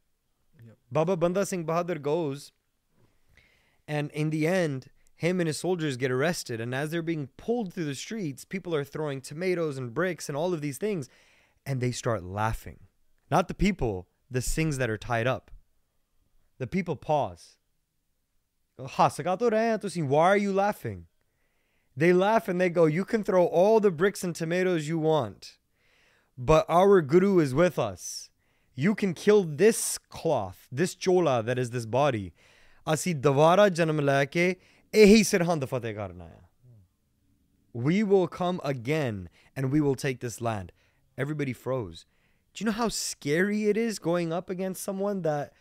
Yep. 0.66 0.76
Baba 0.92 1.16
Banda 1.16 1.46
Singh 1.46 1.64
Bahadur 1.64 2.00
goes, 2.00 2.52
and 3.88 4.10
in 4.10 4.28
the 4.30 4.46
end, 4.46 4.90
him 5.16 5.40
and 5.40 5.46
his 5.46 5.58
soldiers 5.58 5.96
get 5.96 6.10
arrested. 6.10 6.60
And 6.60 6.74
as 6.74 6.90
they're 6.90 7.00
being 7.02 7.28
pulled 7.38 7.72
through 7.72 7.86
the 7.86 7.94
streets, 7.94 8.44
people 8.44 8.74
are 8.74 8.84
throwing 8.84 9.20
tomatoes 9.22 9.78
and 9.78 9.94
bricks 9.94 10.28
and 10.28 10.36
all 10.36 10.52
of 10.52 10.60
these 10.60 10.78
things, 10.78 11.08
and 11.64 11.80
they 11.80 11.92
start 11.92 12.22
laughing. 12.22 12.80
Not 13.30 13.48
the 13.48 13.54
people, 13.54 14.06
the 14.30 14.40
Singhs 14.40 14.76
that 14.76 14.90
are 14.90 14.98
tied 14.98 15.26
up. 15.26 15.50
The 16.58 16.66
people 16.66 16.96
pause. 16.96 17.56
"ਹੱਸ 18.99 19.21
ਕਾਹਤੋਂ 19.21 19.51
ਰਹੇ 19.51 19.69
ਆ 19.69 19.77
ਤੁਸੀਂ? 19.77 20.03
Why 20.03 20.27
are 20.33 20.41
you 20.47 20.53
laughing? 20.53 20.99
They 22.01 22.13
laugh 22.13 22.51
and 22.51 22.61
they 22.61 22.69
go, 22.69 22.85
You 22.97 23.05
can 23.13 23.23
throw 23.23 23.45
all 23.61 23.79
the 23.85 23.91
bricks 23.91 24.23
and 24.23 24.35
tomatoes 24.45 24.87
you 24.91 24.99
want 24.99 25.57
but 26.37 26.65
our 26.69 27.01
guru 27.01 27.39
is 27.39 27.53
with 27.53 27.77
us. 27.77 28.29
You 28.77 28.95
can 28.95 29.13
kill 29.13 29.43
this 29.43 29.97
cloth, 30.09 30.67
this 30.71 30.95
chola 30.95 31.43
that 31.43 31.59
is 31.59 31.69
this 31.69 31.85
body. 31.85 32.31
ਅਸੀਂ 32.93 33.15
ਦੁਬਾਰਾ 33.15 33.69
ਜਨਮ 33.69 33.99
ਲੈ 33.99 34.25
ਕੇ 34.25 34.55
ਇਹੀ 34.93 35.23
ਸਰਹੰਦ 35.23 35.65
ਫਤਿਹ 35.65 35.93
ਕਰਨਾ 35.95 36.27
ਹੈ. 36.27 36.41
We 37.87 38.03
will 38.03 38.27
come 38.39 38.59
again 38.73 39.27
and 39.55 39.65
we 39.65 39.81
will 39.81 39.95
take 39.95 40.19
this 40.27 40.41
land. 40.41 40.71
Everybody 41.25 41.53
froze. 41.53 42.05
Do 42.53 42.63
you 42.63 42.69
know 42.69 42.77
how 42.79 42.89
scary 42.89 43.59
it 43.73 43.77
is 43.77 43.99
going 44.07 44.33
up 44.39 44.49
against 44.49 44.83
someone 44.89 45.21
that 45.21 45.45
i- 45.45 45.51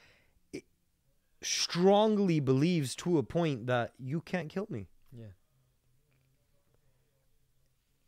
strongly 1.45 2.39
believes 2.41 2.95
to 3.03 3.19
a 3.19 3.23
point 3.23 3.67
that 3.67 3.93
you 3.99 4.21
can't 4.33 4.49
kill 4.57 4.67
me? 4.77 4.83
Yeah. 5.21 5.33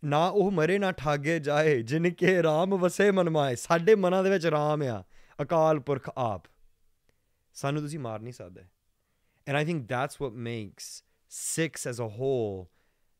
ਨਾ 0.02 0.26
ਉਹ 0.28 0.50
ਮਰੇ 0.50 0.78
ਨਾ 0.78 0.90
ਠਾਗੇ 0.98 1.38
ਜਾਏ 1.40 1.82
ਜਿਨ 1.82 2.10
ਕੇ 2.10 2.42
ਰਾਮ 2.42 2.74
ਵਸੇ 2.80 3.10
ਮਨ 3.10 3.28
ਮਾਏ 3.30 3.54
ਸਾਡੇ 3.56 3.94
ਮਨਾਂ 3.94 4.22
ਦੇ 4.24 4.30
ਵਿੱਚ 4.30 4.46
ਰਾਮ 4.54 4.82
ਆ 4.82 5.02
ਅਕਾਲ 5.42 5.80
ਪੁਰਖ 5.80 6.08
ਆਪ 6.16 6.46
ਸਾਨੂੰ 7.56 7.82
ਤੁਸੀਂ 7.82 7.98
ਮਾਰ 7.98 8.20
ਨਹੀਂ 8.20 8.32
ਸਕਦੇ 8.32 8.64
and 9.46 9.58
i 9.58 9.62
think 9.68 9.86
that's 9.92 10.18
what 10.22 10.34
makes 10.48 10.88
six 11.36 11.86
as 11.92 12.00
a 12.02 12.08
whole 12.16 12.58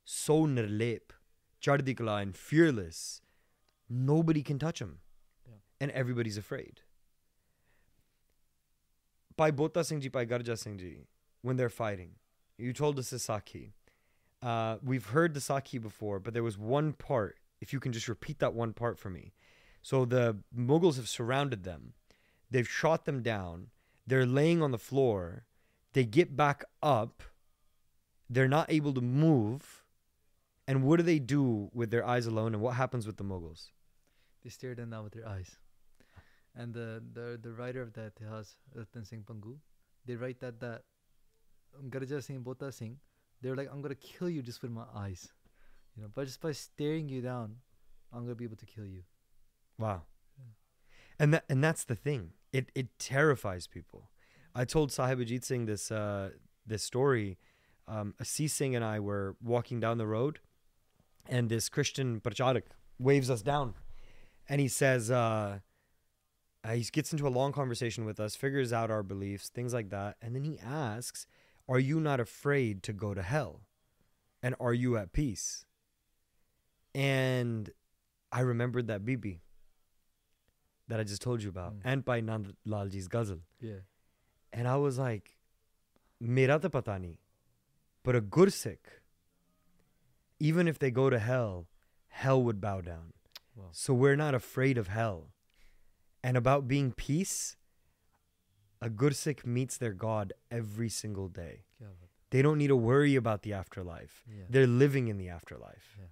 so 0.07 0.35
nirlep 0.57 1.14
ਚੜ੍ਹਦੀ 1.62 1.95
ਕਲਾ 1.95 2.18
and 2.24 2.37
fearless 2.51 3.01
nobody 4.11 4.43
can 4.51 4.61
touch 4.66 4.83
him 4.85 4.93
Yeah. 5.47 5.61
and 5.85 5.95
everybody's 6.03 6.39
afraid 6.43 6.83
Bhai 9.38 9.52
Bota 9.52 9.84
Singh 9.84 10.02
ji, 10.02 10.10
Bhai 10.10 10.26
Garja 10.26 10.58
Singh 10.58 10.78
ji, 10.78 10.98
when 11.42 11.56
they're 11.56 11.70
fighting, 11.70 12.12
you 12.58 12.74
told 12.74 12.98
us 12.98 13.12
the 13.12 13.18
Sakhi. 13.18 13.72
Uh, 14.42 14.78
we've 14.84 15.08
heard 15.08 15.34
the 15.34 15.40
Sakhi 15.40 15.82
before, 15.82 16.20
but 16.20 16.34
there 16.34 16.44
was 16.44 16.58
one 16.58 16.94
part. 16.94 17.38
If 17.62 17.74
you 17.74 17.80
can 17.80 17.92
just 17.92 18.08
repeat 18.08 18.40
that 18.40 18.54
one 18.54 18.74
part 18.74 19.00
for 19.00 19.10
me. 19.10 19.34
So 19.82 20.06
the 20.06 20.38
Mughals 20.56 20.96
have 20.98 21.08
surrounded 21.08 21.64
them. 21.64 21.94
They've 22.52 22.68
shot 22.68 23.06
them 23.06 23.22
down. 23.22 23.68
They're 24.06 24.26
laying 24.26 24.62
on 24.62 24.72
the 24.72 24.78
floor. 24.78 25.46
They 25.94 26.04
get 26.04 26.36
back 26.36 26.66
up. 26.84 27.24
They're 28.30 28.48
not 28.48 28.72
able 28.72 28.94
to 28.94 29.02
move. 29.02 29.84
And 30.68 30.84
what 30.84 30.98
do 30.98 31.04
they 31.04 31.20
do 31.20 31.70
with 31.74 31.92
their 31.92 32.06
eyes 32.06 32.28
alone? 32.28 32.54
And 32.54 32.62
what 32.62 32.76
happens 32.76 33.08
with 33.08 33.18
the 33.18 33.24
Mughals? 33.24 33.70
They 34.44 34.50
stare 34.50 34.72
at 34.72 34.78
them 34.78 34.92
down 34.92 35.04
with 35.04 35.14
their 35.14 35.28
eyes. 35.28 35.58
And 36.58 36.74
the, 36.74 37.03
the, 37.14 37.39
the 37.41 37.51
writer 37.51 37.82
of 37.84 37.93
that 37.93 38.14
has 38.32 38.55
Ratan 38.74 39.05
Singh 39.05 39.24
Bhangu. 39.24 39.58
They 40.05 40.16
write 40.16 40.39
that 40.39 40.60
that 40.60 40.82
Garja 41.89 42.24
Singh, 42.24 42.41
Bota 42.41 42.72
Singh, 42.72 42.97
they're 43.41 43.55
like, 43.55 43.70
I'm 43.72 43.82
gonna 43.82 43.95
kill 43.95 44.30
you 44.30 44.41
just 44.41 44.64
with 44.64 44.72
my 44.72 44.86
eyes. 44.95 45.30
You 45.95 46.03
know, 46.03 46.10
but 46.14 46.26
just 46.26 46.41
by 46.41 46.53
staring 46.53 47.10
you 47.10 47.22
down, 47.22 47.58
I'm 48.12 48.24
gonna 48.24 48.36
be 48.36 48.45
able 48.45 48.55
to 48.58 48.66
kill 48.66 48.86
you. 48.86 49.03
Wow. 49.78 50.01
And 51.20 51.34
that 51.34 51.45
and 51.49 51.64
that's 51.64 51.84
the 51.84 51.95
thing. 51.95 52.32
It 52.51 52.72
it 52.74 52.97
terrifies 52.99 53.68
people. 53.68 54.10
I 54.55 54.66
told 54.66 54.91
Sahib 54.91 55.20
Ajit 55.20 55.43
Singh 55.43 55.66
this 55.66 55.91
uh, 55.91 56.32
this 56.66 56.84
story. 56.84 57.38
Um, 57.88 58.16
Assis 58.20 58.53
Singh 58.53 58.76
and 58.76 58.84
I 58.84 58.99
were 58.99 59.36
walking 59.41 59.80
down 59.80 59.97
the 59.97 60.08
road, 60.08 60.39
and 61.28 61.49
this 61.49 61.70
Christian 61.70 62.20
pracharak 62.20 62.64
waves 62.99 63.30
us 63.30 63.41
down, 63.41 63.76
and 64.49 64.60
he 64.60 64.68
says, 64.68 65.10
uh, 65.10 65.60
uh, 66.64 66.74
he 66.74 66.84
gets 66.91 67.12
into 67.12 67.28
a 67.28 67.30
long 67.30 67.51
conversation 67.51 68.05
with 68.05 68.20
us, 68.20 68.36
figures 68.36 68.74
out 68.74 68.89
our 68.91 69.03
beliefs, 69.03 69.49
things 69.49 69.74
like 69.74 69.89
that, 69.89 70.18
and 70.22 70.36
then 70.36 70.43
he 70.43 70.60
asks, 70.60 71.28
"Are 71.68 71.80
you 71.80 71.99
not 71.99 72.20
afraid 72.20 72.84
to 72.84 72.93
go 72.93 73.14
to 73.14 73.22
hell? 73.22 73.62
And 74.41 74.55
are 74.60 74.74
you 74.74 74.97
at 74.97 75.14
peace?" 75.14 75.66
And 76.93 77.70
I 78.32 78.41
remembered 78.41 78.88
that 78.88 79.05
Bibi 79.05 79.41
that 80.88 80.99
I 80.99 81.03
just 81.03 81.22
told 81.22 81.43
you 81.43 81.49
about, 81.49 81.74
Mm. 81.76 81.82
and 81.84 82.05
Bhai 82.05 82.22
Nand 82.22 82.55
Lalji's 82.66 83.08
ghazal. 83.08 83.41
Yeah. 83.60 83.82
And 84.53 84.68
I 84.68 84.78
was 84.78 84.97
like, 84.97 85.38
Mera 86.20 86.60
pata 86.60 86.91
nahi. 86.91 87.18
But 88.03 88.16
a 88.16 88.22
Gursikh, 88.22 89.01
even 90.39 90.68
if 90.68 90.80
they 90.80 90.89
go 90.91 91.10
to 91.10 91.20
hell, 91.20 91.68
hell 92.08 92.41
would 92.41 92.62
bow 92.62 92.80
down. 92.82 93.14
Wow. 93.55 93.70
So 93.74 93.93
we're 93.93 94.16
not 94.16 94.34
afraid 94.34 94.78
of 94.78 94.88
hell. 94.88 95.34
And 96.24 96.36
about 96.36 96.68
being 96.68 96.91
peace, 96.91 97.55
a 98.82 98.89
Gursikh 98.89 99.45
meets 99.45 99.78
their 99.78 99.93
God 99.93 100.34
every 100.51 100.89
single 100.89 101.28
day. 101.28 101.63
They 102.30 102.41
don't 102.41 102.57
need 102.57 102.68
to 102.68 102.76
worry 102.76 103.15
about 103.15 103.43
the 103.43 103.53
afterlife. 103.53 104.26
Yeah. 104.28 104.43
They're 104.49 104.68
living 104.68 105.07
in 105.07 105.18
the 105.18 105.30
afterlife. 105.30 105.97
Yeah. 105.97 106.07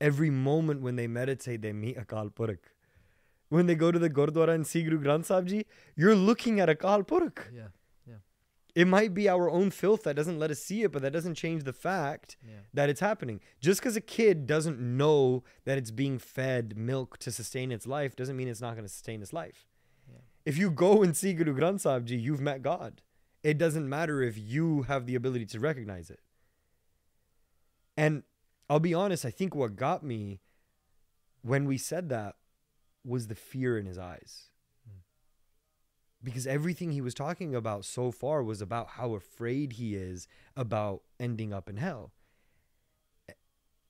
Every 0.00 0.30
moment 0.30 0.82
when 0.82 0.96
they 0.96 1.06
meditate, 1.06 1.62
they 1.62 1.72
meet 1.72 1.96
Akal 1.96 2.30
Purakh. 2.32 2.58
When 3.48 3.66
they 3.66 3.74
go 3.74 3.90
to 3.90 3.98
the 3.98 4.10
Gurdwara 4.10 4.54
and 4.54 4.66
see 4.66 4.82
Guru 4.82 5.00
Granth 5.00 5.24
Sahib 5.24 5.46
Ji, 5.46 5.64
you're 5.96 6.14
looking 6.14 6.60
at 6.60 6.68
Akal 6.68 7.06
Purakh. 7.06 7.50
Yeah. 7.54 7.68
It 8.74 8.86
might 8.86 9.12
be 9.14 9.28
our 9.28 9.50
own 9.50 9.70
filth 9.70 10.04
that 10.04 10.14
doesn't 10.14 10.38
let 10.38 10.50
us 10.50 10.60
see 10.60 10.82
it, 10.82 10.92
but 10.92 11.02
that 11.02 11.12
doesn't 11.12 11.34
change 11.34 11.64
the 11.64 11.72
fact 11.72 12.36
Yeah. 12.46 12.60
that 12.74 12.88
it's 12.88 13.00
happening. 13.00 13.40
Just 13.60 13.80
because 13.80 13.96
a 13.96 14.00
kid 14.00 14.46
doesn't 14.46 14.78
know 14.78 15.42
that 15.64 15.78
it's 15.78 15.90
being 15.90 16.18
fed 16.18 16.76
milk 16.76 17.18
to 17.18 17.32
sustain 17.32 17.72
its 17.72 17.86
life 17.86 18.14
doesn't 18.14 18.36
mean 18.36 18.46
it's 18.46 18.60
not 18.60 18.74
going 18.74 18.84
to 18.84 18.88
sustain 18.92 19.20
its 19.22 19.32
life. 19.32 19.66
Yeah. 20.08 20.18
If 20.44 20.58
you 20.58 20.70
go 20.70 21.02
and 21.02 21.16
see 21.16 21.32
Guru 21.34 21.54
Granth 21.56 21.80
Sahib 21.80 22.06
Ji, 22.06 22.16
you've 22.16 22.40
met 22.40 22.62
God. 22.62 23.00
It 23.42 23.56
doesn't 23.58 23.88
matter 23.88 24.22
if 24.22 24.36
you 24.38 24.82
have 24.82 25.06
the 25.06 25.14
ability 25.14 25.46
to 25.46 25.60
recognize 25.60 26.10
it. 26.10 26.20
And 27.96 28.22
I'll 28.70 28.80
be 28.80 28.94
honest, 28.94 29.24
I 29.24 29.30
think 29.30 29.54
what 29.54 29.76
got 29.76 30.02
me 30.04 30.40
when 31.42 31.64
we 31.64 31.78
said 31.78 32.08
that 32.10 32.36
was 33.04 33.26
the 33.28 33.34
fear 33.34 33.78
in 33.78 33.86
his 33.86 33.98
eyes. 33.98 34.50
Because 36.22 36.46
everything 36.46 36.90
he 36.92 37.00
was 37.00 37.14
talking 37.14 37.54
about 37.54 37.84
so 37.84 38.10
far 38.10 38.42
was 38.42 38.60
about 38.60 38.88
how 38.90 39.14
afraid 39.14 39.74
he 39.74 39.94
is 39.94 40.26
about 40.56 41.02
ending 41.20 41.52
up 41.52 41.68
in 41.68 41.76
hell. 41.76 42.12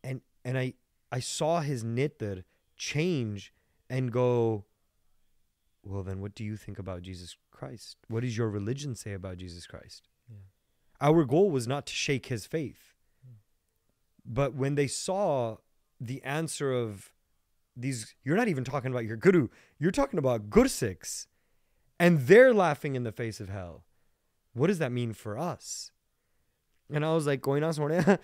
And 0.05 0.20
and 0.45 0.59
I 0.59 0.74
I 1.11 1.20
saw 1.20 1.61
his 1.61 1.85
nitter 1.85 2.45
change 2.76 3.53
and 3.89 4.12
go, 4.12 4.64
well, 5.83 6.03
then 6.03 6.20
what 6.20 6.35
do 6.35 6.45
you 6.45 6.57
think 6.57 6.79
about 6.79 7.03
Jesus 7.03 7.37
Christ? 7.51 7.97
What 8.09 8.20
does 8.20 8.37
your 8.37 8.51
religion 8.51 8.95
say 8.95 9.12
about 9.12 9.39
Jesus 9.39 9.66
Christ? 9.66 10.09
Yeah. 10.29 10.37
Our 11.01 11.24
goal 11.24 11.51
was 11.51 11.66
not 11.66 11.87
to 11.87 11.93
shake 11.95 12.26
his 12.26 12.47
faith. 12.47 12.95
Mm. 13.26 13.37
But 14.26 14.55
when 14.55 14.74
they 14.74 14.87
saw 14.87 15.57
the 16.01 16.22
answer 16.22 16.72
of 16.72 17.11
these, 17.76 18.14
you're 18.22 18.37
not 18.37 18.49
even 18.49 18.64
talking 18.64 18.91
about 18.91 19.05
your 19.05 19.16
guru, 19.16 19.49
you're 19.79 19.91
talking 19.91 20.18
about 20.18 20.51
gursikhs, 20.51 21.26
and 21.99 22.20
they're 22.26 22.55
laughing 22.55 22.94
in 22.94 23.05
the 23.05 23.12
face 23.12 23.40
of 23.40 23.49
hell. 23.49 23.84
What 24.55 24.68
does 24.68 24.78
that 24.78 24.92
mean 24.92 25.12
for 25.12 25.38
us? 25.38 25.90
And 26.92 27.05
I 27.05 27.12
was 27.12 27.26
like, 27.26 27.42
कोई 27.42 27.61
ना 27.61 27.70
सोने 27.72 28.18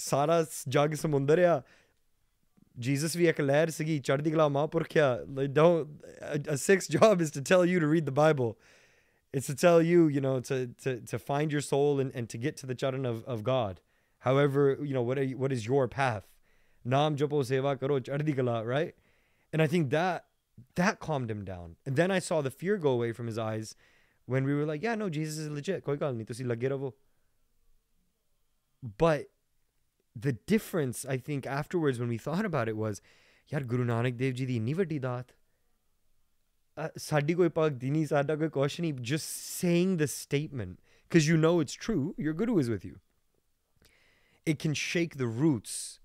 सारा 0.00 0.42
जग 0.68 0.94
समुंदर 0.94 1.38
या 1.38 1.62
Jesus 2.78 3.16
vi 3.16 3.26
ek 3.26 3.38
lehar 3.38 3.72
sigi 3.72 4.00
chardhi 4.00 4.32
Ma 4.32 4.48
mahapurkhya. 4.48 5.52
Don't 5.52 5.88
a, 6.22 6.40
a 6.48 6.56
sixth 6.56 6.88
job 6.98 7.20
is 7.20 7.32
to 7.32 7.42
tell 7.42 7.64
you 7.64 7.80
to 7.80 7.86
read 7.86 8.06
the 8.06 8.12
Bible. 8.12 8.56
It's 9.32 9.46
to 9.48 9.54
tell 9.54 9.82
you, 9.82 10.06
you 10.06 10.20
know, 10.20 10.38
to 10.40 10.68
to 10.82 11.00
to 11.00 11.18
find 11.18 11.50
your 11.50 11.60
soul 11.60 11.98
and, 11.98 12.12
and 12.14 12.28
to 12.28 12.38
get 12.38 12.56
to 12.58 12.66
the 12.66 12.76
charan 12.76 13.04
of, 13.04 13.24
of 13.24 13.42
God. 13.42 13.80
However, 14.20 14.78
you 14.80 14.94
know, 14.94 15.02
what 15.02 15.18
are 15.18 15.24
you, 15.24 15.36
what 15.36 15.52
is 15.52 15.66
your 15.66 15.88
path? 15.88 16.28
Nam 16.84 17.16
japo 17.16 17.42
seva 17.42 17.78
karo 17.78 17.98
chardhi 17.98 18.36
kala, 18.36 18.64
right? 18.64 18.94
And 19.52 19.60
I 19.60 19.66
think 19.66 19.90
that 19.90 20.26
that 20.74 21.00
calmed 21.00 21.30
him 21.30 21.44
down. 21.44 21.76
And 21.86 21.96
then 21.96 22.10
I 22.10 22.18
saw 22.18 22.40
the 22.42 22.50
fear 22.50 22.76
go 22.76 22.90
away 22.90 23.12
from 23.12 23.26
his 23.26 23.38
eyes 23.38 23.74
when 24.26 24.44
we 24.44 24.54
were 24.54 24.64
like, 24.64 24.82
yeah, 24.82 24.94
no, 24.94 25.08
Jesus 25.08 25.38
is 25.38 25.50
legit. 25.50 25.84
But 28.96 29.26
the 30.14 30.32
difference, 30.32 31.04
I 31.04 31.16
think, 31.16 31.46
afterwards 31.46 31.98
when 31.98 32.08
we 32.08 32.18
thought 32.18 32.44
about 32.44 32.68
it 32.68 32.76
was, 32.76 33.00
yeah, 33.48 33.60
Guru 33.60 33.84
Nanak 33.84 34.16
Dev 34.16 34.34
Ji 34.34 34.44
the 34.44 34.60
nivati 34.60 35.00
daat. 35.00 35.30
Uh, 36.76 36.88
Sadi 36.96 37.34
koi 37.34 37.48
pag 37.48 37.78
dini. 37.78 39.02
Just 39.02 39.28
saying 39.28 39.96
the 39.96 40.06
statement, 40.06 40.80
because 41.08 41.26
you 41.26 41.36
know 41.36 41.60
it's 41.60 41.74
true, 41.74 42.14
your 42.18 42.34
Guru 42.34 42.58
is 42.58 42.68
with 42.68 42.84
you. 42.84 43.00
It 44.44 44.58
can 44.58 44.74
shake 44.74 45.16
the 45.16 45.26
roots 45.26 46.00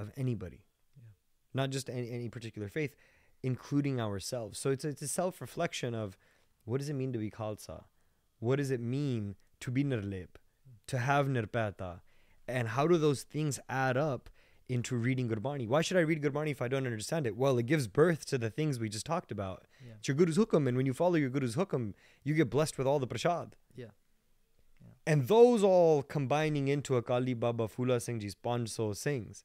of 0.00 0.10
anybody, 0.16 0.64
yeah. 0.96 1.12
not 1.54 1.70
just 1.70 1.88
any, 1.88 2.10
any 2.10 2.28
particular 2.28 2.68
faith 2.68 2.94
including 3.42 4.00
ourselves 4.00 4.58
so 4.58 4.70
it's 4.70 4.84
a, 4.84 4.88
it's 4.88 5.02
a 5.02 5.08
self-reflection 5.08 5.94
of 5.94 6.16
what 6.64 6.78
does 6.78 6.88
it 6.88 6.94
mean 6.94 7.12
to 7.12 7.18
be 7.18 7.30
khalsa 7.30 7.84
what 8.38 8.56
does 8.56 8.70
it 8.70 8.80
mean 8.80 9.36
to 9.60 9.70
be 9.70 9.84
nirlep 9.84 10.28
to 10.86 10.98
have 10.98 11.26
nirpata 11.26 12.00
and 12.48 12.68
how 12.68 12.86
do 12.86 12.96
those 12.96 13.22
things 13.22 13.58
add 13.68 13.96
up 13.96 14.30
into 14.68 14.96
reading 14.96 15.28
Gurbani? 15.28 15.68
Why 15.68 15.80
should 15.80 15.96
I 15.96 16.00
read 16.00 16.22
Gurbani 16.22 16.50
if 16.50 16.60
I 16.60 16.68
don't 16.68 16.86
understand 16.86 17.26
it? 17.26 17.36
Well, 17.36 17.58
it 17.58 17.66
gives 17.66 17.86
birth 17.86 18.26
to 18.26 18.38
the 18.38 18.50
things 18.50 18.78
we 18.78 18.88
just 18.88 19.06
talked 19.06 19.30
about. 19.30 19.64
Yeah. 19.84 19.94
It's 19.98 20.08
your 20.08 20.16
Guru's 20.16 20.36
hukum, 20.36 20.66
and 20.68 20.76
when 20.76 20.86
you 20.86 20.94
follow 20.94 21.14
your 21.14 21.30
Guru's 21.30 21.56
hukum, 21.56 21.94
you 22.24 22.34
get 22.34 22.50
blessed 22.50 22.78
with 22.78 22.86
all 22.86 22.98
the 22.98 23.06
prashad. 23.06 23.52
Yeah. 23.74 23.86
And 25.06 25.28
those 25.28 25.62
all 25.62 26.02
combining 26.02 26.66
into 26.66 26.96
Akali 26.96 27.34
Baba 27.34 27.68
Phula 27.68 28.02
Singh 28.02 28.20
Ji's 28.20 28.34
Pancho 28.34 28.92
sings. 28.92 29.44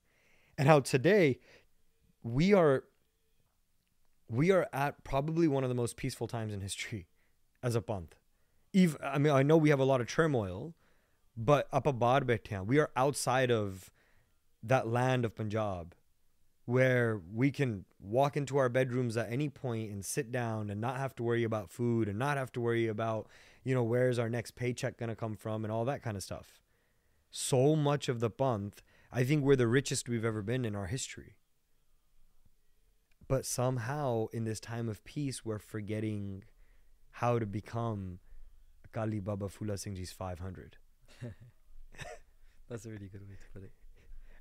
And 0.57 0.67
how 0.67 0.79
today 0.79 1.39
we 2.23 2.53
are 2.53 2.83
we 4.31 4.49
are 4.51 4.67
at 4.71 5.03
probably 5.03 5.47
one 5.47 5.63
of 5.63 5.69
the 5.69 5.75
most 5.75 5.97
peaceful 5.97 6.27
times 6.27 6.53
in 6.53 6.61
history 6.61 7.07
as 7.63 7.75
a 7.75 7.81
panth. 7.81 8.13
Eve, 8.73 8.95
I 9.03 9.17
mean, 9.17 9.33
I 9.33 9.43
know 9.43 9.57
we 9.57 9.69
have 9.69 9.79
a 9.79 9.85
lot 9.85 9.99
of 9.99 10.07
turmoil, 10.07 10.73
but 11.35 11.67
up 11.73 11.83
betyan, 11.83 12.65
we 12.65 12.79
are 12.79 12.89
outside 12.95 13.51
of 13.51 13.91
that 14.63 14.87
land 14.87 15.25
of 15.25 15.35
Punjab 15.35 15.95
where 16.65 17.19
we 17.33 17.51
can 17.51 17.83
walk 17.99 18.37
into 18.37 18.57
our 18.57 18.69
bedrooms 18.69 19.17
at 19.17 19.29
any 19.29 19.49
point 19.49 19.91
and 19.91 20.05
sit 20.05 20.31
down 20.31 20.69
and 20.69 20.79
not 20.79 20.97
have 20.97 21.13
to 21.15 21.23
worry 21.23 21.43
about 21.43 21.69
food 21.69 22.07
and 22.07 22.17
not 22.17 22.37
have 22.37 22.51
to 22.51 22.61
worry 22.61 22.87
about, 22.87 23.27
you 23.63 23.73
know, 23.73 23.83
where's 23.83 24.17
our 24.17 24.29
next 24.29 24.51
paycheck 24.51 24.97
going 24.97 25.09
to 25.09 25.15
come 25.15 25.35
from 25.35 25.65
and 25.65 25.71
all 25.71 25.83
that 25.83 26.01
kind 26.01 26.15
of 26.15 26.23
stuff. 26.23 26.61
So 27.29 27.75
much 27.75 28.07
of 28.07 28.19
the 28.19 28.29
panth, 28.29 28.75
I 29.11 29.23
think 29.23 29.43
we're 29.43 29.55
the 29.57 29.67
richest 29.67 30.07
we've 30.07 30.23
ever 30.23 30.41
been 30.41 30.63
in 30.63 30.75
our 30.75 30.85
history. 30.85 31.35
But 33.31 33.45
somehow 33.45 34.27
in 34.33 34.43
this 34.43 34.59
time 34.59 34.89
of 34.89 35.05
peace, 35.05 35.45
we're 35.45 35.57
forgetting 35.57 36.43
how 37.11 37.39
to 37.39 37.45
become 37.45 38.19
Kali 38.91 39.21
Baba 39.21 39.47
Phula 39.47 39.79
Singh 39.79 39.95
Ji's 39.95 40.11
500. 40.11 40.75
That's 42.69 42.85
a 42.85 42.89
really 42.89 43.07
good 43.07 43.21
way 43.21 43.35
to 43.35 43.53
put 43.53 43.63
it. 43.63 43.71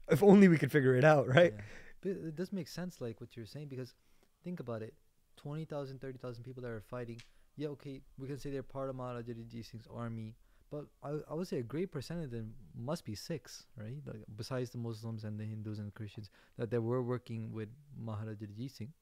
If 0.08 0.24
only 0.24 0.48
we 0.48 0.58
could 0.58 0.72
figure 0.72 0.96
it 0.96 1.04
out, 1.04 1.28
right? 1.28 1.54
Yeah. 1.54 1.62
But 2.00 2.10
it 2.10 2.34
does 2.34 2.52
make 2.52 2.66
sense, 2.66 3.00
like 3.00 3.20
what 3.20 3.36
you're 3.36 3.46
saying, 3.46 3.68
because 3.68 3.94
think 4.42 4.58
about 4.58 4.82
it 4.82 4.94
20,000, 5.36 6.00
30,000 6.00 6.42
people 6.42 6.60
that 6.64 6.72
are 6.72 6.80
fighting. 6.80 7.22
Yeah, 7.56 7.68
okay, 7.68 8.00
we 8.18 8.26
can 8.26 8.40
say 8.40 8.50
they're 8.50 8.64
part 8.64 8.90
of 8.90 8.96
Maharaja 8.96 9.34
Ranjit 9.36 9.66
Singh's 9.66 9.86
army, 9.94 10.34
but 10.70 10.84
I, 11.02 11.18
I 11.30 11.34
would 11.34 11.48
say 11.48 11.58
a 11.58 11.62
great 11.62 11.90
percentage 11.90 12.26
of 12.26 12.30
them 12.30 12.54
must 12.76 13.04
be 13.04 13.14
Sikhs, 13.14 13.66
right? 13.76 13.96
Like, 14.06 14.22
besides 14.36 14.70
the 14.70 14.78
Muslims 14.78 15.24
and 15.24 15.38
the 15.38 15.44
Hindus 15.44 15.78
and 15.78 15.88
the 15.88 15.92
Christians, 15.92 16.30
that 16.58 16.70
they 16.70 16.78
were 16.78 17.02
working 17.02 17.52
with 17.52 17.68
Maharaja 17.98 18.36
Ranjit 18.40 18.70
Singh. 18.70 18.92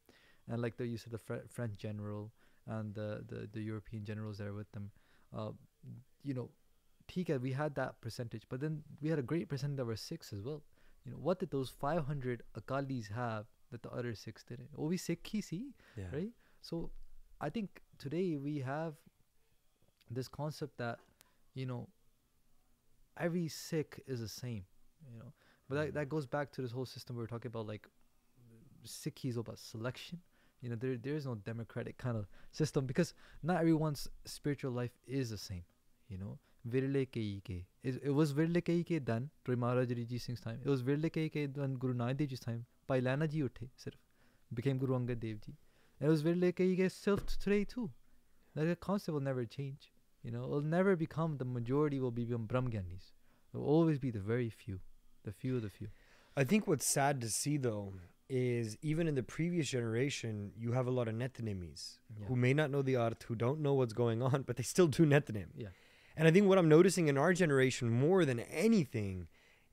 And 0.51 0.63
like 0.63 0.77
the 0.79 0.87
use 0.87 1.05
of 1.05 1.13
the 1.13 1.19
Fre- 1.19 1.47
French 1.51 1.77
general 1.77 2.33
and 2.67 2.95
the, 2.95 3.23
the, 3.29 3.49
the 3.53 3.61
European 3.61 4.05
generals 4.05 4.39
that 4.39 4.47
are 4.47 4.55
with 4.55 4.71
them, 4.73 4.91
uh, 5.37 5.51
you 6.23 6.33
know, 6.35 6.49
Tika, 7.07 7.39
we 7.39 7.53
had 7.53 7.75
that 7.75 8.01
percentage, 8.01 8.43
but 8.49 8.61
then 8.61 8.83
we 9.01 9.09
had 9.09 9.19
a 9.19 9.23
great 9.23 9.49
percentage 9.49 9.77
that 9.77 9.85
were 9.85 9.97
Sikhs 9.97 10.33
as 10.33 10.43
well. 10.43 10.63
You 11.05 11.13
know, 11.13 11.19
what 11.19 11.39
did 11.39 11.51
those 11.51 11.71
500 11.71 12.43
Akalis 12.59 13.11
have 13.13 13.47
that 13.71 13.83
the 13.83 13.91
other 13.91 14.15
Sikhs 14.15 14.43
didn't? 14.45 14.69
Oh, 14.77 14.87
we 14.87 14.97
Sikh 14.97 15.27
see, 15.43 15.75
Yeah. 15.97 16.05
right? 16.13 16.31
So 16.63 16.91
I 17.41 17.51
think 17.51 17.83
today 17.99 18.37
we 18.37 18.59
have 18.61 18.95
this 20.11 20.29
concept 20.29 20.79
that, 20.79 20.99
you 21.55 21.67
know, 21.67 21.89
every 23.19 23.49
Sikh 23.49 24.01
is 24.07 24.21
the 24.21 24.29
same, 24.29 24.65
you 25.11 25.19
know. 25.19 25.33
But 25.69 25.75
that, 25.77 25.95
that 25.95 26.07
mm. 26.07 26.11
goes 26.11 26.27
back 26.27 26.51
to 26.53 26.63
this 26.63 26.73
whole 26.73 26.87
system 26.87 27.17
we 27.17 27.23
were 27.23 27.29
talking 27.29 27.49
about, 27.49 27.67
like 27.67 27.87
Sikh 28.85 29.25
is 29.25 29.37
about 29.37 29.59
selection. 29.59 30.19
You 30.63 30.71
know, 30.71 30.77
there 30.77 30.97
there 30.97 31.15
is 31.15 31.27
no 31.27 31.37
democratic 31.37 31.99
kind 31.99 32.17
of 32.17 32.27
system 32.51 32.87
because 32.87 33.15
not 33.43 33.61
everyone's 33.61 34.09
spiritual 34.25 34.73
life 34.73 34.91
is 35.07 35.31
the 35.31 35.39
same. 35.39 35.63
You 36.09 36.19
know, 36.19 36.39
Virle 36.67 37.07
Kei 37.11 37.41
Ke. 37.45 37.65
It, 37.83 38.01
it 38.03 38.11
was 38.11 38.33
Virle 38.33 38.65
Kei 38.65 38.83
Ke 38.83 39.05
then 39.05 39.31
during 39.45 39.61
Maharaj 39.61 39.91
Ranjit 39.91 40.21
Singh's 40.21 40.41
time. 40.41 40.59
It 40.65 40.69
was 40.69 40.83
Virle 40.83 41.13
Kei 41.13 41.29
Ke 41.29 41.49
when 41.55 41.75
Guru 41.75 41.95
Nanak 41.95 42.17
Dev 42.17 42.29
Ji's 42.29 42.41
time. 42.41 42.65
Pailana 42.89 43.29
Ji 43.29 43.43
uthe, 43.43 43.69
sirf. 43.79 43.95
Became 44.53 44.79
Guru 44.79 44.99
Angad 44.99 45.21
Dev 45.21 45.41
Ji. 45.41 45.55
And 46.01 46.09
it 46.09 46.11
was 46.11 46.23
Virle 46.23 46.55
Kei 46.55 46.75
Ke 46.77 46.91
self 46.91 47.25
today 47.39 47.65
too. 47.65 47.91
Like 48.57 48.67
the 48.67 48.77
concept 48.77 49.15
will 49.15 49.21
never 49.21 49.45
change. 49.45 49.93
You 50.29 50.35
know, 50.35 50.45
it'll 50.45 50.61
never 50.61 50.95
become 50.95 51.39
the 51.39 51.47
majority 51.47 51.99
will 51.99 52.11
become 52.11 52.47
Brahmgyanis. 52.47 53.13
It 53.51 53.57
will 53.57 53.65
always 53.65 53.99
be 53.99 54.11
the 54.11 54.19
very 54.19 54.51
few. 54.51 54.81
The 55.25 55.33
few 55.33 55.57
of 55.57 55.63
the 55.63 55.71
few. 55.71 55.89
I 56.37 56.45
think 56.45 56.67
what's 56.67 56.85
sad 56.85 57.23
to 57.23 57.31
see 57.31 57.57
though 57.57 57.95
is 58.29 58.77
even 58.83 59.09
in 59.09 59.15
the 59.15 59.23
previous 59.23 59.71
generation, 59.71 60.53
you 60.55 60.73
have 60.73 60.87
a 60.87 60.91
lot 60.91 61.09
of 61.09 61.15
nitnemis 61.15 61.97
who 62.27 62.37
may 62.37 62.53
not 62.53 62.71
know 62.71 62.83
the 62.83 62.97
art, 62.97 63.25
who 63.27 63.37
don't 63.37 63.61
know 63.61 63.73
what's 63.73 63.95
going 63.95 64.21
on, 64.21 64.43
but 64.43 64.59
they 64.59 64.63
still 64.63 64.87
do 64.87 65.07
nitnem. 65.07 65.47
Yeah. 65.57 65.69
And 66.15 66.29
I 66.29 66.31
think 66.31 66.47
what 66.47 66.59
I'm 66.59 66.69
noticing 66.69 67.09
in 67.09 67.17
our 67.17 67.33
generation 67.33 67.89
more 67.89 68.27
than 68.27 68.41
anything 68.41 69.29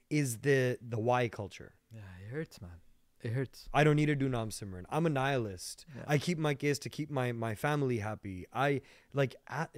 is 0.10 0.38
the 0.38 0.78
the 0.82 0.98
why 0.98 1.28
culture. 1.28 1.74
Yeah, 1.94 2.00
it 2.26 2.32
hurts, 2.32 2.62
man. 2.62 2.80
It 3.22 3.34
hurts. 3.34 3.68
I 3.74 3.84
don't 3.84 3.98
need 3.98 4.06
to 4.06 4.16
do 4.16 4.30
Nam 4.30 4.52
Simran. 4.52 4.86
I'm 4.90 5.06
a 5.06 5.10
nihilist. 5.10 5.86
Yeah. 5.94 6.04
I 6.08 6.18
keep 6.18 6.38
my 6.38 6.54
kids 6.54 6.80
to 6.80 6.90
keep 6.90 7.12
my 7.12 7.34
my 7.34 7.56
family 7.56 7.98
happy. 7.98 8.46
I 8.54 8.82
like 9.14 9.36
at, 9.50 9.72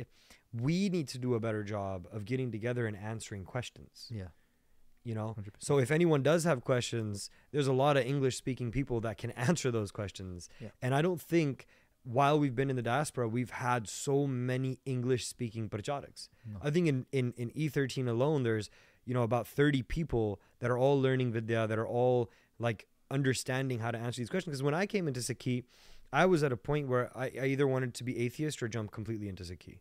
we 0.54 0.90
need 0.90 1.08
to 1.10 1.18
do 1.18 1.34
a 1.34 1.40
better 1.40 1.64
job 1.64 2.08
of 2.12 2.26
getting 2.26 2.52
together 2.52 2.88
and 2.88 2.96
answering 2.98 3.46
questions. 3.46 4.08
yeah. 4.10 4.28
You 5.04 5.16
know, 5.16 5.36
100%. 5.40 5.52
so 5.60 5.80
if 5.80 5.90
anyone 5.90 6.22
does 6.22 6.44
have 6.44 6.66
questions, 6.66 7.30
there's 7.52 7.68
a 7.68 7.72
lot 7.72 7.96
of 7.96 8.06
English 8.06 8.36
speaking 8.36 8.72
people 8.72 9.00
that 9.02 9.18
can 9.18 9.32
answer 9.48 9.72
those 9.72 9.90
questions. 9.90 10.50
Yeah. 10.60 10.70
And 10.82 10.94
I 10.94 11.02
don't 11.02 11.22
think 11.22 11.66
while 12.04 12.38
we've 12.38 12.56
been 12.56 12.70
in 12.70 12.76
the 12.76 12.82
diaspora, 12.82 13.28
we've 13.30 13.52
had 13.52 13.88
so 13.88 14.28
many 14.28 14.80
English 14.86 15.26
speaking 15.26 15.70
pracharaks. 15.70 16.28
No. 16.46 16.60
I 16.62 16.72
think 16.72 16.88
in, 16.88 17.06
in, 17.14 17.34
in 17.38 17.52
E13 17.52 18.08
alone, 18.10 18.44
there's, 18.44 18.70
you 19.06 19.14
know, 19.14 19.24
about 19.24 19.48
30 19.48 19.82
people 19.84 20.42
that 20.60 20.70
are 20.70 20.78
all 20.78 21.02
learning 21.02 21.32
Vidya, 21.32 21.68
that 21.68 21.80
are 21.80 21.88
all 21.88 22.30
like 22.60 22.88
understanding 23.10 23.80
how 23.80 23.92
to 23.92 23.98
answer 23.98 24.20
these 24.20 24.30
questions. 24.30 24.52
Because 24.52 24.64
when 24.64 24.74
I 24.74 24.86
came 24.86 25.08
into 25.08 25.22
Sikhi, 25.22 25.64
I 26.12 26.26
was 26.26 26.44
at 26.44 26.52
a 26.52 26.58
point 26.58 26.88
where 26.88 27.16
I, 27.18 27.32
I 27.42 27.46
either 27.46 27.68
wanted 27.68 27.94
to 27.94 28.04
be 28.04 28.20
atheist 28.20 28.62
or 28.62 28.68
jump 28.68 28.92
completely 28.92 29.30
into 29.30 29.44
Sikhi. 29.44 29.80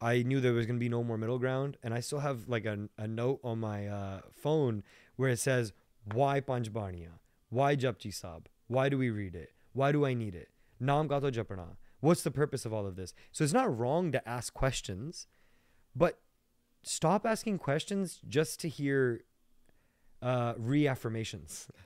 I 0.00 0.22
knew 0.22 0.40
there 0.40 0.52
was 0.52 0.66
gonna 0.66 0.78
be 0.78 0.88
no 0.88 1.02
more 1.02 1.16
middle 1.16 1.38
ground, 1.38 1.78
and 1.82 1.94
I 1.94 2.00
still 2.00 2.20
have 2.20 2.48
like 2.48 2.66
a, 2.66 2.88
a 2.98 3.06
note 3.06 3.40
on 3.42 3.58
my 3.60 3.86
uh, 3.88 4.20
phone 4.30 4.82
where 5.16 5.30
it 5.30 5.38
says, 5.38 5.72
"Why 6.12 6.40
Panchbaniya? 6.40 7.18
Why 7.50 7.76
Japji 7.76 8.12
Sab? 8.12 8.48
Why 8.66 8.88
do 8.88 8.98
we 8.98 9.10
read 9.10 9.34
it? 9.34 9.52
Why 9.72 9.92
do 9.92 10.04
I 10.04 10.14
need 10.14 10.34
it? 10.34 10.48
Naam 10.82 11.08
Gato 11.08 11.30
Japana. 11.30 11.76
What's 12.00 12.22
the 12.22 12.30
purpose 12.30 12.66
of 12.66 12.72
all 12.72 12.86
of 12.86 12.96
this?" 12.96 13.14
So 13.32 13.44
it's 13.44 13.54
not 13.54 13.78
wrong 13.78 14.12
to 14.12 14.28
ask 14.28 14.52
questions, 14.52 15.26
but 15.94 16.18
stop 16.82 17.24
asking 17.26 17.58
questions 17.58 18.20
just 18.28 18.60
to 18.60 18.68
hear 18.68 19.24
uh, 20.22 20.54
reaffirmations. 20.54 21.68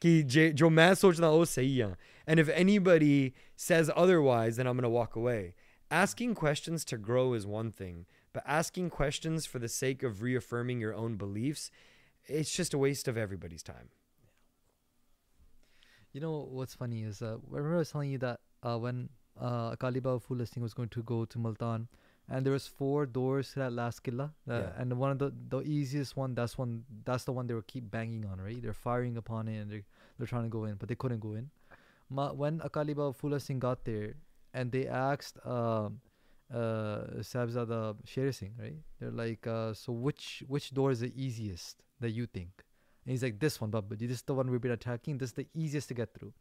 कि 0.00 0.22
जे- 0.22 0.52
जो 0.52 0.70
मैं 0.70 0.94
सोचता 0.94 1.26
हूँ 1.26 1.38
वो 1.38 1.44
सही 1.46 1.78
है. 1.78 1.96
And 2.26 2.40
if 2.40 2.48
anybody 2.48 3.34
says 3.56 3.90
otherwise, 3.96 4.56
then 4.56 4.66
I'm 4.66 4.76
gonna 4.76 4.88
walk 4.88 5.16
away. 5.16 5.54
Asking 5.91 6.33
questions 6.35 6.83
to 6.85 6.97
grow 6.97 7.33
is 7.33 7.45
one 7.45 7.71
thing, 7.71 8.05
but 8.33 8.43
asking 8.47 8.89
questions 8.89 9.45
for 9.45 9.59
the 9.59 9.67
sake 9.69 10.03
of 10.03 10.21
reaffirming 10.21 10.79
your 10.79 10.95
own 10.95 11.15
beliefs, 11.15 11.69
it's 12.25 12.53
just 12.55 12.73
a 12.73 12.77
waste 12.77 13.07
of 13.07 13.17
everybody's 13.17 13.63
time. 13.63 13.89
You 16.11 16.21
know 16.21 16.47
what's 16.49 16.73
funny 16.73 17.03
is 17.03 17.21
uh, 17.21 17.37
remember 17.49 17.75
I 17.75 17.79
was 17.79 17.91
telling 17.91 18.09
you 18.09 18.17
that 18.19 18.39
uh, 18.63 18.77
when 18.77 19.09
uh, 19.39 19.71
Akali 19.73 19.99
Baba 19.99 20.19
Phula 20.19 20.47
Singh 20.47 20.63
was 20.63 20.73
going 20.73 20.89
to 20.89 21.03
go 21.03 21.25
to 21.25 21.37
Multan, 21.37 21.87
and 22.29 22.45
there 22.45 22.53
was 22.53 22.65
four 22.67 23.05
doors 23.05 23.51
to 23.53 23.59
that 23.59 23.73
last 23.73 24.01
killa, 24.01 24.33
uh, 24.49 24.53
Yeah. 24.53 24.69
and 24.77 24.97
one 24.97 25.11
of 25.11 25.19
the 25.19 25.33
the 25.49 25.61
easiest 25.61 26.15
one 26.15 26.33
that's 26.33 26.57
one 26.57 26.83
that's 27.03 27.25
the 27.25 27.33
one 27.33 27.47
they 27.47 27.53
were 27.53 27.61
keep 27.61 27.91
banging 27.91 28.25
on, 28.25 28.39
right? 28.41 28.59
They're 28.61 28.73
firing 28.73 29.17
upon 29.17 29.47
it 29.49 29.57
and 29.59 29.69
they're 29.69 29.83
they're 30.17 30.27
trying 30.27 30.43
to 30.43 30.49
go 30.49 30.63
in, 30.65 30.75
but 30.75 30.87
they 30.89 30.95
couldn't 30.95 31.19
go 31.19 31.33
in. 31.33 31.49
Ma- 32.09 32.31
when 32.31 32.61
Akali 32.63 32.93
Baba 32.93 33.13
Phula 33.13 33.41
Singh 33.41 33.59
got 33.59 33.83
there, 33.83 34.13
and 34.55 34.71
they 34.71 34.87
asked 34.87 35.37
um, 35.45 35.99
uh, 36.51 37.19
Sahibzada 37.19 37.95
Sher 38.05 38.31
Singh, 38.31 38.53
right? 38.57 38.77
They're 38.99 39.11
like, 39.11 39.45
uh, 39.45 39.73
so 39.73 39.91
which 39.91 40.43
which 40.47 40.73
door 40.73 40.91
is 40.91 41.01
the 41.01 41.11
easiest 41.15 41.83
that 41.99 42.11
you 42.11 42.25
think? 42.25 42.63
And 43.03 43.11
he's 43.11 43.21
like, 43.21 43.39
this 43.39 43.59
one, 43.61 43.69
Babaji. 43.69 44.07
This 44.07 44.17
is 44.17 44.21
the 44.23 44.33
one 44.33 44.49
we've 44.49 44.61
been 44.61 44.71
attacking. 44.71 45.17
This 45.17 45.29
is 45.29 45.33
the 45.33 45.47
easiest 45.53 45.89
to 45.89 45.93
get 45.93 46.13
through. 46.15 46.33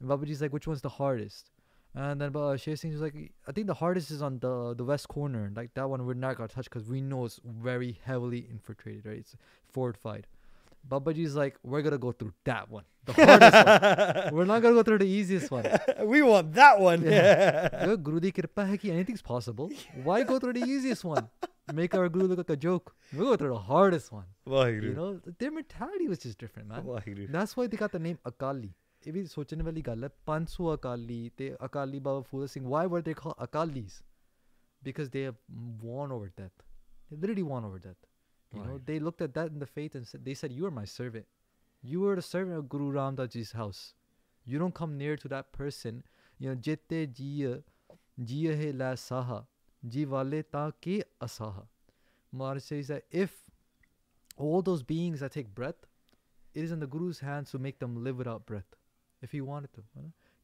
And 0.00 0.10
Babaji's 0.10 0.42
like, 0.42 0.52
which 0.52 0.66
one's 0.66 0.82
the 0.82 0.90
hardest? 0.90 1.50
And 1.94 2.20
then 2.20 2.36
uh, 2.36 2.56
Sher 2.56 2.76
Singh 2.76 2.92
was 2.92 3.00
like, 3.00 3.32
I 3.48 3.52
think 3.52 3.66
the 3.68 3.74
hardest 3.74 4.10
is 4.10 4.20
on 4.20 4.40
the 4.40 4.74
the 4.74 4.84
west 4.84 5.08
corner. 5.08 5.52
Like 5.54 5.72
that 5.74 5.88
one 5.88 6.04
we're 6.06 6.14
not 6.26 6.36
gonna 6.36 6.48
touch 6.48 6.64
because 6.64 6.88
we 6.88 7.00
know 7.00 7.24
it's 7.24 7.40
very 7.44 7.98
heavily 8.04 8.46
infiltrated, 8.50 9.06
right? 9.06 9.18
It's 9.18 9.36
fortified. 9.78 10.26
Babaji's 10.87 11.35
like, 11.35 11.55
we're 11.63 11.81
gonna 11.81 11.97
go 11.97 12.11
through 12.11 12.33
that 12.45 12.69
one, 12.69 12.83
the 13.05 13.13
hardest 13.13 13.55
one. 13.69 14.35
We're 14.35 14.45
not 14.45 14.61
gonna 14.61 14.75
go 14.75 14.83
through 14.83 14.99
the 14.99 15.07
easiest 15.07 15.49
one. 15.49 15.65
we 16.13 16.21
want 16.21 16.53
that 16.53 16.79
one. 16.79 17.01
Yeah. 17.03 17.87
Yo, 17.87 17.97
Guru 17.97 18.19
di 18.19 18.31
kirpa 18.31 18.67
hai 18.71 18.77
ki 18.77 18.91
anything's 18.91 19.23
possible. 19.23 19.71
Why 20.03 20.21
go 20.23 20.37
through 20.37 20.53
the 20.59 20.65
easiest 20.75 21.03
one? 21.03 21.27
Make 21.73 21.95
our 21.95 22.07
Guru 22.07 22.27
look 22.27 22.37
like 22.37 22.51
a 22.51 22.61
joke. 22.67 22.93
We 23.11 23.19
go 23.19 23.35
through 23.35 23.53
the 23.53 23.63
hardest 23.73 24.11
one. 24.11 24.25
You 24.45 24.93
know, 25.01 25.09
their 25.39 25.51
mentality 25.51 26.07
was 26.07 26.19
just 26.19 26.37
different, 26.37 26.69
man. 26.69 26.85
That's 27.31 27.57
why 27.57 27.67
they 27.67 27.77
got 27.77 27.91
the 27.91 28.03
name 28.09 28.19
Akali. 28.33 28.73
ਇਹ 29.07 29.13
ਵੀ 29.13 29.23
ਸੋਚਣ 29.31 29.61
ਵਾਲੀ 29.63 29.81
ਗੱਲ 29.87 30.03
ਹੈ 30.03 30.09
500 30.29 30.73
ਅਕਾਲੀ 30.75 31.17
ਤੇ 31.37 31.47
Akali 31.65 31.99
Baba 32.05 32.21
Phool 32.29 32.47
Singh 32.53 32.65
why 32.73 32.79
were 32.93 33.01
they 33.07 33.13
called 33.19 33.41
akalis 33.45 33.97
because 34.87 35.11
they 35.15 35.23
have 35.27 35.35
won 35.89 36.13
over 36.15 36.29
death 36.39 36.63
they 37.09 37.19
literally 37.23 37.43
won 37.51 37.67
over 37.69 37.81
death 37.83 38.07
you 38.52 38.60
right. 38.60 38.68
know, 38.68 38.80
they 38.84 38.98
looked 38.98 39.22
at 39.22 39.34
that 39.34 39.48
in 39.48 39.58
the 39.58 39.66
faith 39.66 39.94
and 39.94 40.06
said, 40.06 40.24
they 40.24 40.34
said, 40.34 40.52
You 40.52 40.66
are 40.66 40.70
my 40.70 40.84
servant. 40.84 41.26
You 41.82 42.06
are 42.08 42.16
the 42.16 42.22
servant 42.22 42.58
of 42.58 42.68
Guru 42.68 42.90
Ram 42.90 43.16
Dasji's 43.16 43.52
house. 43.52 43.94
You 44.44 44.58
don't 44.58 44.74
come 44.74 44.98
near 44.98 45.16
to 45.16 45.28
that 45.28 45.52
person. 45.52 46.02
You 46.38 46.50
know, 46.50 46.56
jete 46.56 47.12
jiya, 47.14 47.62
jiya 48.22 48.58
he 48.60 48.72
la 48.72 48.92
saha, 48.92 49.44
jivale 49.88 50.44
ta 50.50 50.70
ke 50.70 51.04
asaha. 51.22 51.66
Maharaj 52.32 52.62
says 52.62 52.88
that 52.88 53.04
if 53.10 53.50
all 54.36 54.62
those 54.62 54.82
beings 54.82 55.20
that 55.20 55.32
take 55.32 55.54
breath, 55.54 55.86
it 56.54 56.64
is 56.64 56.72
in 56.72 56.80
the 56.80 56.86
Guru's 56.86 57.20
hands 57.20 57.50
to 57.52 57.58
make 57.58 57.78
them 57.78 58.02
live 58.02 58.16
without 58.16 58.46
breath, 58.46 58.76
if 59.22 59.30
he 59.32 59.40
wanted 59.40 59.70
to. 59.74 59.82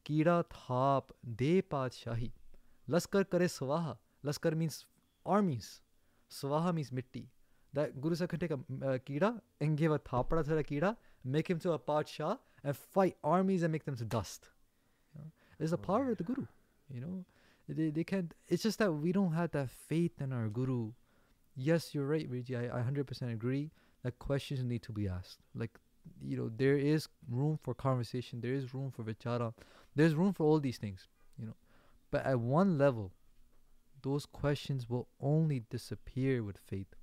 Kira 0.05 0.45
thap 0.49 1.11
de 1.35 1.61
shahi. 1.61 2.31
Laskar 2.89 3.29
kare 3.29 3.47
swaha. 3.47 3.97
Laskar 4.23 4.55
means 4.55 4.85
armies. 5.25 5.81
Swaha 6.31 6.73
means 6.73 6.91
mitti 6.91 7.27
that 7.77 8.01
guru 8.01 8.27
can 8.27 8.39
take 8.39 8.51
a 8.51 8.59
uh, 8.89 8.97
kida 9.07 9.39
and 9.61 9.77
give 9.77 9.91
a 9.91 9.99
thapra 9.99 10.43
to 10.43 10.55
the 10.59 10.63
kida 10.63 10.95
make 11.23 11.49
him 11.49 11.59
to 11.59 11.73
a 11.73 11.79
padshah 11.79 12.37
and 12.63 12.75
fight 12.75 13.15
armies 13.23 13.63
and 13.63 13.71
make 13.71 13.85
them 13.85 13.95
to 13.95 14.05
dust. 14.05 14.49
You 15.13 15.21
know? 15.21 15.31
it's 15.59 15.71
the 15.71 15.77
power 15.77 16.11
of 16.11 16.17
the 16.17 16.23
guru 16.23 16.45
you 16.93 17.01
know? 17.01 17.25
They, 17.69 17.89
they 17.89 18.03
can't 18.03 18.33
it's 18.47 18.63
just 18.63 18.79
that 18.79 18.91
we 18.91 19.11
don't 19.11 19.33
have 19.33 19.51
that 19.51 19.69
faith 19.69 20.21
in 20.21 20.31
our 20.33 20.47
guru. 20.47 20.91
Yes 21.55 21.93
you're 21.93 22.07
right 22.07 22.31
Riji. 22.31 22.55
I, 22.55 22.79
I 22.79 22.81
100% 22.81 23.33
agree. 23.33 23.71
That 24.03 24.17
questions 24.19 24.63
need 24.63 24.83
to 24.83 24.91
be 24.91 25.07
asked. 25.07 25.39
Like 25.53 25.77
you 26.21 26.37
know 26.37 26.49
there 26.49 26.77
is 26.77 27.09
room 27.29 27.59
for 27.61 27.73
conversation 27.73 28.39
there 28.39 28.53
is 28.53 28.73
room 28.73 28.89
for 28.89 29.03
vichara 29.03 29.53
there's 29.93 30.15
room 30.15 30.31
for 30.31 30.45
all 30.45 30.59
these 30.59 30.77
things 30.77 31.09
you 31.37 31.45
know? 31.45 31.55
But 32.11 32.25
at 32.25 32.39
one 32.39 32.77
level 32.77 33.11
those 34.01 34.25
questions 34.25 34.89
will 34.89 35.09
only 35.19 35.59
disappear 35.69 36.43
with 36.43 36.57
faith 36.57 36.95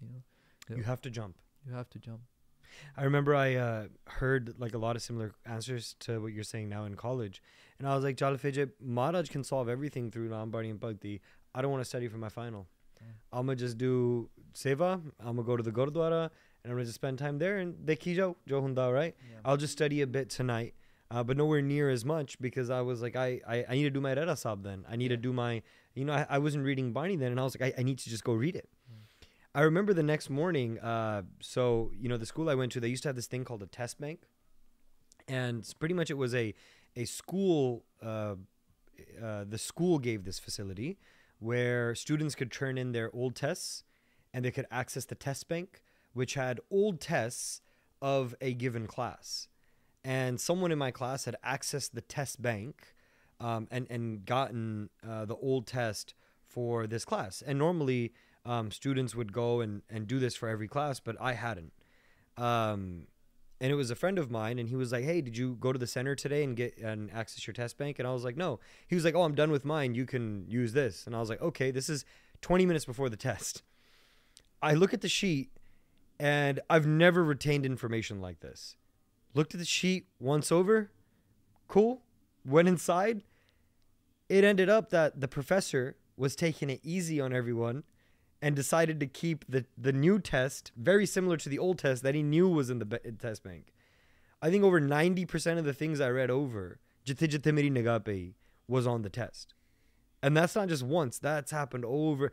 you 0.00 0.08
know 0.08 0.76
You 0.76 0.82
have 0.84 1.00
to 1.02 1.10
jump. 1.10 1.36
you 1.66 1.72
have 1.72 1.88
to 1.90 1.98
jump 1.98 2.20
I 2.96 3.04
remember 3.04 3.34
I 3.34 3.54
uh, 3.54 3.84
heard 4.06 4.54
like 4.58 4.74
a 4.74 4.78
lot 4.78 4.96
of 4.96 5.02
similar 5.02 5.32
answers 5.46 5.96
to 6.00 6.20
what 6.20 6.32
you're 6.32 6.44
saying 6.44 6.68
now 6.68 6.84
in 6.84 6.94
college, 6.96 7.42
and 7.78 7.88
I 7.88 7.94
was 7.94 8.04
like, 8.04 8.16
Jalafeje, 8.16 8.70
Maharaj 8.80 9.30
can 9.30 9.42
solve 9.44 9.68
everything 9.68 10.10
through 10.10 10.28
Nambari 10.28 10.70
and 10.70 10.80
Bhakti. 10.80 11.20
I 11.54 11.62
don't 11.62 11.70
want 11.70 11.80
to 11.80 11.88
study 11.88 12.08
for 12.08 12.18
my 12.18 12.28
final. 12.28 12.66
Mm. 13.02 13.06
I'm 13.32 13.46
gonna 13.46 13.56
just 13.56 13.78
do 13.78 14.28
seva. 14.54 15.00
I'm 15.20 15.36
gonna 15.36 15.42
go 15.44 15.56
to 15.56 15.62
the 15.62 15.72
Gurdwara, 15.72 16.30
and 16.62 16.66
I'm 16.66 16.72
gonna 16.72 16.84
just 16.84 16.96
spend 16.96 17.18
time 17.18 17.38
there 17.38 17.58
and 17.58 17.74
dekijo 17.86 18.36
jo 18.46 18.60
hunda, 18.60 18.92
right? 18.92 19.14
I'll 19.44 19.56
just 19.56 19.72
study 19.72 20.02
a 20.02 20.06
bit 20.06 20.30
tonight, 20.30 20.74
uh, 21.10 21.22
but 21.22 21.36
nowhere 21.36 21.62
near 21.62 21.90
as 21.90 22.04
much 22.04 22.38
because 22.40 22.70
I 22.70 22.80
was 22.80 23.02
like, 23.02 23.16
I, 23.16 23.40
I, 23.48 23.64
I 23.68 23.74
need 23.74 23.84
to 23.84 23.90
do 23.90 24.00
my 24.00 24.14
Rera 24.14 24.36
Sab 24.36 24.62
then. 24.62 24.84
I 24.88 24.96
need 24.96 25.08
to 25.08 25.16
do 25.16 25.32
my, 25.32 25.62
you 25.94 26.04
know, 26.04 26.12
I, 26.12 26.26
I 26.28 26.38
wasn't 26.38 26.64
reading 26.64 26.92
Bani 26.92 27.16
then, 27.16 27.30
and 27.30 27.40
I 27.40 27.44
was 27.44 27.58
like, 27.58 27.74
I, 27.74 27.80
I 27.80 27.82
need 27.82 27.98
to 27.98 28.10
just 28.10 28.24
go 28.24 28.32
read 28.34 28.56
it. 28.56 28.68
I 29.58 29.62
remember 29.62 29.92
the 29.92 30.04
next 30.04 30.30
morning, 30.30 30.78
uh, 30.78 31.22
so, 31.40 31.90
you 31.92 32.08
know, 32.08 32.16
the 32.16 32.26
school 32.26 32.48
I 32.48 32.54
went 32.54 32.70
to, 32.72 32.80
they 32.80 32.86
used 32.86 33.02
to 33.02 33.08
have 33.08 33.16
this 33.16 33.26
thing 33.26 33.44
called 33.44 33.60
a 33.60 33.66
test 33.66 34.00
bank. 34.00 34.20
And 35.26 35.68
pretty 35.80 35.96
much 35.96 36.12
it 36.12 36.16
was 36.16 36.32
a, 36.32 36.54
a 36.94 37.04
school, 37.06 37.84
uh, 38.00 38.36
uh, 39.20 39.44
the 39.48 39.58
school 39.58 39.98
gave 39.98 40.22
this 40.22 40.38
facility 40.38 40.96
where 41.40 41.96
students 41.96 42.36
could 42.36 42.52
turn 42.52 42.78
in 42.78 42.92
their 42.92 43.10
old 43.12 43.34
tests 43.34 43.82
and 44.32 44.44
they 44.44 44.52
could 44.52 44.66
access 44.70 45.04
the 45.04 45.16
test 45.16 45.48
bank, 45.48 45.82
which 46.12 46.34
had 46.34 46.60
old 46.70 47.00
tests 47.00 47.60
of 48.00 48.36
a 48.40 48.54
given 48.54 48.86
class. 48.86 49.48
And 50.04 50.40
someone 50.40 50.70
in 50.70 50.78
my 50.78 50.92
class 50.92 51.24
had 51.24 51.34
accessed 51.44 51.94
the 51.94 52.02
test 52.02 52.40
bank 52.40 52.94
um, 53.40 53.66
and, 53.72 53.88
and 53.90 54.24
gotten 54.24 54.90
uh, 55.04 55.24
the 55.24 55.34
old 55.34 55.66
test 55.66 56.14
for 56.46 56.86
this 56.86 57.04
class. 57.04 57.42
And 57.44 57.58
normally, 57.58 58.12
um, 58.44 58.70
students 58.70 59.14
would 59.14 59.32
go 59.32 59.60
and, 59.60 59.82
and 59.90 60.06
do 60.06 60.18
this 60.18 60.34
for 60.34 60.48
every 60.48 60.68
class, 60.68 61.00
but 61.00 61.16
I 61.20 61.32
hadn't. 61.32 61.72
Um, 62.36 63.06
and 63.60 63.72
it 63.72 63.74
was 63.74 63.90
a 63.90 63.96
friend 63.96 64.18
of 64.18 64.30
mine, 64.30 64.58
and 64.58 64.68
he 64.68 64.76
was 64.76 64.92
like, 64.92 65.04
"Hey, 65.04 65.20
did 65.20 65.36
you 65.36 65.56
go 65.56 65.72
to 65.72 65.78
the 65.78 65.86
center 65.86 66.14
today 66.14 66.44
and 66.44 66.56
get 66.56 66.78
and 66.78 67.10
access 67.12 67.46
your 67.46 67.54
test 67.54 67.76
bank?" 67.76 67.98
And 67.98 68.06
I 68.06 68.12
was 68.12 68.24
like, 68.24 68.36
"No." 68.36 68.60
He 68.86 68.94
was 68.94 69.04
like, 69.04 69.14
"Oh, 69.14 69.22
I'm 69.22 69.34
done 69.34 69.50
with 69.50 69.64
mine. 69.64 69.94
You 69.94 70.06
can 70.06 70.44
use 70.48 70.72
this." 70.72 71.06
And 71.06 71.16
I 71.16 71.20
was 71.20 71.28
like, 71.28 71.42
"Okay, 71.42 71.70
this 71.72 71.88
is 71.88 72.04
20 72.40 72.66
minutes 72.66 72.84
before 72.84 73.08
the 73.08 73.16
test." 73.16 73.62
I 74.62 74.74
look 74.74 74.94
at 74.94 75.00
the 75.00 75.08
sheet, 75.08 75.50
and 76.20 76.60
I've 76.70 76.86
never 76.86 77.24
retained 77.24 77.66
information 77.66 78.20
like 78.20 78.40
this. 78.40 78.76
Looked 79.34 79.54
at 79.54 79.60
the 79.60 79.66
sheet 79.66 80.06
once 80.20 80.50
over, 80.50 80.90
cool. 81.66 82.02
Went 82.44 82.68
inside. 82.68 83.22
It 84.28 84.44
ended 84.44 84.68
up 84.68 84.90
that 84.90 85.20
the 85.20 85.28
professor 85.28 85.96
was 86.16 86.34
taking 86.34 86.70
it 86.70 86.80
easy 86.82 87.20
on 87.20 87.32
everyone 87.32 87.84
and 88.40 88.54
decided 88.54 89.00
to 89.00 89.06
keep 89.06 89.44
the, 89.48 89.64
the 89.76 89.92
new 89.92 90.18
test 90.18 90.72
very 90.76 91.06
similar 91.06 91.36
to 91.36 91.48
the 91.48 91.58
old 91.58 91.78
test 91.78 92.02
that 92.02 92.14
he 92.14 92.22
knew 92.22 92.48
was 92.48 92.70
in 92.70 92.78
the 92.78 92.84
be- 92.84 92.98
test 93.18 93.42
bank. 93.42 93.72
I 94.40 94.50
think 94.50 94.62
over 94.62 94.80
90% 94.80 95.58
of 95.58 95.64
the 95.64 95.72
things 95.72 96.00
I 96.00 96.10
read 96.10 96.30
over, 96.30 96.78
"Jithe 97.04 97.28
jithe 97.28 97.52
meri 97.52 97.70
nigah 97.70 98.04
pe 98.04 98.26
hi," 98.26 98.34
was 98.68 98.86
on 98.86 99.02
the 99.02 99.10
test. 99.10 99.54
And 100.22 100.36
that's 100.36 100.54
not 100.54 100.68
just 100.68 100.82
once, 100.82 101.18
that's 101.18 101.50
happened 101.50 101.84
over. 101.84 102.32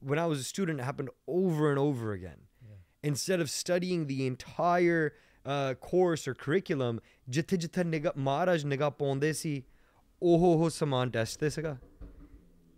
When 0.00 0.18
I 0.18 0.26
was 0.26 0.40
a 0.40 0.44
student, 0.44 0.80
it 0.80 0.84
happened 0.84 1.10
over 1.26 1.70
and 1.70 1.78
over 1.78 2.12
again. 2.12 2.42
Yeah. 2.62 2.74
Instead 3.02 3.40
of 3.40 3.50
studying 3.50 4.06
the 4.06 4.26
entire 4.26 5.14
uh, 5.44 5.74
course 5.74 6.26
or 6.26 6.34
curriculum, 6.34 7.00
nigah, 7.30 8.14
Maharaj 8.16 8.64
nigah 8.64 9.34
si, 9.34 9.64
oho 10.22 10.58
ho 10.58 10.68
saman 10.68 11.10
test 11.10 11.40
te 11.40 11.50
saga. 11.50 11.80
E- 11.82 11.89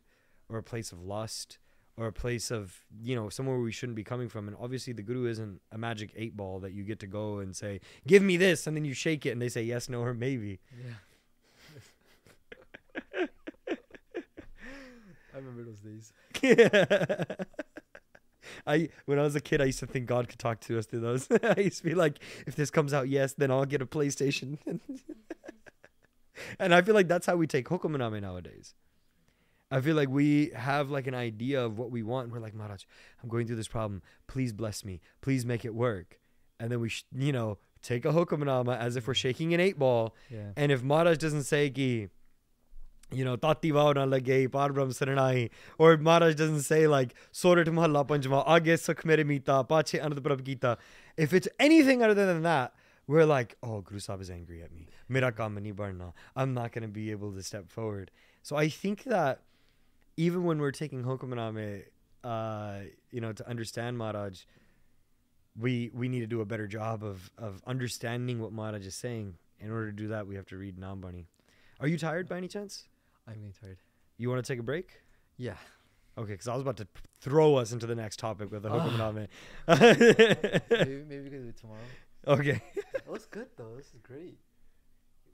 or 0.50 0.58
a 0.58 0.64
place 0.64 0.92
of 0.92 1.02
lust 1.02 1.58
or 1.98 2.08
a 2.08 2.12
place 2.14 2.52
of 2.52 2.82
you 3.02 3.16
know 3.16 3.30
somewhere 3.30 3.58
we 3.58 3.72
shouldn't 3.72 3.96
be 3.96 4.04
coming 4.04 4.28
from 4.30 4.48
and 4.48 4.58
obviously 4.60 4.92
the 4.94 5.02
guru 5.02 5.26
isn't 5.30 5.62
a 5.72 5.78
magic 5.78 6.12
eight 6.16 6.36
ball 6.36 6.60
that 6.60 6.74
you 6.74 6.84
get 6.84 7.00
to 7.00 7.08
go 7.08 7.40
and 7.40 7.56
say 7.56 7.80
give 8.06 8.22
me 8.22 8.38
this 8.38 8.68
and 8.68 8.76
then 8.76 8.86
you 8.86 8.94
shake 8.94 9.26
it 9.26 9.30
and 9.32 9.42
they 9.42 9.50
say 9.50 9.64
yes 9.64 9.88
no 9.90 10.02
or 10.02 10.14
maybe 10.14 10.60
Yeah. 10.78 10.94
I 15.34 15.38
remember 15.40 15.64
those 15.64 15.80
days. 15.80 16.14
I 18.66 18.90
when 19.06 19.20
I 19.20 19.24
was 19.24 19.36
a 19.36 19.42
kid, 19.42 19.62
I 19.62 19.66
used 19.66 19.80
to 19.80 19.88
think 19.88 20.06
God 20.06 20.28
could 20.28 20.40
talk 20.40 20.60
to 20.62 20.78
us 20.78 20.86
through 20.86 21.02
those. 21.02 21.28
I 21.44 21.60
used 21.60 21.80
to 21.80 21.84
be 21.84 21.96
like, 21.96 22.20
if 22.46 22.56
this 22.56 22.70
comes 22.70 22.94
out 22.94 23.10
yes, 23.10 23.34
then 23.34 23.52
I'll 23.52 23.66
get 23.66 23.82
a 23.82 23.86
PlayStation. 23.86 24.58
and 26.60 26.74
I 26.74 26.82
feel 26.82 26.96
like 26.96 27.08
that's 27.08 27.26
how 27.26 27.36
we 27.36 27.48
take 27.48 27.68
Hukumaname 27.68 28.22
nowadays. 28.22 28.74
I 29.72 29.82
feel 29.82 29.96
like 29.96 30.10
we 30.10 30.52
have 30.56 30.90
like 30.92 31.08
an 31.08 31.16
idea 31.16 31.64
of 31.64 31.78
what 31.78 31.92
we 31.92 32.04
want. 32.04 32.32
We're 32.32 32.40
like, 32.40 32.54
Maharaj, 32.54 32.84
I'm 33.22 33.30
going 33.30 33.48
through 33.48 33.56
this 33.56 33.68
problem. 33.68 34.02
Please 34.28 34.54
bless 34.54 34.86
me. 34.86 35.02
Please 35.22 35.46
make 35.46 35.66
it 35.66 35.74
work. 35.74 36.20
And 36.60 36.72
then 36.72 36.80
we, 36.80 36.90
sh- 36.90 37.06
you 37.14 37.32
know, 37.32 37.58
take 37.82 38.06
a 38.06 38.10
Hukamnama 38.10 38.78
as 38.78 38.96
if 38.96 39.08
we're 39.08 39.16
shaking 39.16 39.54
an 39.54 39.60
eight 39.60 39.80
ball. 39.80 40.16
Yeah. 40.30 40.52
And 40.56 40.72
if 40.72 40.84
Maharaj 40.84 41.18
doesn't 41.18 41.44
say 41.44 41.70
ki, 41.70 42.10
you 43.12 43.24
know, 43.24 43.36
tati 43.36 43.72
vao 43.72 43.94
na 43.94 44.06
lage, 44.06 44.50
parbrahm 44.50 44.90
saranai, 44.90 45.50
or 45.78 45.98
Maharaj 45.98 46.36
doesn't 46.36 46.62
say 46.62 46.88
like, 46.88 47.14
sorat 47.32 47.68
mahalla 47.68 48.06
panchma, 48.08 48.44
age 48.50 48.80
sukh 48.80 49.26
mita, 49.26 49.64
pache 49.64 50.00
anand 50.00 50.20
prabh 50.20 50.42
kita. 50.42 50.78
If 51.18 51.34
it's 51.34 51.48
anything 51.60 52.04
other 52.04 52.26
than 52.26 52.44
that, 52.44 52.74
we're 53.08 53.26
like, 53.26 53.56
oh, 53.62 53.82
Guru 53.82 54.00
Sahib 54.00 54.22
is 54.22 54.30
angry 54.30 54.64
at 54.64 54.74
me. 54.74 54.88
Mera 55.08 55.32
kaam 55.32 55.58
nahi 55.58 55.74
barna. 55.74 56.14
I'm 56.36 56.54
not 56.54 56.72
going 56.72 56.82
to 56.82 56.88
be 56.88 57.12
able 57.12 57.32
to 57.34 57.44
step 57.44 57.70
forward. 57.70 58.12
So 58.42 58.56
I 58.56 58.70
think 58.70 59.04
that 59.04 59.42
even 60.18 60.44
when 60.44 60.60
we're 60.60 60.72
taking 60.72 61.04
Hukumaname, 61.04 61.84
uh, 62.24 62.80
you 63.12 63.22
know, 63.22 63.32
to 63.34 63.48
understand 63.48 63.98
Maharaj, 63.98 64.42
we 65.58 65.92
we 65.94 66.10
need 66.10 66.22
to 66.22 66.28
do 66.28 66.42
a 66.42 66.46
better 66.46 66.68
job 66.68 67.04
of 67.04 67.30
of 67.38 67.62
understanding 67.68 68.42
what 68.42 68.52
Maharaj 68.52 68.86
is 68.86 68.96
saying. 68.96 69.36
In 69.60 69.72
order 69.72 69.92
to 69.92 69.96
do 69.96 70.08
that, 70.10 70.28
we 70.28 70.36
have 70.36 70.46
to 70.48 70.58
read 70.58 70.78
Nambani. 70.78 71.26
Are 71.80 71.88
you 71.88 71.98
tired 71.98 72.28
by 72.28 72.38
any 72.38 72.48
chance? 72.48 72.88
I'm 73.28 73.40
really 73.40 73.54
tired. 73.60 73.78
You 74.18 74.30
want 74.30 74.44
to 74.46 74.52
take 74.54 74.60
a 74.60 74.64
break? 74.64 75.00
Yeah. 75.38 75.56
Okay, 76.18 76.32
because 76.34 76.48
I 76.48 76.54
was 76.54 76.62
about 76.62 76.78
to 76.78 76.86
p- 76.86 77.02
throw 77.20 77.56
us 77.56 77.72
into 77.74 77.86
the 77.88 77.96
next 77.96 78.20
topic 78.20 78.52
with 78.52 78.64
the 78.64 78.70
Ah. 78.72 78.80
Hukumaname. 78.88 79.28
maybe, 80.70 81.04
maybe 81.10 81.24
we 81.24 81.30
can 81.30 81.42
do 81.44 81.50
it 81.50 81.58
tomorrow. 81.58 81.80
okay. 82.40 82.62
That 82.94 83.08
was 83.12 83.26
good 83.26 83.48
though. 83.58 83.76
This 83.76 83.88
is 83.88 84.00
great. 84.02 84.38